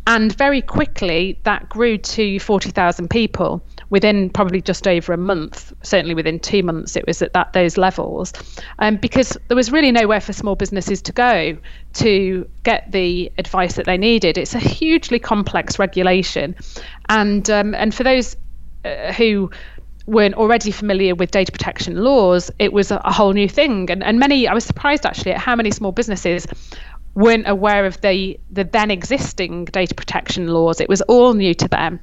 and 0.08 0.36
very 0.36 0.62
quickly 0.62 1.40
that 1.44 1.70
grew 1.70 1.98
to 1.98 2.40
40,000 2.40 3.10
people 3.10 3.62
within 3.90 4.30
probably 4.30 4.62
just 4.62 4.88
over 4.88 5.14
a 5.14 5.18
month, 5.18 5.74
certainly 5.82 6.14
within 6.14 6.40
two 6.40 6.64
months, 6.64 6.96
it 6.96 7.06
was 7.08 7.22
at 7.22 7.34
that 7.34 7.54
those 7.54 7.78
levels, 7.78 8.34
um, 8.80 8.98
because 8.98 9.38
there 9.48 9.58
was 9.58 9.72
really 9.72 9.92
nowhere 9.92 10.22
for 10.22 10.34
small 10.34 10.56
businesses 10.56 11.02
to 11.02 11.12
go 11.12 11.58
to 11.94 12.48
get 12.64 12.92
the 12.92 13.32
advice 13.38 13.74
that 13.76 13.86
they 13.86 13.98
needed. 13.98 14.38
It's 14.38 14.56
a 14.56 14.60
hugely 14.60 15.20
complex 15.20 15.80
regulation, 15.80 16.56
and 17.08 17.50
um, 17.50 17.74
and 17.76 17.94
for 17.94 18.04
those 18.04 18.36
uh, 18.86 19.12
who 19.14 19.52
weren't 20.06 20.36
already 20.36 20.72
familiar 20.72 21.14
with 21.14 21.32
data 21.32 21.52
protection 21.52 22.04
laws, 22.04 22.50
it 22.58 22.74
was 22.74 22.92
a, 22.92 22.98
a 23.06 23.14
whole 23.14 23.34
new 23.34 23.48
thing. 23.48 23.92
And, 23.92 24.04
and 24.04 24.18
many, 24.20 24.48
I 24.48 24.56
was 24.56 24.66
surprised 24.66 25.06
actually 25.06 25.34
at 25.34 25.38
how 25.40 25.56
many 25.56 25.70
small 25.70 25.92
businesses 25.92 26.48
weren't 27.16 27.48
aware 27.48 27.86
of 27.86 28.00
the 28.02 28.40
the 28.52 28.64
then 28.64 28.92
existing 28.92 29.66
data 29.66 29.94
protection 29.96 30.48
laws. 30.48 30.80
It 30.80 30.90
was 30.90 31.02
all 31.02 31.34
new 31.34 31.54
to 31.56 31.68
them. 31.68 32.00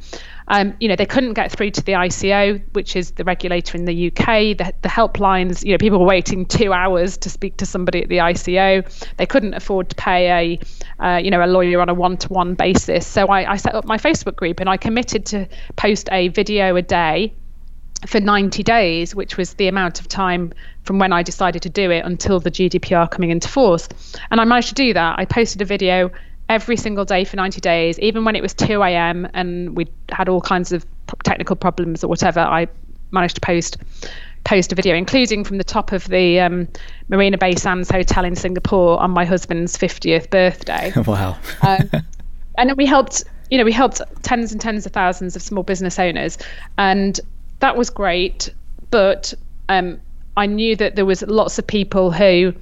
Um, 0.48 0.74
you 0.78 0.88
know, 0.88 0.96
they 0.96 1.06
couldn't 1.06 1.34
get 1.34 1.50
through 1.50 1.70
to 1.72 1.82
the 1.82 1.92
ICO, 1.92 2.62
which 2.72 2.94
is 2.94 3.12
the 3.12 3.24
regulator 3.24 3.76
in 3.76 3.84
the 3.84 4.08
UK. 4.08 4.56
The, 4.56 4.72
the 4.82 4.88
helplines, 4.88 5.64
you 5.64 5.72
know, 5.72 5.78
people 5.78 5.98
were 5.98 6.06
waiting 6.06 6.46
two 6.46 6.72
hours 6.72 7.16
to 7.18 7.30
speak 7.30 7.56
to 7.58 7.66
somebody 7.66 8.02
at 8.02 8.08
the 8.08 8.18
ICO. 8.18 8.84
They 9.16 9.26
couldn't 9.26 9.54
afford 9.54 9.90
to 9.90 9.96
pay 9.96 10.58
a, 11.00 11.04
uh, 11.04 11.16
you 11.16 11.30
know, 11.30 11.44
a 11.44 11.48
lawyer 11.48 11.80
on 11.80 11.88
a 11.88 11.94
one-to-one 11.94 12.54
basis. 12.54 13.06
So 13.06 13.26
I, 13.26 13.52
I 13.52 13.56
set 13.56 13.74
up 13.74 13.84
my 13.84 13.98
Facebook 13.98 14.36
group 14.36 14.60
and 14.60 14.68
I 14.68 14.76
committed 14.76 15.26
to 15.26 15.48
post 15.74 16.08
a 16.12 16.28
video 16.28 16.76
a 16.76 16.82
day 16.82 17.34
for 18.06 18.20
90 18.20 18.62
days, 18.62 19.14
which 19.14 19.36
was 19.36 19.54
the 19.54 19.68
amount 19.68 20.00
of 20.00 20.08
time 20.08 20.52
from 20.82 20.98
when 20.98 21.12
I 21.12 21.22
decided 21.22 21.62
to 21.62 21.70
do 21.70 21.90
it 21.90 22.04
until 22.04 22.38
the 22.38 22.50
GDPR 22.50 23.10
coming 23.10 23.30
into 23.30 23.48
force. 23.48 23.88
And 24.30 24.40
I 24.40 24.44
managed 24.44 24.68
to 24.68 24.74
do 24.74 24.92
that. 24.92 25.18
I 25.18 25.24
posted 25.24 25.62
a 25.62 25.64
video 25.64 26.10
every 26.48 26.76
single 26.76 27.04
day 27.04 27.24
for 27.24 27.36
90 27.36 27.60
days, 27.60 27.98
even 27.98 28.24
when 28.24 28.36
it 28.36 28.42
was 28.42 28.54
2 28.54 28.82
a.m. 28.82 29.28
and 29.34 29.76
we 29.76 29.86
had 30.10 30.28
all 30.28 30.40
kinds 30.40 30.72
of 30.72 30.86
technical 31.24 31.56
problems 31.56 32.04
or 32.04 32.08
whatever. 32.08 32.40
I 32.40 32.68
managed 33.10 33.36
to 33.36 33.40
post 33.40 33.78
post 34.44 34.70
a 34.70 34.74
video, 34.76 34.94
including 34.94 35.42
from 35.42 35.58
the 35.58 35.64
top 35.64 35.90
of 35.90 36.06
the 36.06 36.38
um, 36.38 36.68
Marina 37.08 37.36
Bay 37.36 37.56
Sands 37.56 37.90
Hotel 37.90 38.24
in 38.24 38.36
Singapore 38.36 39.00
on 39.00 39.10
my 39.10 39.24
husband's 39.24 39.76
50th 39.76 40.30
birthday. 40.30 40.92
Wow. 41.06 41.36
um, 41.62 41.90
and 42.56 42.70
then 42.70 42.76
we 42.76 42.86
helped, 42.86 43.24
you 43.50 43.58
know, 43.58 43.64
we 43.64 43.72
helped 43.72 44.00
tens 44.22 44.52
and 44.52 44.60
tens 44.60 44.86
of 44.86 44.92
thousands 44.92 45.34
of 45.34 45.42
small 45.42 45.64
business 45.64 45.98
owners, 45.98 46.38
and 46.78 47.18
that 47.58 47.76
was 47.76 47.90
great. 47.90 48.54
But 48.90 49.34
um, 49.68 50.00
I 50.36 50.46
knew 50.46 50.76
that 50.76 50.94
there 50.94 51.04
was 51.04 51.22
lots 51.22 51.58
of 51.58 51.66
people 51.66 52.12
who 52.12 52.54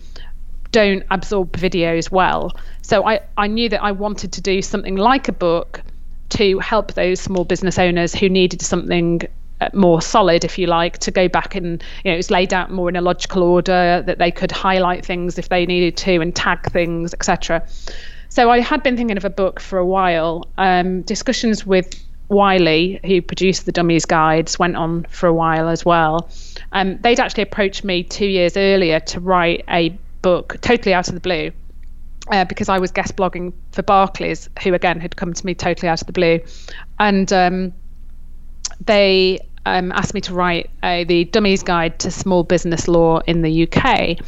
don't 0.74 1.04
absorb 1.12 1.52
videos 1.52 2.10
well. 2.10 2.50
So 2.82 3.06
I, 3.06 3.20
I 3.36 3.46
knew 3.46 3.68
that 3.68 3.80
I 3.80 3.92
wanted 3.92 4.32
to 4.32 4.40
do 4.40 4.60
something 4.60 4.96
like 4.96 5.28
a 5.28 5.32
book 5.32 5.82
to 6.30 6.58
help 6.58 6.94
those 6.94 7.20
small 7.20 7.44
business 7.44 7.78
owners 7.78 8.12
who 8.12 8.28
needed 8.28 8.60
something 8.60 9.22
uh, 9.60 9.68
more 9.72 10.02
solid, 10.02 10.44
if 10.44 10.58
you 10.58 10.66
like, 10.66 10.98
to 10.98 11.12
go 11.12 11.28
back 11.28 11.54
and 11.54 11.80
you 12.04 12.10
know 12.10 12.18
it's 12.18 12.28
laid 12.28 12.52
out 12.52 12.72
more 12.72 12.88
in 12.88 12.96
a 12.96 13.00
logical 13.00 13.44
order 13.44 14.02
that 14.04 14.18
they 14.18 14.32
could 14.32 14.50
highlight 14.50 15.06
things 15.06 15.38
if 15.38 15.48
they 15.48 15.64
needed 15.64 15.96
to 15.96 16.20
and 16.20 16.34
tag 16.34 16.68
things, 16.72 17.14
etc. 17.14 17.64
So 18.28 18.50
I 18.50 18.58
had 18.58 18.82
been 18.82 18.96
thinking 18.96 19.16
of 19.16 19.24
a 19.24 19.30
book 19.30 19.60
for 19.60 19.78
a 19.78 19.86
while. 19.86 20.44
Um, 20.58 21.02
discussions 21.02 21.64
with 21.64 22.04
Wiley, 22.28 22.98
who 23.04 23.22
produced 23.22 23.64
the 23.64 23.70
Dummies 23.70 24.06
Guides, 24.06 24.58
went 24.58 24.74
on 24.74 25.04
for 25.08 25.28
a 25.28 25.32
while 25.32 25.68
as 25.68 25.84
well. 25.84 26.28
Um, 26.72 26.98
they'd 26.98 27.20
actually 27.20 27.44
approached 27.44 27.84
me 27.84 28.02
two 28.02 28.26
years 28.26 28.56
earlier 28.56 28.98
to 28.98 29.20
write 29.20 29.64
a 29.68 29.96
book 30.24 30.56
totally 30.62 30.94
out 30.94 31.06
of 31.06 31.14
the 31.14 31.20
blue 31.20 31.52
uh, 32.30 32.44
because 32.46 32.68
I 32.68 32.78
was 32.78 32.90
guest 32.90 33.16
blogging 33.16 33.52
for 33.72 33.82
Barclays, 33.82 34.48
who 34.62 34.72
again 34.74 34.98
had 34.98 35.16
come 35.16 35.34
to 35.34 35.46
me 35.46 35.54
totally 35.54 35.88
out 35.88 36.00
of 36.00 36.06
the 36.06 36.12
blue, 36.12 36.40
and 36.98 37.30
um, 37.32 37.72
they 38.86 39.40
um, 39.66 39.92
asked 39.92 40.14
me 40.14 40.20
to 40.22 40.34
write 40.34 40.70
uh, 40.82 41.04
the 41.04 41.24
Dummies 41.24 41.62
Guide 41.62 41.98
to 42.00 42.10
Small 42.10 42.42
Business 42.42 42.88
Law 42.88 43.18
in 43.26 43.42
the 43.42 43.68
UK, 43.68 44.18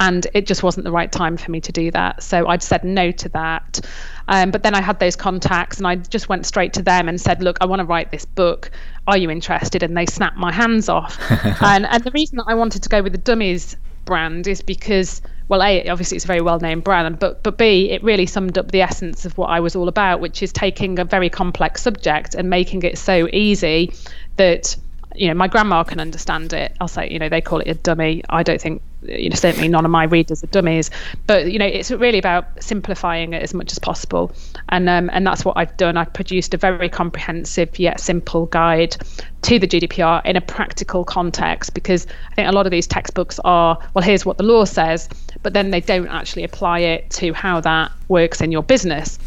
and 0.00 0.26
it 0.34 0.46
just 0.46 0.64
wasn't 0.64 0.84
the 0.84 0.90
right 0.90 1.10
time 1.10 1.36
for 1.36 1.52
me 1.52 1.60
to 1.60 1.70
do 1.70 1.90
that. 1.92 2.22
So 2.22 2.48
I'd 2.48 2.62
said 2.62 2.82
no 2.82 3.12
to 3.12 3.28
that. 3.30 3.80
Um, 4.28 4.50
but 4.50 4.64
then 4.64 4.74
I 4.74 4.80
had 4.80 4.98
those 4.98 5.14
contacts, 5.14 5.78
and 5.78 5.86
I 5.86 5.94
just 5.94 6.28
went 6.28 6.46
straight 6.46 6.72
to 6.72 6.82
them 6.82 7.08
and 7.08 7.20
said, 7.20 7.44
"Look, 7.44 7.58
I 7.60 7.66
want 7.66 7.78
to 7.78 7.86
write 7.86 8.10
this 8.10 8.24
book. 8.24 8.72
Are 9.06 9.16
you 9.16 9.30
interested?" 9.30 9.84
And 9.84 9.96
they 9.96 10.06
snapped 10.06 10.36
my 10.36 10.52
hands 10.52 10.88
off. 10.88 11.16
and 11.62 11.86
and 11.86 12.02
the 12.02 12.10
reason 12.10 12.38
that 12.38 12.46
I 12.48 12.54
wanted 12.54 12.82
to 12.82 12.88
go 12.88 13.02
with 13.02 13.12
the 13.12 13.18
Dummies 13.18 13.76
brand 14.04 14.46
is 14.48 14.62
because 14.62 15.22
well, 15.48 15.62
A, 15.62 15.88
obviously 15.88 16.16
it's 16.16 16.24
a 16.24 16.28
very 16.28 16.40
well 16.40 16.58
known 16.58 16.80
brand, 16.80 17.18
but 17.18 17.42
but 17.42 17.56
B, 17.56 17.90
it 17.90 18.02
really 18.02 18.26
summed 18.26 18.58
up 18.58 18.70
the 18.70 18.82
essence 18.82 19.24
of 19.24 19.36
what 19.38 19.46
I 19.46 19.60
was 19.60 19.76
all 19.76 19.88
about, 19.88 20.20
which 20.20 20.42
is 20.42 20.52
taking 20.52 20.98
a 20.98 21.04
very 21.04 21.30
complex 21.30 21.82
subject 21.82 22.34
and 22.34 22.50
making 22.50 22.82
it 22.82 22.98
so 22.98 23.28
easy 23.32 23.92
that 24.36 24.76
you 25.14 25.28
know 25.28 25.34
my 25.34 25.48
grandma 25.48 25.84
can 25.84 26.00
understand 26.00 26.52
it. 26.52 26.72
I'll 26.80 26.88
say, 26.88 27.10
you 27.10 27.18
know, 27.18 27.28
they 27.28 27.40
call 27.40 27.60
it 27.60 27.68
a 27.68 27.74
dummy. 27.74 28.22
I 28.28 28.42
don't 28.42 28.60
think 28.60 28.82
you 29.02 29.28
know 29.28 29.36
certainly 29.36 29.68
none 29.68 29.84
of 29.84 29.90
my 29.90 30.04
readers 30.04 30.42
are 30.42 30.48
dummies 30.48 30.90
but 31.26 31.50
you 31.52 31.58
know 31.58 31.66
it's 31.66 31.90
really 31.90 32.18
about 32.18 32.46
simplifying 32.62 33.32
it 33.32 33.42
as 33.42 33.54
much 33.54 33.72
as 33.72 33.78
possible 33.78 34.32
and 34.68 34.88
um, 34.88 35.10
and 35.12 35.26
that's 35.26 35.44
what 35.44 35.56
I've 35.56 35.76
done. 35.76 35.96
I've 35.96 36.12
produced 36.12 36.54
a 36.54 36.56
very 36.56 36.88
comprehensive 36.88 37.78
yet 37.78 38.00
simple 38.00 38.46
guide 38.46 38.96
to 39.42 39.58
the 39.58 39.66
GDPR 39.66 40.24
in 40.24 40.36
a 40.36 40.40
practical 40.40 41.04
context 41.04 41.74
because 41.74 42.06
I 42.32 42.34
think 42.34 42.48
a 42.48 42.52
lot 42.52 42.66
of 42.66 42.72
these 42.72 42.86
textbooks 42.86 43.38
are 43.44 43.78
well 43.94 44.02
here's 44.02 44.26
what 44.26 44.38
the 44.38 44.44
law 44.44 44.64
says 44.64 45.08
but 45.42 45.52
then 45.52 45.70
they 45.70 45.80
don't 45.80 46.08
actually 46.08 46.42
apply 46.42 46.80
it 46.80 47.08
to 47.10 47.32
how 47.32 47.60
that 47.60 47.92
works 48.08 48.40
in 48.40 48.50
your 48.50 48.64
business 48.64 49.18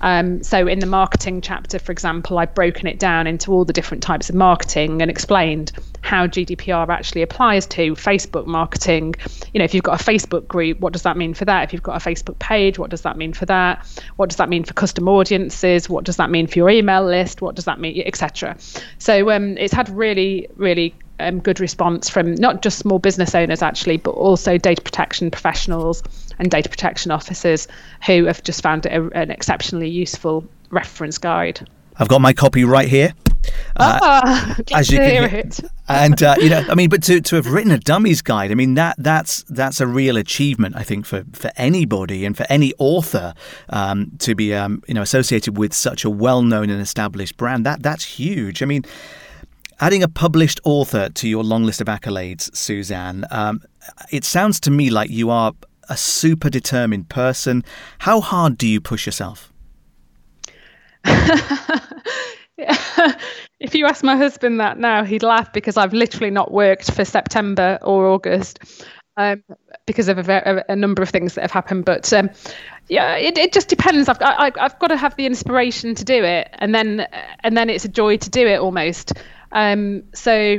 um, 0.00 0.42
so 0.42 0.66
in 0.66 0.78
the 0.78 0.86
marketing 0.86 1.40
chapter, 1.40 1.78
for 1.78 1.92
example, 1.92 2.38
I've 2.38 2.54
broken 2.54 2.86
it 2.86 2.98
down 2.98 3.26
into 3.26 3.52
all 3.52 3.64
the 3.64 3.72
different 3.72 4.02
types 4.02 4.28
of 4.28 4.34
marketing 4.34 5.02
and 5.02 5.10
explained 5.10 5.72
how 6.02 6.26
GDPR 6.26 6.88
actually 6.88 7.22
applies 7.22 7.66
to 7.68 7.94
Facebook 7.94 8.46
marketing. 8.46 9.14
You 9.52 9.58
know, 9.58 9.64
if 9.64 9.74
you've 9.74 9.82
got 9.82 10.00
a 10.00 10.04
Facebook 10.04 10.46
group, 10.46 10.80
what 10.80 10.92
does 10.92 11.02
that 11.02 11.16
mean 11.16 11.34
for 11.34 11.44
that? 11.46 11.64
If 11.64 11.72
you've 11.72 11.82
got 11.82 12.00
a 12.00 12.08
Facebook 12.08 12.38
page, 12.38 12.78
what 12.78 12.90
does 12.90 13.02
that 13.02 13.16
mean 13.16 13.32
for 13.32 13.46
that? 13.46 13.86
What 14.16 14.28
does 14.28 14.36
that 14.36 14.48
mean 14.48 14.64
for 14.64 14.74
custom 14.74 15.08
audiences? 15.08 15.88
What 15.88 16.04
does 16.04 16.16
that 16.16 16.30
mean 16.30 16.46
for 16.46 16.58
your 16.58 16.70
email 16.70 17.04
list? 17.04 17.40
What 17.40 17.54
does 17.54 17.64
that 17.64 17.80
mean, 17.80 18.02
etc. 18.06 18.56
So 18.98 19.30
um, 19.30 19.56
it's 19.58 19.72
had 19.72 19.88
really, 19.88 20.48
really 20.56 20.94
um, 21.20 21.40
good 21.40 21.60
response 21.60 22.08
from 22.08 22.34
not 22.34 22.62
just 22.62 22.78
small 22.78 22.98
business 22.98 23.34
owners 23.34 23.62
actually, 23.62 23.96
but 23.96 24.12
also 24.12 24.58
data 24.58 24.82
protection 24.82 25.30
professionals 25.30 26.02
and 26.38 26.50
data 26.50 26.68
protection 26.68 27.10
officers 27.10 27.68
who 28.06 28.24
have 28.26 28.42
just 28.42 28.62
found 28.62 28.86
it 28.86 28.92
a, 28.92 29.08
an 29.18 29.30
exceptionally 29.30 29.88
useful 29.88 30.44
reference 30.70 31.18
guide. 31.18 31.66
I've 31.98 32.08
got 32.08 32.20
my 32.20 32.32
copy 32.32 32.64
right 32.64 32.88
here. 32.88 33.14
Uh, 33.76 33.98
ah, 34.02 34.56
as 34.74 34.90
you 34.90 34.98
can 34.98 35.10
hear 35.10 35.38
it. 35.40 35.60
and 35.88 36.20
uh, 36.22 36.34
you 36.38 36.50
know, 36.50 36.64
I 36.68 36.74
mean, 36.74 36.88
but 36.88 37.02
to, 37.04 37.20
to 37.20 37.36
have 37.36 37.46
written 37.46 37.70
a 37.70 37.78
dummies 37.78 38.22
guide, 38.22 38.50
I 38.50 38.54
mean 38.54 38.74
that 38.74 38.96
that's 38.98 39.44
that's 39.44 39.80
a 39.80 39.86
real 39.86 40.16
achievement, 40.16 40.76
I 40.76 40.82
think, 40.82 41.06
for, 41.06 41.24
for 41.32 41.50
anybody 41.56 42.24
and 42.24 42.36
for 42.36 42.44
any 42.48 42.72
author 42.78 43.34
um, 43.68 44.12
to 44.18 44.34
be 44.34 44.54
um, 44.54 44.82
you 44.88 44.94
know 44.94 45.02
associated 45.02 45.56
with 45.56 45.72
such 45.72 46.04
a 46.04 46.10
well 46.10 46.42
known 46.42 46.70
and 46.70 46.80
established 46.80 47.36
brand. 47.36 47.64
That 47.64 47.82
that's 47.82 48.04
huge. 48.04 48.62
I 48.62 48.66
mean, 48.66 48.84
adding 49.80 50.02
a 50.02 50.08
published 50.08 50.60
author 50.64 51.08
to 51.10 51.28
your 51.28 51.44
long 51.44 51.64
list 51.64 51.80
of 51.80 51.86
accolades, 51.86 52.54
Suzanne, 52.54 53.24
um, 53.30 53.62
it 54.10 54.24
sounds 54.24 54.60
to 54.60 54.70
me 54.70 54.90
like 54.90 55.10
you 55.10 55.30
are 55.30 55.52
a 55.88 55.96
super 55.96 56.50
determined 56.50 57.08
person. 57.08 57.64
How 57.98 58.20
hard 58.20 58.58
do 58.58 58.66
you 58.66 58.80
push 58.80 59.06
yourself? 59.06 59.52
if 63.58 63.74
you 63.74 63.86
ask 63.86 64.02
my 64.02 64.16
husband 64.16 64.60
that 64.60 64.78
now, 64.78 65.04
he'd 65.04 65.22
laugh 65.22 65.52
because 65.52 65.76
I've 65.76 65.92
literally 65.92 66.30
not 66.30 66.50
worked 66.50 66.90
for 66.90 67.04
September 67.04 67.78
or 67.82 68.06
August 68.08 68.58
um, 69.16 69.42
because 69.86 70.08
of 70.08 70.28
a, 70.28 70.64
a, 70.68 70.76
number 70.76 71.02
of 71.02 71.08
things 71.08 71.34
that 71.34 71.42
have 71.42 71.52
happened. 71.52 71.84
But 71.84 72.12
um, 72.12 72.30
yeah, 72.88 73.16
it, 73.16 73.38
it 73.38 73.52
just 73.52 73.68
depends. 73.68 74.08
I've 74.08 74.20
I, 74.20 74.52
I've 74.58 74.78
got 74.78 74.88
to 74.88 74.96
have 74.96 75.16
the 75.16 75.26
inspiration 75.26 75.94
to 75.94 76.04
do 76.04 76.24
it, 76.24 76.48
and 76.54 76.74
then 76.74 77.06
and 77.40 77.56
then 77.56 77.70
it's 77.70 77.84
a 77.84 77.88
joy 77.88 78.16
to 78.18 78.30
do 78.30 78.46
it 78.46 78.58
almost. 78.58 79.12
Um, 79.52 80.02
so 80.14 80.58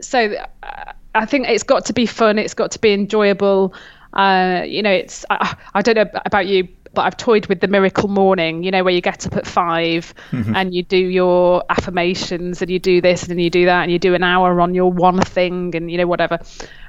so 0.00 0.34
uh, 0.62 0.92
I 1.14 1.26
think 1.26 1.48
it's 1.48 1.62
got 1.62 1.84
to 1.86 1.92
be 1.92 2.06
fun. 2.06 2.38
It's 2.38 2.54
got 2.54 2.70
to 2.72 2.78
be 2.78 2.92
enjoyable. 2.92 3.74
Uh, 4.12 4.62
you 4.66 4.82
know, 4.82 4.90
it's 4.90 5.24
I, 5.30 5.56
I, 5.74 5.82
don't 5.82 5.94
know 5.94 6.20
about 6.26 6.46
you. 6.46 6.68
but 6.94 7.02
I've 7.02 7.16
toyed 7.16 7.46
with 7.46 7.60
the 7.60 7.68
miracle 7.68 8.08
morning, 8.08 8.64
you 8.64 8.70
know, 8.70 8.82
where 8.82 8.92
you 8.92 9.00
get 9.00 9.24
up 9.26 9.36
at 9.36 9.46
5 9.46 10.14
mm-hmm. 10.32 10.56
and 10.56 10.74
you 10.74 10.82
do 10.82 10.96
your 10.96 11.62
affirmations 11.70 12.60
and 12.60 12.70
you 12.70 12.80
do 12.80 13.00
this 13.00 13.28
and 13.28 13.40
you 13.40 13.50
do 13.50 13.66
that 13.66 13.82
and 13.82 13.92
you 13.92 13.98
do 13.98 14.14
an 14.14 14.24
hour 14.24 14.60
on 14.60 14.74
your 14.74 14.90
one 14.90 15.20
thing 15.20 15.74
and 15.76 15.90
you 15.90 15.98
know 15.98 16.06
whatever. 16.06 16.38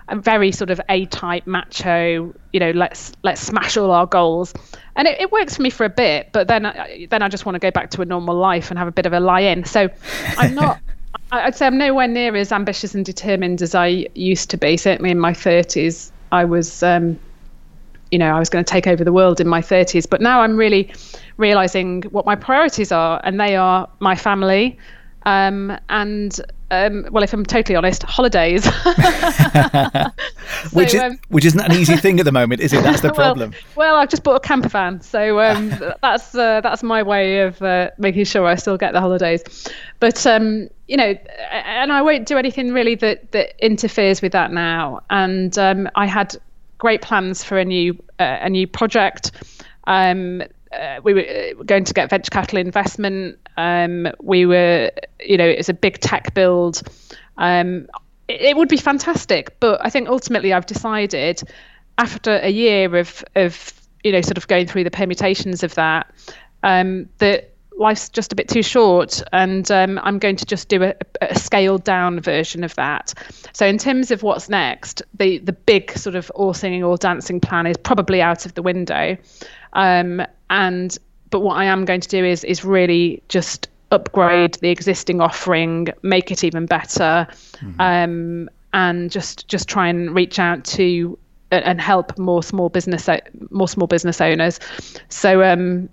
I'm 0.08 0.22
very 0.22 0.52
sort 0.52 0.72
of 0.72 0.82
A-type 0.90 1.46
macho, 1.48 2.34
you 2.52 2.60
know, 2.60 2.72
let's 2.72 3.14
let's 3.24 3.40
smash 3.40 3.78
all 3.78 3.92
our 3.92 4.08
goals, 4.08 4.54
and 4.96 5.08
it, 5.08 5.22
it 5.22 5.32
works 5.32 5.56
for 5.56 5.62
me 5.62 5.70
for 5.70 5.86
a 5.86 5.90
bit, 5.90 6.32
but 6.32 6.48
then 6.48 6.64
then 7.10 7.22
I 7.22 7.30
just 7.30 7.46
want 7.46 7.56
to 7.56 7.60
go 7.60 7.72
back 7.72 7.92
to 7.92 8.02
a 8.02 8.06
normal 8.06 8.36
life 8.36 8.72
and 8.72 8.80
have 8.80 8.88
a 8.88 8.92
bit 8.92 9.06
of 9.06 9.14
a 9.14 9.20
lie 9.20 9.42
in. 9.42 9.64
So 9.64 9.90
I'm 10.38 10.56
not. 10.56 10.80
I'd 11.32 11.56
say 11.56 11.66
I'm 11.68 11.78
nowhere 11.78 12.08
near 12.08 12.36
as 12.36 12.52
ambitious 12.52 12.94
and 12.94 13.06
determined 13.06 13.62
as 13.62 13.74
I 13.74 14.08
used 14.16 14.50
to 14.50 14.58
be. 14.58 14.78
Certainly 14.78 15.12
in 15.12 15.20
my 15.20 15.32
30s, 15.32 16.12
I 16.32 16.46
was, 16.46 16.84
um, 16.84 17.18
you 18.12 18.20
know, 18.20 18.36
I 18.36 18.40
was 18.40 18.50
going 18.50 18.64
to 18.64 18.70
take 18.70 18.88
over 18.88 19.04
the 19.04 19.14
world 19.14 19.40
in 19.40 19.48
my 19.48 19.62
30s. 19.62 20.10
But 20.10 20.22
now 20.22 20.42
I'm 20.42 20.58
really 20.58 20.92
realizing 21.38 22.04
what 22.04 22.26
my 22.26 22.36
priorities 22.36 22.92
are, 22.92 23.22
and 23.24 23.40
they 23.40 23.56
are 23.56 23.90
my 24.00 24.16
family, 24.16 24.78
um, 25.26 25.78
and 25.90 26.40
um, 26.72 27.06
well, 27.12 27.22
if 27.22 27.34
I'm 27.34 27.46
totally 27.46 27.76
honest, 27.76 28.04
holidays. 28.04 28.64
so, 28.64 28.72
which 30.72 30.94
is 30.94 31.02
um, 31.02 31.20
which 31.28 31.44
isn't 31.46 31.60
an 31.60 31.74
easy 31.74 31.98
thing 31.98 32.18
at 32.20 32.26
the 32.26 32.32
moment, 32.32 32.62
is 32.62 32.72
it? 32.72 32.82
That's 32.82 33.02
the 33.02 33.12
problem. 33.14 33.52
well, 33.76 33.92
well, 33.92 33.96
I've 33.98 34.10
just 34.10 34.24
bought 34.24 34.36
a 34.36 34.40
camper 34.40 34.70
van, 34.70 35.02
so 35.02 35.42
um, 35.42 35.70
that's 36.02 36.34
uh, 36.34 36.62
that's 36.62 36.82
my 36.82 37.04
way 37.04 37.42
of 37.42 37.62
uh, 37.62 37.92
making 37.98 38.24
sure 38.24 38.48
I 38.48 38.56
still 38.56 38.78
get 38.78 38.94
the 38.94 39.02
holidays. 39.02 39.44
But 40.00 40.26
um, 40.26 40.70
you 40.92 40.98
know, 40.98 41.16
and 41.50 41.90
I 41.90 42.02
won't 42.02 42.28
do 42.28 42.38
anything 42.38 42.74
really 42.74 42.96
that 42.96 43.32
that 43.32 43.66
interferes 43.66 44.22
with 44.22 44.34
that 44.34 44.52
now. 44.52 45.00
And 45.10 45.58
um, 45.58 45.90
I 45.96 46.06
had 46.06 46.36
great 46.80 47.02
plans 47.02 47.46
for 47.46 47.58
a 47.58 47.64
new 47.64 47.94
uh, 48.20 48.40
a 48.42 48.50
new 48.50 48.68
project. 48.68 49.32
Um, 49.88 50.44
uh, 50.74 51.00
we 51.02 51.14
were 51.14 51.22
uh, 51.22 51.64
going 51.64 51.86
to 51.86 51.94
get 51.94 52.10
venture 52.10 52.30
capital 52.30 52.60
investment. 52.60 53.40
Um, 53.56 54.10
we 54.22 54.46
were, 54.46 54.92
you 55.22 55.38
know, 55.38 55.48
it's 55.48 55.70
a 55.70 55.74
big 55.74 56.00
tech 56.02 56.34
build. 56.34 56.82
Um, 57.38 57.88
it, 58.28 58.42
it, 58.42 58.58
would 58.58 58.68
be 58.68 58.76
fantastic, 58.76 59.58
but 59.62 59.80
I 59.86 59.90
think 59.90 60.10
ultimately 60.10 60.52
I've 60.52 60.66
decided 60.66 61.42
after 62.00 62.36
a 62.36 62.50
year 62.50 62.98
of 62.98 63.24
of 63.36 63.74
you 64.04 64.12
know 64.12 64.20
sort 64.20 64.38
of 64.38 64.46
going 64.50 64.68
through 64.68 64.84
the 64.84 64.92
permutations 64.92 65.64
of 65.64 65.74
that 65.76 66.14
um, 66.64 67.08
that 67.20 67.51
life's 67.82 68.10
just 68.10 68.32
a 68.32 68.36
bit 68.36 68.48
too 68.48 68.64
short, 68.64 69.22
and 69.34 69.70
um, 69.72 70.00
I'm 70.04 70.20
going 70.20 70.36
to 70.38 70.46
just 70.46 70.70
do 70.70 70.84
a, 70.84 70.94
a, 71.22 71.38
scaled 71.38 71.84
down 71.84 72.20
version 72.20 72.64
of 72.64 72.76
that. 72.76 73.14
So 73.54 73.66
in 73.66 73.78
terms 73.78 74.12
of 74.12 74.24
what's 74.24 74.48
next, 74.48 75.02
the 75.18 75.40
the 75.40 75.54
big 75.54 75.92
sort 75.92 76.16
of 76.16 76.30
all 76.32 76.54
singing, 76.54 76.84
all 76.84 76.98
dancing 76.98 77.40
plan 77.40 77.68
is 77.68 77.78
probably 77.78 78.22
out 78.22 78.46
of 78.46 78.54
the 78.54 78.62
window. 78.62 79.18
Um, 79.74 80.22
and 80.50 80.98
but 81.30 81.42
what 81.42 81.58
I 81.58 81.66
am 81.66 81.86
going 81.86 82.02
to 82.02 82.10
do 82.10 82.24
is 82.24 82.44
is 82.44 82.64
really 82.64 83.22
just 83.28 83.68
upgrade 83.92 84.56
the 84.56 84.70
existing 84.70 85.20
offering, 85.20 85.90
make 86.02 86.32
it 86.32 86.44
even 86.44 86.66
better, 86.66 87.28
mm-hmm. 87.30 87.82
um, 87.82 88.50
and 88.74 89.12
just 89.12 89.48
just 89.48 89.68
try 89.68 89.88
and 89.88 90.16
reach 90.16 90.40
out 90.40 90.64
to 90.64 91.18
and 91.52 91.82
help 91.82 92.18
more 92.18 92.42
small 92.42 92.70
business 92.70 93.10
more 93.50 93.68
small 93.68 93.88
business 93.88 94.22
owners. 94.22 94.60
So 95.10 95.44
um, 95.44 95.90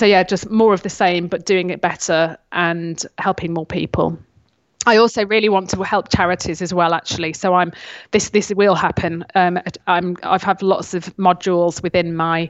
so 0.00 0.06
yeah, 0.06 0.22
just 0.22 0.50
more 0.50 0.72
of 0.72 0.82
the 0.82 0.88
same, 0.88 1.28
but 1.28 1.44
doing 1.44 1.68
it 1.68 1.82
better 1.82 2.38
and 2.52 3.04
helping 3.18 3.52
more 3.52 3.66
people. 3.66 4.18
I 4.86 4.96
also 4.96 5.26
really 5.26 5.50
want 5.50 5.68
to 5.70 5.82
help 5.82 6.08
charities 6.08 6.62
as 6.62 6.72
well, 6.72 6.94
actually. 6.94 7.34
So 7.34 7.52
I'm 7.52 7.70
this 8.10 8.30
this 8.30 8.50
will 8.50 8.74
happen. 8.74 9.26
Um, 9.34 9.58
I'm 9.86 10.16
I've 10.22 10.42
had 10.42 10.62
lots 10.62 10.94
of 10.94 11.14
modules 11.18 11.82
within 11.82 12.16
my 12.16 12.48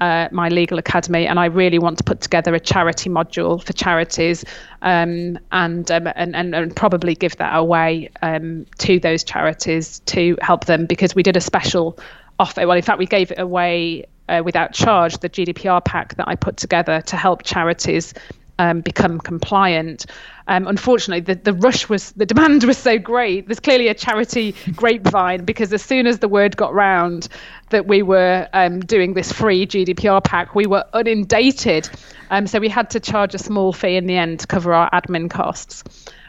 uh, 0.00 0.28
my 0.30 0.48
legal 0.48 0.78
academy, 0.78 1.26
and 1.26 1.40
I 1.40 1.46
really 1.46 1.80
want 1.80 1.98
to 1.98 2.04
put 2.04 2.20
together 2.20 2.54
a 2.54 2.60
charity 2.60 3.10
module 3.10 3.60
for 3.60 3.72
charities, 3.72 4.44
um, 4.82 5.40
and, 5.50 5.90
um, 5.90 6.06
and, 6.14 6.36
and 6.36 6.54
and 6.54 6.76
probably 6.76 7.16
give 7.16 7.36
that 7.38 7.56
away 7.56 8.10
um, 8.22 8.64
to 8.78 9.00
those 9.00 9.24
charities 9.24 9.98
to 10.06 10.36
help 10.40 10.66
them 10.66 10.86
because 10.86 11.16
we 11.16 11.24
did 11.24 11.36
a 11.36 11.40
special 11.40 11.98
offer. 12.38 12.64
Well, 12.64 12.76
in 12.76 12.82
fact, 12.84 13.00
we 13.00 13.06
gave 13.06 13.32
it 13.32 13.40
away 13.40 14.04
uh, 14.32 14.42
without 14.42 14.72
charge, 14.72 15.18
the 15.18 15.28
GDPR 15.28 15.84
pack 15.84 16.16
that 16.16 16.26
I 16.26 16.34
put 16.34 16.56
together 16.56 17.02
to 17.02 17.16
help 17.16 17.42
charities 17.42 18.14
um, 18.58 18.80
become 18.80 19.18
compliant. 19.18 20.06
Um, 20.48 20.66
unfortunately, 20.66 21.20
the, 21.20 21.34
the 21.34 21.52
rush 21.52 21.88
was, 21.88 22.12
the 22.12 22.26
demand 22.26 22.64
was 22.70 22.78
so 22.78 22.98
great. 22.98 23.46
There's 23.46 23.60
clearly 23.60 23.88
a 23.88 23.94
charity 23.94 24.54
grapevine 24.74 25.44
because 25.44 25.72
as 25.72 25.82
soon 25.82 26.06
as 26.06 26.20
the 26.20 26.28
word 26.28 26.56
got 26.56 26.72
round 26.72 27.28
that 27.70 27.86
we 27.86 28.02
were 28.02 28.48
um, 28.52 28.80
doing 28.80 29.14
this 29.14 29.32
free 29.32 29.66
GDPR 29.66 30.24
pack, 30.24 30.54
we 30.54 30.66
were 30.66 30.84
inundated. 30.94 31.88
Um, 32.30 32.46
so 32.46 32.58
we 32.58 32.68
had 32.68 32.88
to 32.90 33.00
charge 33.00 33.34
a 33.34 33.38
small 33.38 33.72
fee 33.72 33.96
in 33.96 34.06
the 34.06 34.16
end 34.16 34.40
to 34.40 34.46
cover 34.46 34.72
our 34.72 34.90
admin 34.90 35.30
costs. 35.30 35.84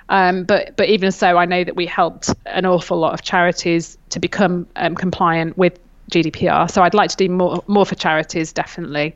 Um, 0.10 0.44
but 0.44 0.76
but 0.76 0.90
even 0.90 1.12
so, 1.12 1.38
I 1.38 1.46
know 1.46 1.64
that 1.64 1.78
we 1.78 1.86
helped 1.86 2.34
an 2.46 2.66
awful 2.66 3.00
lot 3.00 3.14
of 3.14 3.22
charities 3.22 3.98
to 4.10 4.20
become 4.20 4.68
um, 4.76 4.96
compliant 4.96 5.58
with 5.58 5.80
GDPR. 6.14 6.70
So 6.70 6.84
I'd 6.84 6.94
like 6.94 7.10
to 7.10 7.18
do 7.18 7.30
more 7.30 7.64
more 7.68 7.86
for 7.86 7.96
charities, 7.96 8.54
definitely 8.54 9.16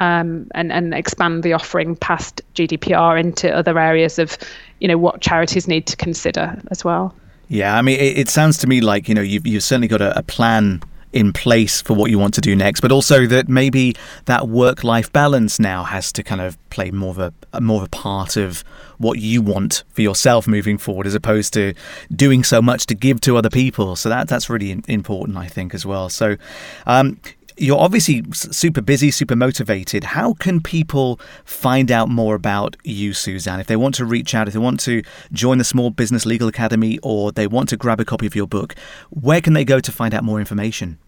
um, 0.00 0.48
and 0.54 0.72
and 0.72 0.94
expand 0.94 1.42
the 1.42 1.52
offering 1.52 1.96
past 1.96 2.42
GDPR 2.54 3.18
into 3.18 3.54
other 3.54 3.78
areas 3.78 4.18
of, 4.18 4.36
you 4.80 4.88
know, 4.88 4.98
what 4.98 5.20
charities 5.20 5.68
need 5.68 5.86
to 5.86 5.96
consider 5.96 6.60
as 6.70 6.84
well. 6.84 7.14
Yeah, 7.48 7.76
I 7.76 7.82
mean, 7.82 8.00
it, 8.00 8.18
it 8.18 8.28
sounds 8.28 8.58
to 8.58 8.66
me 8.66 8.80
like 8.80 9.08
you 9.08 9.14
know 9.14 9.22
you've 9.22 9.46
you've 9.46 9.62
certainly 9.62 9.88
got 9.88 10.00
a, 10.00 10.18
a 10.18 10.22
plan 10.22 10.82
in 11.14 11.32
place 11.32 11.80
for 11.80 11.94
what 11.94 12.10
you 12.10 12.18
want 12.18 12.34
to 12.34 12.40
do 12.40 12.56
next, 12.56 12.80
but 12.80 12.90
also 12.90 13.24
that 13.26 13.48
maybe 13.48 13.94
that 14.24 14.48
work-life 14.48 15.10
balance 15.12 15.60
now 15.60 15.84
has 15.84 16.12
to 16.12 16.24
kind 16.24 16.40
of 16.40 16.58
play 16.70 16.90
more 16.90 17.10
of 17.10 17.18
a 17.18 17.32
more 17.60 17.78
of 17.78 17.86
a 17.86 17.90
part 17.90 18.36
of 18.36 18.64
what 18.98 19.20
you 19.20 19.40
want 19.40 19.84
for 19.90 20.02
yourself 20.02 20.48
moving 20.48 20.76
forward, 20.76 21.06
as 21.06 21.14
opposed 21.14 21.52
to 21.52 21.72
doing 22.14 22.42
so 22.42 22.60
much 22.60 22.86
to 22.86 22.96
give 22.96 23.20
to 23.20 23.36
other 23.36 23.48
people. 23.48 23.94
So 23.94 24.08
that 24.08 24.26
that's 24.26 24.50
really 24.50 24.82
important, 24.88 25.38
I 25.38 25.46
think, 25.46 25.72
as 25.72 25.86
well. 25.86 26.08
So, 26.08 26.36
um, 26.84 27.20
you're 27.56 27.78
obviously 27.78 28.24
super 28.32 28.80
busy, 28.80 29.10
super 29.10 29.36
motivated. 29.36 30.04
How 30.04 30.34
can 30.34 30.60
people 30.60 31.20
find 31.44 31.90
out 31.90 32.08
more 32.08 32.34
about 32.34 32.76
you, 32.84 33.12
Suzanne? 33.12 33.60
If 33.60 33.66
they 33.66 33.76
want 33.76 33.94
to 33.96 34.04
reach 34.04 34.34
out, 34.34 34.48
if 34.48 34.54
they 34.54 34.60
want 34.60 34.80
to 34.80 35.02
join 35.32 35.58
the 35.58 35.64
Small 35.64 35.90
Business 35.90 36.26
Legal 36.26 36.48
Academy, 36.48 36.98
or 37.02 37.32
they 37.32 37.46
want 37.46 37.68
to 37.70 37.76
grab 37.76 38.00
a 38.00 38.04
copy 38.04 38.26
of 38.26 38.34
your 38.34 38.46
book, 38.46 38.74
where 39.10 39.40
can 39.40 39.52
they 39.52 39.64
go 39.64 39.80
to 39.80 39.92
find 39.92 40.14
out 40.14 40.24
more 40.24 40.40
information? 40.40 40.98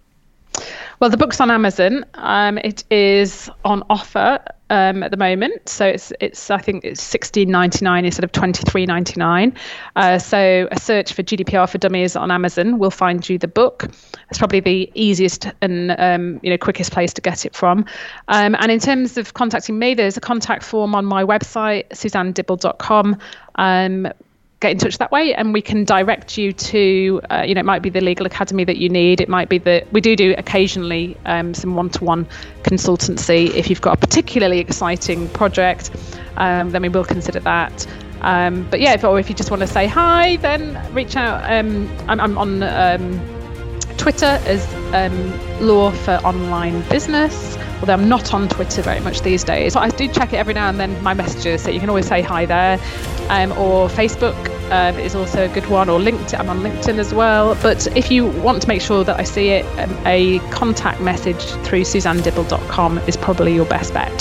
Well, 1.01 1.11
the 1.11 1.17
book's 1.17 1.41
on 1.41 1.51
Amazon. 1.51 2.07
Um, 2.15 2.59
it 2.59 2.85
is 2.91 3.51
on 3.65 3.83
offer 3.91 4.39
um, 4.71 5.03
at 5.03 5.11
the 5.11 5.17
moment, 5.17 5.69
so 5.69 5.87
it's 5.87 6.13
it's 6.21 6.51
I 6.51 6.59
think 6.59 6.85
it's 6.85 7.03
sixteen 7.03 7.51
ninety 7.51 7.85
nine 7.85 8.05
instead 8.05 8.25
of 8.25 8.33
twenty 8.33 8.63
three 8.65 8.87
ninety 8.87 9.15
nine. 9.19 9.55
Uh, 9.95 10.19
so 10.19 10.69
a 10.71 10.81
search 10.81 11.13
for 11.13 11.23
GDPR 11.23 11.69
for 11.69 11.79
Dummies 11.79 12.17
on 12.17 12.31
Amazon 12.31 12.79
will 12.79 12.91
find 12.91 13.29
you 13.29 13.39
the 13.39 13.49
book. 13.49 13.89
It's 14.29 14.39
probably 14.39 14.61
the 14.61 14.91
easiest 14.95 15.47
and 15.63 15.95
um, 15.99 16.41
you 16.43 16.51
know 16.51 16.59
quickest 16.59 16.93
place 16.93 17.13
to 17.15 17.21
get 17.21 17.47
it 17.47 17.55
from. 17.55 17.85
Um, 18.29 18.57
and 18.59 18.71
in 18.71 18.81
terms 18.81 19.17
of 19.17 19.35
contacting 19.35 19.79
me, 19.79 19.95
there's 19.95 20.17
a 20.17 20.21
contact 20.21 20.65
form 20.65 20.95
on 20.95 21.05
my 21.05 21.25
website, 21.25 21.89
suzannedibble.com. 21.91 23.19
Um, 23.57 24.09
get 24.61 24.73
in 24.73 24.79
touch 24.79 24.99
that 24.99 25.13
way 25.13 25.35
and 25.35 25.53
we 25.53 25.61
can 25.61 25.85
direct 25.85 26.39
you 26.39 26.53
to 26.53 27.21
uh, 27.31 27.45
you 27.47 27.55
know 27.55 27.61
it 27.61 27.65
might 27.65 27.83
be 27.83 27.91
the 27.91 28.01
legal 28.01 28.27
academy 28.27 28.65
that 28.65 28.79
you 28.79 28.89
need. 28.89 29.21
It 29.21 29.29
might 29.29 29.49
be 29.49 29.59
that 29.59 29.93
we 29.93 30.01
do 30.01 30.17
do 30.17 30.35
occasionally 30.39 31.17
um, 31.27 31.53
some 31.55 31.75
one-to-one 31.75 32.27
consultancy 32.63 33.55
if 33.55 33.69
you've 33.69 33.83
got 33.83 33.97
a 33.97 34.01
particularly 34.01 34.59
exciting 34.59 35.29
project 35.31 35.91
um, 36.37 36.71
then 36.71 36.83
we 36.83 36.89
will 36.89 37.05
consider 37.05 37.41
that. 37.41 37.87
Um, 38.23 38.67
but 38.71 38.81
yeah 38.81 38.95
if, 38.95 39.05
or 39.05 39.19
if 39.19 39.29
you 39.29 39.35
just 39.35 39.51
want 39.51 39.61
to 39.61 39.67
say 39.67 39.87
hi 39.87 40.37
then 40.37 40.95
reach 40.95 41.17
out. 41.17 41.45
Um, 41.51 41.89
I'm, 42.09 42.21
I'm, 42.21 42.39
on 42.39 42.63
um, 42.63 43.36
twitter 43.97 44.41
is 44.47 44.67
um, 44.95 45.67
law 45.67 45.91
for 45.91 46.15
online 46.25 46.81
business 46.89 47.57
although 47.81 47.93
I'm 47.93 48.09
not 48.09 48.33
on 48.33 48.49
Twitter 48.49 48.83
very 48.83 49.01
much 49.01 49.23
these 49.23 49.45
days. 49.45 49.75
But 49.75 49.81
I 49.81 49.89
do 49.97 50.09
check 50.09 50.33
it 50.33 50.37
every 50.37 50.55
now 50.55 50.69
and 50.69 50.79
then, 50.79 51.03
my 51.03 51.15
messages, 51.15 51.63
so 51.63 51.71
you 51.71 51.81
can 51.81 51.89
always 51.89 52.07
say 52.07 52.23
hi 52.23 52.47
there. 52.47 52.81
Um, 53.29 53.53
or 53.53 53.89
Facebook 53.89 54.37
um, 54.71 54.99
is 54.99 55.15
also 55.15 55.45
a 55.45 55.49
good 55.49 55.67
one, 55.69 55.89
or 55.89 55.99
LinkedIn. 55.99 56.39
I'm 56.39 56.49
on 56.49 56.61
LinkedIn 56.61 56.99
as 56.99 57.13
well. 57.13 57.55
But 57.63 57.87
if 57.97 58.11
you 58.11 58.27
want 58.27 58.63
to 58.63 58.69
make 58.69 58.81
sure 58.81 59.05
that 59.05 59.19
I 59.19 59.25
see 59.25 59.49
it, 59.49 59.65
um, 59.79 59.97
a 60.07 60.39
contact 60.51 61.01
message 61.01 61.43
through 61.65 61.83
suzannedibble.com 61.83 62.99
is 63.01 63.17
probably 63.17 63.55
your 63.55 63.67
best 63.67 63.93
bet. 63.95 64.19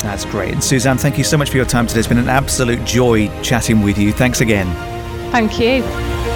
That's 0.00 0.24
great. 0.24 0.52
And 0.52 0.62
Suzanne, 0.62 0.98
thank 0.98 1.18
you 1.18 1.24
so 1.24 1.36
much 1.36 1.50
for 1.50 1.56
your 1.56 1.66
time 1.66 1.86
today. 1.86 2.00
It's 2.00 2.08
been 2.08 2.18
an 2.18 2.28
absolute 2.28 2.84
joy 2.84 3.28
chatting 3.42 3.82
with 3.82 3.98
you. 3.98 4.12
Thanks 4.12 4.40
again. 4.40 4.66
Thank 5.32 5.58
you. 5.58 6.35